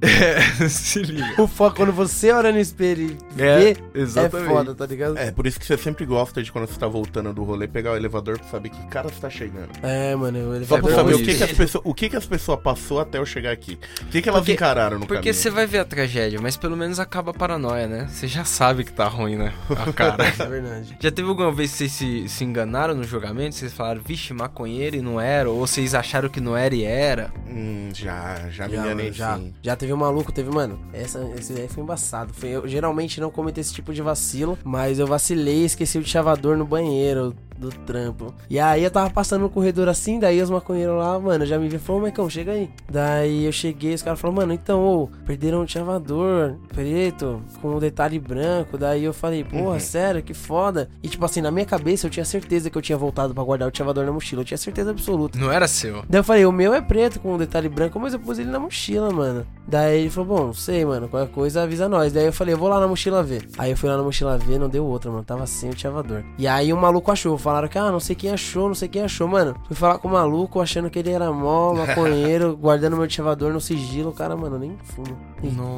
é, 0.00 0.68
se 0.68 1.02
liga. 1.02 1.40
O 1.40 1.46
foco 1.46 1.76
quando 1.76 1.92
você 1.92 2.30
olha 2.32 2.52
no 2.52 2.58
espelho 2.58 3.16
e 3.36 3.42
É, 3.42 3.58
vê, 3.58 3.70
é 3.94 4.00
exatamente. 4.00 4.48
foda, 4.48 4.74
tá 4.74 4.86
ligado? 4.86 5.16
É, 5.18 5.30
por 5.30 5.46
isso 5.46 5.58
que 5.58 5.66
você 5.66 5.76
sempre 5.76 6.04
gosta 6.04 6.42
de 6.42 6.52
quando 6.52 6.66
você 6.66 6.78
tá 6.78 6.86
voltando 6.86 7.32
do 7.32 7.42
rolê, 7.44 7.66
pegar 7.66 7.92
o 7.92 7.96
elevador 7.96 8.38
pra 8.38 8.48
saber 8.48 8.68
que 8.70 8.86
cara 8.88 9.08
você 9.08 9.20
tá 9.20 9.30
chegando. 9.30 9.68
É, 9.82 10.14
mano, 10.14 10.54
ele 10.54 10.64
Só 10.66 10.76
É 10.76 10.80
pra 10.80 10.90
bom 10.90 10.94
saber 10.96 11.14
o 11.14 11.16
isso. 11.16 11.24
que, 11.24 11.34
que 11.36 11.42
as 11.44 11.52
pessoas, 11.52 11.84
o 11.84 11.94
que, 11.94 12.08
que 12.08 12.16
as 12.16 12.26
pessoas 12.26 12.60
passou 12.60 13.00
até 13.00 13.18
eu 13.18 13.26
chegar 13.26 13.50
aqui. 13.50 13.78
O 14.02 14.06
que, 14.06 14.22
que 14.22 14.28
elas 14.28 14.40
Porque- 14.40 14.52
encararam 14.52 14.98
no 14.98 15.06
Porque 15.06 15.14
caminho. 15.30 15.34
você 15.34 15.50
vai 15.50 15.65
ver 15.66 15.78
a 15.78 15.84
tragédia, 15.84 16.40
mas 16.40 16.56
pelo 16.56 16.76
menos 16.76 16.98
acaba 17.00 17.30
a 17.30 17.34
paranoia, 17.34 17.86
né? 17.86 18.06
Você 18.08 18.26
já 18.26 18.44
sabe 18.44 18.84
que 18.84 18.92
tá 18.92 19.06
ruim, 19.08 19.36
né? 19.36 19.52
A 19.70 19.90
cara. 19.92 20.24
É 20.26 20.46
verdade. 20.46 20.96
já 21.00 21.10
teve 21.10 21.28
alguma 21.28 21.52
vez 21.52 21.72
que 21.72 21.78
vocês 21.78 21.92
se, 21.92 22.28
se 22.28 22.44
enganaram 22.44 22.94
no 22.94 23.04
julgamento? 23.04 23.54
Vocês 23.54 23.72
falaram, 23.72 24.00
vixe, 24.04 24.32
maconheiro 24.32 24.96
e 24.96 25.00
não 25.00 25.20
era? 25.20 25.50
Ou 25.50 25.58
vocês 25.66 25.94
acharam 25.94 26.28
que 26.28 26.40
não 26.40 26.56
era 26.56 26.74
e 26.74 26.84
era? 26.84 27.32
Hum, 27.48 27.90
já, 27.94 28.48
já 28.50 28.68
me 28.68 28.76
enganei 28.76 29.12
já, 29.12 29.36
sim. 29.36 29.52
já 29.62 29.76
teve 29.76 29.92
um 29.92 29.96
maluco, 29.96 30.32
teve, 30.32 30.50
mano, 30.50 30.78
essa, 30.92 31.20
esse 31.38 31.52
daí 31.52 31.68
foi 31.68 31.82
embaçado. 31.82 32.32
Foi, 32.34 32.50
eu 32.50 32.68
geralmente 32.68 33.20
não 33.20 33.30
cometo 33.30 33.58
esse 33.58 33.72
tipo 33.72 33.92
de 33.92 34.02
vacilo, 34.02 34.58
mas 34.64 34.98
eu 34.98 35.06
vacilei 35.06 35.62
e 35.62 35.64
esqueci 35.64 35.98
o 35.98 36.04
chavador 36.04 36.56
no 36.56 36.64
banheiro 36.66 37.34
do 37.58 37.70
trampo. 37.70 38.34
E 38.50 38.58
aí 38.58 38.82
eu 38.84 38.90
tava 38.90 39.10
passando 39.10 39.42
no 39.42 39.50
corredor 39.50 39.88
assim, 39.88 40.18
daí 40.18 40.40
os 40.40 40.50
maconheiros 40.50 40.96
lá, 40.98 41.18
mano, 41.18 41.44
já 41.46 41.58
me 41.58 41.64
viram 41.68 41.76
e 41.76 41.84
falaram, 41.84 42.04
Mecão, 42.06 42.28
chega 42.30 42.52
aí. 42.52 42.70
Daí 42.90 43.44
eu 43.44 43.52
cheguei, 43.52 43.94
os 43.94 44.02
caras 44.02 44.18
falaram, 44.20 44.36
mano, 44.42 44.52
então, 44.52 44.82
ô, 44.84 45.08
perderam 45.24 45.62
o 45.62 45.68
chavador 45.68 46.56
preto 46.74 47.42
com 47.60 47.76
um 47.76 47.78
detalhe 47.78 48.18
branco. 48.18 48.76
Daí 48.78 49.04
eu 49.04 49.12
falei, 49.12 49.44
porra, 49.44 49.74
Uhum. 49.74 49.80
sério, 49.80 50.22
que 50.22 50.34
foda. 50.34 50.88
E 51.02 51.08
tipo 51.08 51.24
assim, 51.24 51.40
na 51.40 51.50
minha 51.50 51.66
cabeça 51.66 52.06
eu 52.06 52.10
tinha 52.10 52.24
certeza 52.24 52.68
que 52.70 52.76
eu 52.78 52.82
tinha 52.82 52.98
voltado 52.98 53.34
pra 53.34 53.42
guardar 53.42 53.68
o 53.70 53.76
chavador 53.76 54.04
na 54.04 54.12
mochila, 54.12 54.42
eu 54.42 54.44
tinha 54.46 54.58
certeza 54.58 54.90
absoluta. 54.90 55.38
Não 55.38 55.50
era 55.50 55.66
seu. 55.68 56.02
Daí 56.08 56.20
eu 56.20 56.24
falei, 56.24 56.46
o 56.46 56.52
meu 56.52 56.74
é 56.74 56.80
preto 56.80 57.20
com 57.20 57.34
um 57.34 57.38
detalhe 57.38 57.68
branco, 57.68 57.98
mas 57.98 58.12
eu 58.12 58.20
pus 58.20 58.38
ele 58.38 58.50
na 58.50 58.58
mochila, 58.58 59.10
mano. 59.12 59.46
Daí 59.66 60.00
ele 60.00 60.10
falou, 60.10 60.38
bom, 60.46 60.52
sei, 60.52 60.84
mano, 60.84 61.08
qualquer 61.08 61.32
coisa 61.32 61.62
avisa 61.62 61.88
nós. 61.88 62.12
Daí 62.12 62.26
eu 62.26 62.32
falei, 62.32 62.54
eu 62.54 62.58
vou 62.58 62.68
lá 62.68 62.78
na 62.78 62.86
mochila 62.86 63.22
ver. 63.22 63.48
Aí 63.58 63.70
eu 63.70 63.76
fui 63.76 63.88
lá 63.88 63.96
na 63.96 64.02
mochila 64.02 64.38
ver, 64.38 64.58
não 64.58 64.68
deu 64.68 64.84
outra, 64.84 65.10
mano. 65.10 65.24
Tava 65.24 65.46
sem 65.46 65.70
o 65.70 65.78
chavador. 65.78 66.22
E 66.38 66.46
aí 66.46 66.72
o 66.72 66.76
maluco 66.76 67.10
achou, 67.10 67.36
falaram 67.46 67.68
que, 67.68 67.78
ah, 67.78 67.92
não 67.92 68.00
sei 68.00 68.16
quem 68.16 68.30
achou, 68.32 68.66
não 68.66 68.74
sei 68.74 68.88
quem 68.88 69.02
achou, 69.02 69.28
mano. 69.28 69.54
Fui 69.68 69.76
falar 69.76 69.98
com 69.98 70.08
o 70.08 70.10
maluco, 70.10 70.60
achando 70.60 70.90
que 70.90 70.98
ele 70.98 71.12
era 71.12 71.30
mó 71.30 71.72
maconheiro, 71.86 72.56
guardando 72.56 72.96
meu 72.96 73.08
chavador 73.08 73.52
no 73.52 73.60
sigilo. 73.60 74.10
O 74.10 74.12
cara, 74.12 74.36
mano, 74.36 74.58
nem 74.58 74.76
fuma. 74.82 75.16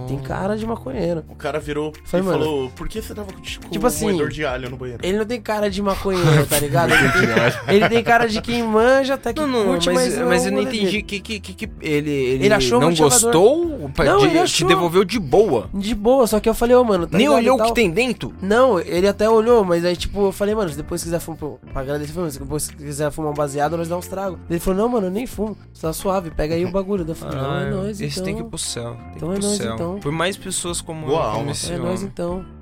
Tem, 0.07 0.18
cara 0.18 0.57
de 0.57 0.66
maconheiro. 0.66 1.24
O 1.28 1.35
cara 1.35 1.59
virou 1.61 1.92
Foi, 2.04 2.20
e 2.20 2.22
mano. 2.22 2.38
falou, 2.38 2.70
por 2.70 2.88
que 2.88 3.02
você 3.02 3.14
tava 3.14 3.31
com, 3.33 3.40
Tipo 3.42 3.85
um 3.85 3.87
assim, 3.87 4.04
moedor 4.07 4.28
de 4.31 4.46
alho 4.46 4.70
no 4.70 4.76
banheiro? 4.78 5.02
Ele 5.04 5.18
não 5.18 5.26
tem 5.26 5.40
cara 5.42 5.68
de 5.68 5.83
maconheiro, 5.83 6.46
tá 6.46 6.59
ligado? 6.59 6.90
Ele 6.98 7.12
tem, 7.12 7.76
ele 7.76 7.88
tem 7.88 8.02
cara 8.04 8.26
de 8.26 8.40
quem 8.40 8.62
manja, 8.62 9.14
até 9.14 9.33
que 9.33 9.40
Não, 9.40 9.46
não, 9.48 9.64
curte, 9.66 9.90
mas, 9.90 10.16
mas, 10.16 10.26
mas, 10.26 10.46
é 10.46 10.48
eu 10.48 10.52
o 10.52 10.54
não 10.54 10.62
entendi 10.62 11.02
que, 11.02 11.20
que, 11.20 11.40
que, 11.40 11.52
que 11.54 11.70
ele, 11.83 12.11
ele, 12.11 12.44
Ele 12.46 12.54
achou 12.54 12.81
não 12.81 12.94
gostou 12.94 13.90
Não, 13.98 14.18
de- 14.18 14.24
ele 14.26 14.35
te 14.35 14.38
achou. 14.38 14.68
devolveu 14.68 15.04
de 15.04 15.18
boa. 15.18 15.68
De 15.74 15.94
boa, 15.94 16.26
só 16.26 16.40
que 16.40 16.48
eu 16.48 16.54
falei, 16.54 16.76
ô, 16.76 16.85
mano, 16.85 17.07
tá 17.07 17.18
Nem 17.18 17.28
olhou 17.28 17.61
o 17.61 17.64
que 17.64 17.74
tem 17.74 17.90
dentro. 17.90 18.33
Não, 18.40 18.81
ele 18.81 19.07
até 19.07 19.28
olhou, 19.28 19.64
mas 19.64 19.85
aí, 19.85 19.96
tipo, 19.96 20.26
eu 20.26 20.33
falei, 20.33 20.54
mano, 20.54 20.70
se 20.70 20.76
depois 20.76 21.02
quiser 21.02 21.20
fumar, 21.20 21.58
pra 21.73 21.83
agradecer, 21.83 22.12
falei, 22.12 22.31
se 22.31 22.38
depois 22.38 22.68
quiser 22.68 23.11
fumar 23.11 23.31
um 23.33 23.35
baseado, 23.35 23.77
nós 23.77 23.88
dá 23.88 23.97
uns 23.97 24.07
tragos. 24.09 24.38
Ele 24.49 24.59
falou, 24.61 24.81
não, 24.83 24.88
mano, 24.88 25.07
eu 25.09 25.11
nem 25.11 25.27
fumo, 25.27 25.57
tá 25.81 25.92
suave, 25.92 26.31
pega 26.31 26.55
aí 26.55 26.64
o 26.64 26.71
bagulho. 26.73 27.05
Eu 27.07 27.14
falei, 27.14 27.38
não, 27.38 27.57
é 27.61 27.71
nóis, 27.71 28.01
Ah, 28.01 28.05
esse 28.05 28.14
então. 28.21 28.25
tem 28.25 28.37
que 28.37 28.42
ir 28.42 28.44
pro 28.47 28.59
céu. 28.59 28.94
Tem 28.97 29.16
Então 29.16 29.29
que 29.31 29.35
ir 29.37 29.38
é 29.38 29.47
nóis, 29.47 29.57
céu. 29.59 29.75
então. 29.75 29.99
Por 30.01 30.12
mais 30.12 30.37
pessoas 30.37 30.81
como, 30.81 31.07
Boa 31.07 31.23
como 31.27 31.37
alma. 31.38 31.51
esse 31.53 31.73
É 31.73 31.79
nóis, 31.79 32.03
então. 32.03 32.44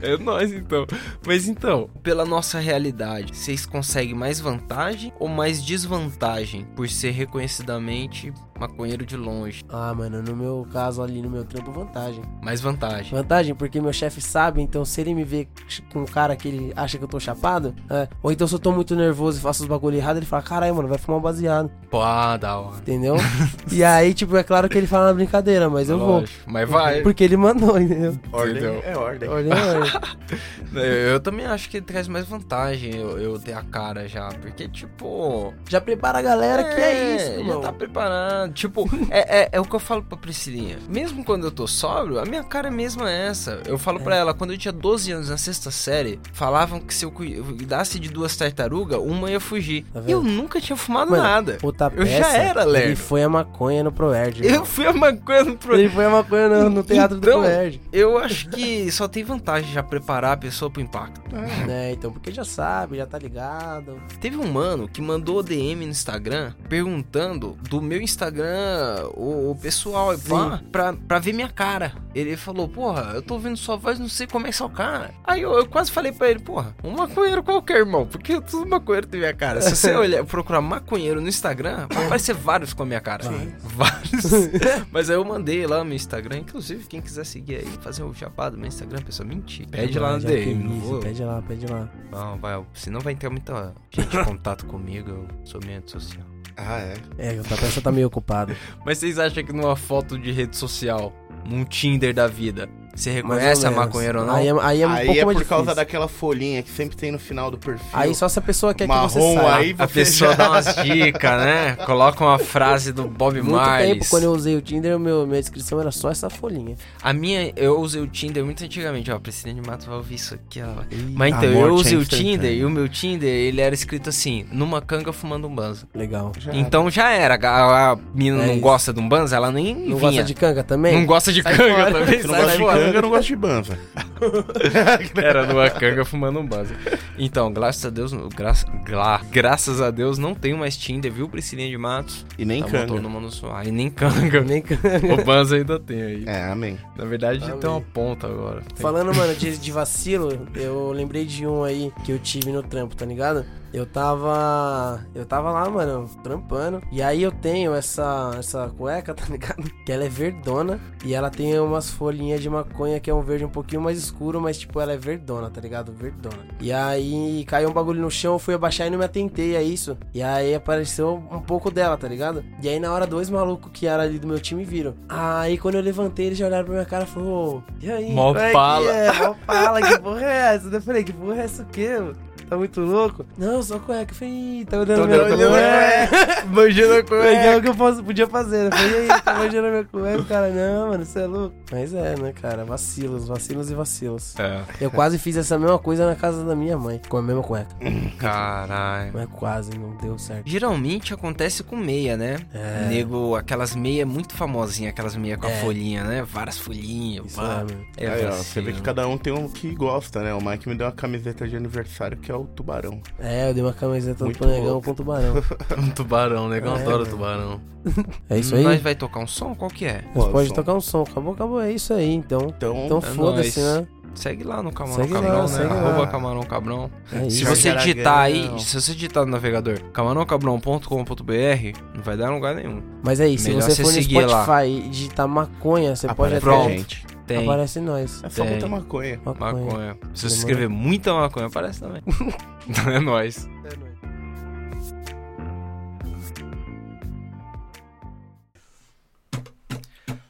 É 0.00 0.16
nóis 0.16 0.50
então. 0.50 0.86
Mas 1.26 1.46
então, 1.46 1.90
pela 2.02 2.24
nossa 2.24 2.58
realidade, 2.58 3.36
vocês 3.36 3.66
conseguem 3.66 4.14
mais 4.14 4.40
vantagem 4.40 5.12
ou 5.20 5.28
mais 5.28 5.62
desvantagem 5.62 6.64
por 6.74 6.88
ser 6.88 7.10
reconhecidamente 7.10 8.32
maconheiro 8.58 9.04
de 9.06 9.16
longe? 9.16 9.64
ah, 9.68 9.92
mano, 9.94 10.22
no 10.22 10.34
meu 10.36 10.66
caso 10.72 11.02
ali, 11.02 11.20
no 11.22 11.30
meu 11.30 11.44
trampo, 11.44 11.70
vantagem. 11.70 12.22
Mais 12.42 12.60
vantagem. 12.60 13.12
Vantagem, 13.12 13.54
porque 13.54 13.80
meu 13.80 13.92
chefe 13.92 14.20
sabe, 14.20 14.60
então 14.60 14.84
se 14.84 15.00
ele 15.00 15.14
me 15.14 15.24
vê 15.24 15.46
com 15.92 16.00
um 16.00 16.04
cara 16.06 16.34
que 16.36 16.48
ele 16.48 16.72
acha 16.76 16.98
que 16.98 17.04
eu 17.04 17.08
tô 17.08 17.18
chapado, 17.20 17.74
é, 17.90 18.08
ou 18.22 18.30
então 18.32 18.46
se 18.46 18.54
eu 18.54 18.58
tô 18.58 18.72
muito 18.72 18.94
nervoso 18.96 19.38
e 19.38 19.40
faço 19.42 19.62
os 19.62 19.68
bagulho 19.68 19.96
errado, 19.96 20.16
ele 20.18 20.26
fala, 20.26 20.42
caralho, 20.42 20.74
mano, 20.74 20.88
vai 20.88 20.98
fumar 20.98 21.18
um 21.18 21.22
baseado, 21.22 21.70
Pô, 21.90 22.00
ah, 22.02 22.36
da 22.36 22.58
hora. 22.58 22.76
entendeu? 22.78 23.16
e 23.70 23.82
aí, 23.84 24.12
tipo, 24.14 24.36
é 24.36 24.42
claro 24.42 24.68
que 24.68 24.76
ele 24.76 24.86
fala 24.86 25.06
na 25.06 25.14
brincadeira, 25.14 25.68
mas 25.70 25.88
eu 25.88 25.98
vou. 25.98 26.20
Lógico. 26.20 26.50
Mas 26.50 26.68
vai. 26.68 27.00
Porque 27.02 27.24
ele 27.24 27.36
mandou, 27.36 27.78
entendeu? 27.80 28.18
Ordem 28.32 28.56
Entendeu? 28.56 28.82
é 28.84 28.96
ordem. 28.96 29.28
Olha, 29.28 29.54
olha. 29.54 30.00
Eu, 30.74 30.82
eu 30.82 31.20
também 31.20 31.46
acho 31.46 31.70
que 31.70 31.80
traz 31.80 32.06
mais 32.08 32.26
vantagem 32.26 32.94
eu, 32.94 33.18
eu 33.18 33.38
ter 33.38 33.54
a 33.54 33.62
cara 33.62 34.06
já. 34.06 34.28
Porque, 34.28 34.68
tipo. 34.68 35.54
Já 35.66 35.80
prepara 35.80 36.18
a 36.18 36.22
galera 36.22 36.62
que 36.62 36.80
é 36.80 37.16
isso, 37.16 37.44
já 37.46 37.58
tá 37.60 37.72
preparado. 37.72 38.47
Tipo, 38.52 38.88
é, 39.10 39.42
é, 39.42 39.48
é 39.52 39.60
o 39.60 39.64
que 39.64 39.74
eu 39.74 39.80
falo 39.80 40.02
pra 40.02 40.16
Priscilinha. 40.16 40.78
Mesmo 40.88 41.24
quando 41.24 41.44
eu 41.44 41.50
tô 41.50 41.66
sóbrio, 41.66 42.18
a 42.18 42.24
minha 42.24 42.42
cara 42.44 42.70
mesmo 42.70 43.04
é 43.06 43.26
essa. 43.28 43.62
Eu 43.66 43.78
falo 43.78 44.00
pra 44.00 44.16
ela, 44.16 44.34
quando 44.34 44.52
eu 44.52 44.58
tinha 44.58 44.72
12 44.72 45.12
anos, 45.12 45.28
na 45.30 45.36
sexta 45.36 45.70
série, 45.70 46.18
falavam 46.32 46.80
que 46.80 46.92
se 46.94 47.04
eu 47.04 47.10
cui- 47.10 47.40
cuidasse 47.42 47.98
de 47.98 48.08
duas 48.08 48.36
tartarugas, 48.36 48.98
uma 49.00 49.30
ia 49.30 49.40
fugir. 49.40 49.84
Tá 49.92 50.02
eu 50.06 50.22
nunca 50.22 50.60
tinha 50.60 50.76
fumado 50.76 51.10
Mano, 51.10 51.22
nada. 51.22 51.58
Puta 51.60 51.92
Eu 51.96 52.06
já 52.06 52.18
peça, 52.18 52.36
era 52.36 52.64
lerdo. 52.64 52.86
Ele 52.88 52.96
foi 52.96 53.22
a 53.22 53.28
maconha 53.28 53.82
no 53.84 53.92
Proerd. 53.92 54.46
Eu 54.46 54.64
fui 54.64 54.86
a 54.86 54.92
maconha 54.92 55.44
no 55.44 55.56
pro... 55.56 55.74
Ele 55.78 55.88
foi 55.88 56.04
a 56.04 56.10
maconha 56.10 56.48
no, 56.48 56.70
no 56.70 56.82
teatro 56.82 57.18
Então, 57.18 57.40
do 57.40 57.44
Proerd. 57.44 57.80
Eu 57.92 58.18
acho 58.18 58.48
que 58.50 58.90
só 58.90 59.06
tem 59.08 59.24
vantagem 59.24 59.72
já 59.72 59.82
preparar 59.82 60.32
a 60.32 60.36
pessoa 60.36 60.70
pro 60.70 60.80
impacto. 60.82 61.20
Né, 61.66 61.92
então, 61.92 62.12
porque 62.12 62.30
já 62.32 62.44
sabe, 62.44 62.96
já 62.96 63.06
tá 63.06 63.18
ligado. 63.18 64.00
Teve 64.20 64.36
um 64.36 64.50
mano 64.50 64.88
que 64.88 65.00
mandou 65.00 65.42
DM 65.42 65.84
no 65.84 65.90
Instagram 65.90 66.52
perguntando 66.68 67.56
do 67.68 67.82
meu 67.82 68.00
Instagram 68.00 68.37
Instagram 68.38 69.10
o, 69.14 69.50
o 69.50 69.56
pessoal 69.56 70.16
pá, 70.18 70.62
pra, 70.70 70.92
pra 70.92 71.18
ver 71.18 71.32
minha 71.32 71.48
cara. 71.48 71.92
Ele 72.14 72.36
falou, 72.36 72.68
porra, 72.68 73.12
eu 73.14 73.22
tô 73.22 73.34
ouvindo 73.34 73.56
sua 73.56 73.76
voz, 73.76 73.98
não 73.98 74.08
sei 74.08 74.26
como 74.26 74.46
é 74.46 74.50
que 74.50 74.62
é 74.62 74.64
o 74.64 74.68
cara. 74.68 75.10
Aí 75.24 75.42
eu, 75.42 75.52
eu 75.52 75.66
quase 75.66 75.90
falei 75.90 76.10
pra 76.10 76.30
ele, 76.30 76.40
porra, 76.40 76.74
um 76.82 76.90
maconheiro 76.90 77.42
qualquer, 77.42 77.78
irmão, 77.78 78.06
porque 78.06 78.40
todo 78.40 78.68
maconheiro 78.68 79.06
tem 79.06 79.20
minha 79.20 79.34
cara. 79.34 79.60
Se 79.60 79.76
você 79.76 79.94
olhar, 79.94 80.24
procurar 80.24 80.60
maconheiro 80.60 81.20
no 81.20 81.28
Instagram, 81.28 81.86
vai 81.90 82.06
aparecer 82.06 82.34
vários 82.34 82.72
com 82.72 82.82
a 82.82 82.86
minha 82.86 83.00
cara. 83.00 83.24
Vários. 83.60 84.24
Mas 84.90 85.10
aí 85.10 85.16
eu 85.16 85.24
mandei 85.24 85.66
lá 85.66 85.78
no 85.78 85.84
meu 85.84 85.94
Instagram, 85.94 86.38
inclusive, 86.38 86.86
quem 86.86 87.00
quiser 87.00 87.24
seguir 87.24 87.56
aí, 87.56 87.68
fazer 87.80 88.02
o 88.02 88.12
jabá 88.12 88.48
do 88.48 88.56
meu 88.56 88.66
Instagram, 88.66 89.02
pessoal, 89.02 89.28
mentir. 89.28 89.68
Pede 89.68 89.98
lá 89.98 90.14
no 90.14 90.20
DM, 90.20 90.64
não 90.64 90.80
vou. 90.80 91.00
Pede 91.00 91.22
lá, 91.22 91.42
pede 91.42 91.66
lá. 91.66 91.88
Não, 92.10 92.38
vai, 92.38 92.64
senão 92.74 93.00
vai 93.00 93.14
ter 93.14 93.28
muita 93.28 93.74
gente 93.90 94.16
em 94.16 94.24
contato 94.24 94.66
comigo, 94.66 95.10
eu 95.10 95.28
sou 95.44 95.60
rede 95.60 95.90
social. 95.90 96.27
Ah, 96.58 96.80
é. 96.80 96.94
É, 97.18 97.40
o 97.40 97.44
Tapessa 97.44 97.80
tá 97.80 97.92
meio 97.92 98.08
ocupado. 98.08 98.54
Mas 98.84 98.98
vocês 98.98 99.18
acham 99.18 99.44
que 99.44 99.52
numa 99.52 99.76
foto 99.76 100.18
de 100.18 100.32
rede 100.32 100.56
social, 100.56 101.12
num 101.48 101.64
Tinder 101.64 102.12
da 102.12 102.26
vida, 102.26 102.68
você 103.00 103.10
reconhece 103.10 103.66
a 103.66 103.70
maconheira 103.70 104.20
ou 104.20 104.26
não? 104.26 104.34
Aí 104.34 104.48
é, 104.48 104.54
aí 104.60 104.82
é 104.82 104.86
um 104.86 104.90
Aí 104.90 105.06
pouco 105.06 105.20
é 105.20 105.24
mais 105.24 105.38
por 105.38 105.44
causa 105.46 105.74
daquela 105.74 106.08
folhinha 106.08 106.62
que 106.62 106.70
sempre 106.70 106.96
tem 106.96 107.12
no 107.12 107.18
final 107.18 107.50
do 107.50 107.58
perfil. 107.58 107.86
Aí 107.92 108.14
só 108.14 108.28
se 108.28 108.38
a 108.38 108.42
pessoa 108.42 108.74
quer 108.74 108.86
que 108.86 108.92
você 108.94 109.18
Marrom 109.18 109.34
saiba. 109.34 109.54
aí, 109.56 109.74
A 109.78 109.86
pessoa 109.88 110.30
já- 110.32 110.36
dá 110.36 110.50
umas 110.50 110.74
dicas, 110.84 111.40
né? 111.44 111.76
Coloca 111.86 112.24
uma 112.24 112.38
frase 112.38 112.92
do 112.92 113.04
Bob 113.08 113.34
Muito 113.40 113.50
Marley. 113.54 113.94
tempo, 113.94 114.06
quando 114.10 114.24
eu 114.24 114.32
usei 114.32 114.56
o 114.56 114.60
Tinder, 114.60 114.98
meu, 114.98 115.26
minha 115.26 115.40
descrição 115.40 115.80
era 115.80 115.90
só 115.90 116.10
essa 116.10 116.28
folhinha. 116.28 116.76
A 117.02 117.12
minha, 117.12 117.52
eu 117.56 117.80
usei 117.80 118.00
o 118.02 118.06
Tinder 118.06 118.44
muito 118.44 118.64
antigamente, 118.64 119.10
ó. 119.10 119.16
A 119.16 119.20
Priscila 119.20 119.54
de 119.54 119.60
Matos 119.66 119.86
vai 119.86 119.96
ouvir 119.96 120.14
isso 120.16 120.34
aqui, 120.34 120.60
ó. 120.62 120.82
Ih, 120.90 121.12
Mas 121.14 121.34
então, 121.34 121.50
eu 121.50 121.68
é 121.68 121.70
usei 121.70 121.96
o. 121.96 122.04
Tinder 122.04 122.52
e 122.52 122.64
o 122.64 122.70
meu 122.70 122.88
Tinder, 122.88 123.28
ele 123.28 123.60
era 123.60 123.74
escrito 123.74 124.08
assim, 124.08 124.46
numa 124.50 124.80
canga 124.80 125.12
fumando 125.12 125.46
um 125.46 125.54
banza. 125.54 125.86
Legal. 125.94 126.32
Já 126.38 126.54
Então 126.54 126.90
já 126.90 127.10
era. 127.10 127.34
A, 127.48 127.92
a 127.92 127.96
menina 128.14 128.42
É 128.42 128.46
não 128.46 128.52
isso. 128.54 128.60
gosta 128.62 128.92
de 128.92 129.00
um 129.00 129.08
banza, 129.08 129.36
ela 129.36 129.50
nem 129.52 129.74
Não 129.74 129.82
vinha. 129.96 129.98
gosta 129.98 130.24
de 130.24 130.34
canga 130.34 130.64
também? 130.64 130.94
Não 130.94 131.06
gosta 131.06 131.32
de 131.32 131.42
Sai 131.42 131.56
canga 131.56 131.74
fora. 131.74 131.92
também, 131.92 132.20
sai 132.22 132.28
gosta 132.28 132.52
de 132.52 132.58
fora. 132.58 132.87
Canga, 132.88 132.98
eu 132.98 133.02
não 133.02 133.10
gosto 133.10 133.28
de 133.28 133.36
banza. 133.36 133.78
Era 135.16 135.46
numa 135.46 135.70
canga 135.70 136.04
fumando 136.04 136.38
um 136.40 136.46
base. 136.46 136.74
Então, 137.18 137.52
graças 137.52 137.84
a 137.84 137.90
Deus, 137.90 138.12
gra 138.34 138.52
gra- 138.84 139.20
graças 139.30 139.80
a 139.80 139.90
Deus 139.90 140.18
não 140.18 140.34
tenho 140.34 140.56
mais 140.58 140.76
Tinder, 140.76 141.12
viu, 141.12 141.28
Priscilinha 141.28 141.68
de 141.68 141.78
Matos? 141.78 142.24
E 142.38 142.44
nem 142.44 142.62
Tá 142.62 142.70
canga. 142.70 143.00
mundo 143.08 143.30
suar. 143.30 143.66
E 143.66 143.70
nem 143.70 143.90
canga. 143.90 144.40
Nem 144.42 144.62
canga. 144.62 144.80
o 145.14 145.24
Banza 145.24 145.56
ainda 145.56 145.78
tem 145.78 146.02
aí. 146.02 146.24
É, 146.26 146.44
amém. 146.50 146.78
Na 146.96 147.04
verdade, 147.04 147.42
Amém. 147.44 147.58
tem 147.58 147.70
uma 147.70 147.80
ponta 147.80 148.26
agora. 148.26 148.60
Tem- 148.62 148.76
Falando, 148.82 149.14
mano, 149.14 149.34
de, 149.36 149.56
de 149.56 149.72
vacilo, 149.72 150.46
eu 150.54 150.90
lembrei 150.92 151.24
de 151.24 151.46
um 151.46 151.62
aí 151.64 151.92
que 152.04 152.12
eu 152.12 152.18
tive 152.18 152.50
no 152.50 152.62
trampo, 152.62 152.94
tá 152.96 153.04
ligado? 153.06 153.44
Eu 153.72 153.86
tava. 153.86 155.00
Eu 155.14 155.24
tava 155.26 155.50
lá, 155.50 155.68
mano, 155.68 156.08
trampando. 156.22 156.82
E 156.90 157.02
aí 157.02 157.22
eu 157.22 157.30
tenho 157.30 157.74
essa, 157.74 158.34
essa 158.38 158.68
cueca, 158.76 159.12
tá 159.14 159.24
ligado? 159.28 159.70
Que 159.84 159.92
ela 159.92 160.04
é 160.04 160.08
verdona. 160.08 160.80
E 161.04 161.14
ela 161.14 161.30
tem 161.30 161.58
umas 161.60 161.90
folhinhas 161.90 162.40
de 162.40 162.48
maconha 162.50 162.98
que 163.00 163.10
é 163.10 163.14
um 163.14 163.22
verde 163.22 163.44
um 163.44 163.48
pouquinho 163.50 163.82
mais 163.82 163.98
escuro, 163.98 164.40
mas 164.40 164.58
tipo, 164.58 164.80
ela 164.80 164.92
é 164.92 164.96
verdona, 164.96 165.50
tá 165.50 165.60
ligado? 165.60 165.92
Verdona. 165.92 166.46
E 166.60 166.72
aí 166.72 167.44
caiu 167.46 167.70
um 167.70 167.72
bagulho 167.72 168.00
no 168.00 168.10
chão, 168.10 168.34
eu 168.34 168.38
fui 168.38 168.54
abaixar 168.54 168.86
e 168.86 168.90
não 168.90 168.98
me 168.98 169.04
atentei 169.04 169.56
a 169.56 169.62
isso. 169.62 169.96
E 170.14 170.22
aí 170.22 170.54
apareceu 170.54 171.22
um 171.30 171.40
pouco 171.40 171.70
dela, 171.70 171.96
tá 171.96 172.08
ligado? 172.08 172.44
E 172.62 172.68
aí 172.68 172.80
na 172.80 172.92
hora, 172.92 173.06
dois 173.06 173.30
malucos 173.30 173.70
que 173.72 173.86
eram 173.86 174.02
ali 174.04 174.18
do 174.18 174.26
meu 174.26 174.40
time 174.40 174.64
viram. 174.64 174.94
Aí 175.08 175.56
quando 175.58 175.76
eu 175.76 175.82
levantei, 175.82 176.26
eles 176.26 176.38
já 176.38 176.46
olharam 176.46 176.64
pra 176.64 176.74
minha 176.74 176.86
cara 176.86 177.04
e 177.04 177.06
falaram: 177.06 177.32
"Ô, 177.32 177.62
E 177.80 177.90
aí? 177.90 178.12
Mó 178.12 178.34
é 178.36 178.46
que 178.48 178.52
pala." 178.52 178.90
É, 178.90 179.12
mó 179.12 179.34
pala, 179.46 179.82
que 179.82 180.00
porra 180.00 180.24
é 180.24 180.54
essa? 180.54 180.68
Eu 180.68 180.82
falei: 180.82 181.04
Que 181.04 181.12
porra 181.12 181.36
é 181.40 181.44
essa 181.44 181.62
o 181.62 181.66
quê, 181.66 181.98
mano? 181.98 182.27
Tá 182.48 182.56
muito 182.56 182.80
louco? 182.80 183.24
Não, 183.36 183.62
só 183.62 183.78
cueca. 183.78 184.12
Eu 184.12 184.14
falei, 184.16 184.34
"Ih, 184.60 184.64
tá 184.64 184.78
olhando 184.78 185.00
Tô 185.02 185.06
minha 185.06 185.22
olhando 185.22 185.48
cueca. 185.50 186.46
Manjando 186.48 186.92
a 186.92 186.96
É 186.98 187.02
cueca. 187.02 187.58
o 187.58 187.62
que 187.62 187.68
eu 187.68 187.74
posso, 187.74 188.02
podia 188.02 188.26
fazer. 188.26 188.66
Eu 188.66 188.70
falei, 188.72 189.06
e 189.06 189.10
aí, 189.12 189.22
tá 189.22 189.34
manjando 189.34 189.68
minha 189.68 189.84
cueca? 189.84 190.24
Cara, 190.24 190.48
não, 190.50 190.88
mano, 190.88 191.04
você 191.04 191.20
é 191.20 191.26
louco. 191.26 191.54
Mas 191.70 191.92
é, 191.94 192.16
né, 192.16 192.32
cara? 192.32 192.64
Vacilos, 192.64 193.28
vacilos 193.28 193.70
e 193.70 193.74
vacilos. 193.74 194.34
É, 194.38 194.62
Eu 194.80 194.90
quase 194.90 195.18
fiz 195.18 195.36
essa 195.36 195.58
mesma 195.58 195.78
coisa 195.78 196.06
na 196.06 196.14
casa 196.16 196.44
da 196.44 196.54
minha 196.56 196.76
mãe, 196.78 197.00
com 197.08 197.16
a 197.18 197.22
mesma 197.22 197.42
cueca. 197.42 197.68
caralho. 198.18 199.10
Mas 199.14 199.28
quase, 199.32 199.76
não 199.78 199.96
deu 199.96 200.18
certo. 200.18 200.42
Geralmente 200.48 201.12
acontece 201.14 201.62
com 201.62 201.76
meia, 201.76 202.16
né? 202.16 202.36
É. 202.52 202.86
Nego, 202.88 203.34
aquelas 203.36 203.74
meia 203.74 204.04
muito 204.06 204.34
famosinhas, 204.34 204.90
aquelas 204.92 205.16
meia 205.16 205.36
com 205.36 205.46
a 205.46 205.50
É. 205.50 205.60
folhinha, 205.60 206.04
né? 206.04 206.22
Várias 206.22 206.58
folhinhas. 206.58 207.26
Isso 207.26 207.36
pá. 207.36 207.42
é, 207.44 207.46
mano. 207.56 207.86
É 207.96 208.06
Aí, 208.08 208.26
ó, 208.26 208.30
você 208.32 208.60
vê 208.60 208.72
que 208.72 208.80
cada 208.82 209.06
um 209.06 209.16
tem 209.18 209.32
um 209.32 209.48
que 209.48 209.74
gosta, 209.74 210.22
né? 210.22 210.32
O 210.34 210.40
Mike 210.44 210.68
me 210.68 210.74
deu 210.74 210.86
uma 210.86 210.92
camiseta 210.92 211.46
de 211.46 211.56
aniversário 211.56 212.16
que 212.16 212.30
é 212.30 212.34
o 212.38 212.44
tubarão. 212.46 213.00
É, 213.18 213.50
eu 213.50 213.54
dei 213.54 213.62
uma 213.62 213.72
camiseta 213.72 214.18
do 214.20 214.24
Muito 214.26 214.38
Panegão 214.38 214.64
louco. 214.72 214.86
com 214.86 214.94
tubarão. 214.94 215.34
Um 215.78 215.90
tubarão, 215.90 216.48
negão 216.48 216.76
É, 216.76 216.80
adora 216.80 216.98
mano. 216.98 217.10
tubarão. 217.10 217.60
É 218.30 218.38
isso 218.38 218.54
aí? 218.54 218.62
Nós 218.64 218.80
vai 218.82 218.94
tocar 218.94 219.20
um 219.20 219.26
som? 219.26 219.54
Qual 219.54 219.70
que 219.70 219.84
é? 219.86 220.04
Nós 220.14 220.30
pode 220.30 220.48
som. 220.48 220.54
tocar 220.54 220.74
um 220.74 220.80
som. 220.80 221.02
Acabou, 221.02 221.32
acabou. 221.34 221.60
É 221.60 221.72
isso 221.72 221.92
aí, 221.94 222.12
então. 222.14 222.40
Então, 222.56 222.76
Então 222.84 222.98
É 222.98 223.02
foda-se, 223.02 223.60
né? 223.60 223.86
Segue 224.14 224.42
lá 224.42 224.62
no 224.62 224.72
Camarão 224.72 224.96
Segue 224.96 225.12
lá, 225.12 225.20
Cabrão, 225.20 225.46
né? 225.48 225.64
lá. 225.64 225.74
Arroba 225.90 226.06
Camarão 226.08 226.42
Cabrão. 226.42 226.90
É 227.12 227.30
Se 227.30 227.44
você 227.44 227.72
digitar 227.76 228.18
aí, 228.18 228.50
se 228.58 228.80
você 228.80 228.92
digitar 228.92 229.24
no 229.24 229.30
navegador 229.30 229.78
camarãocabrão.com.br, 229.92 231.78
não 231.94 232.02
vai 232.02 232.16
dar 232.16 232.30
lugar 232.30 232.54
nenhum. 232.56 232.82
Mas 233.02 233.20
é 233.20 233.28
isso, 233.28 233.44
se 233.44 233.50
Melhor 233.50 233.62
você 233.70 233.82
for 233.82 233.88
no 233.88 233.94
seguir 234.02 234.26
lá. 234.26 234.42
Spotify 234.44 234.68
e 234.86 234.88
digitar 234.88 235.28
maconha, 235.28 235.94
você 235.94 236.08
pode 236.08 236.34
aparece 236.34 236.36
até... 236.36 236.56
a 236.56 236.58
Pronto. 236.58 236.70
gente. 236.70 237.06
Tem 237.28 237.44
Aparece 237.44 237.78
nós. 237.78 238.24
É 238.24 238.30
só 238.30 238.42
Tem. 238.42 238.52
muita 238.52 238.66
maconha. 238.66 239.20
Maconha. 239.22 239.52
maconha. 239.52 239.98
Se 240.14 240.30
você 240.30 240.36
escrever 240.38 240.68
muita 240.68 241.12
maconha, 241.12 241.46
aparece 241.46 241.80
também. 241.80 242.02
Então 242.68 242.90
é 242.90 243.00
nóis. 243.00 243.48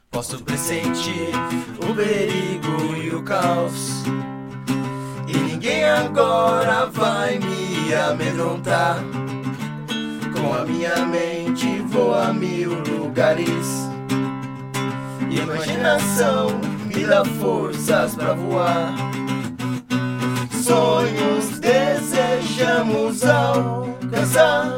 Posso 0.09 0.41
pressentir 0.43 1.31
o 1.81 1.93
perigo 1.93 2.95
e 2.95 3.09
o 3.13 3.21
caos. 3.23 4.03
E 5.27 5.37
ninguém 5.37 5.83
agora 5.83 6.85
vai 6.85 7.39
me 7.39 7.93
amedrontar. 7.93 9.03
Com 10.33 10.53
a 10.53 10.63
minha 10.63 11.05
mente 11.05 11.79
vou 11.89 12.13
a 12.13 12.31
mil 12.31 12.71
lugares. 12.83 13.89
Imaginação 15.29 16.78
me 16.93 17.05
dá 17.05 17.23
forças 17.23 18.13
pra 18.15 18.33
voar. 18.33 18.93
Sonhos 20.51 21.59
desejamos 21.59 23.23
alcançar. 23.23 24.75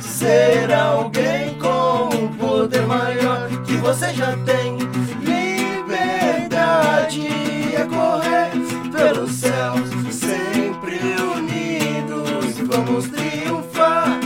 Ser 0.00 0.72
alguém 0.72 1.54
com 1.58 2.08
um 2.14 2.28
poder 2.36 2.86
maior 2.86 3.48
que 3.64 3.76
você 3.76 4.12
já 4.14 4.34
tem. 4.44 4.78
Liberdade 5.22 7.28
é 7.74 7.84
correr 7.84 8.50
pelos 8.90 9.32
céus, 9.32 9.90
sempre 10.10 10.98
unidos. 11.36 12.58
Vamos 12.66 13.08
triunfar. 13.08 14.18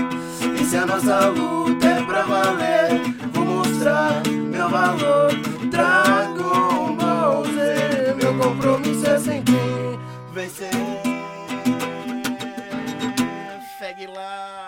E 0.58 0.64
se 0.64 0.76
a 0.76 0.86
nossa 0.86 1.28
luta 1.28 1.86
é 1.86 2.02
pra 2.04 2.22
valer, 2.22 3.00
vou 3.32 3.44
mostrar 3.44 4.22
meu 4.26 4.68
valor. 4.68 5.49
vencer. 10.30 10.70
Segue 13.78 14.06
lá. 14.06 14.59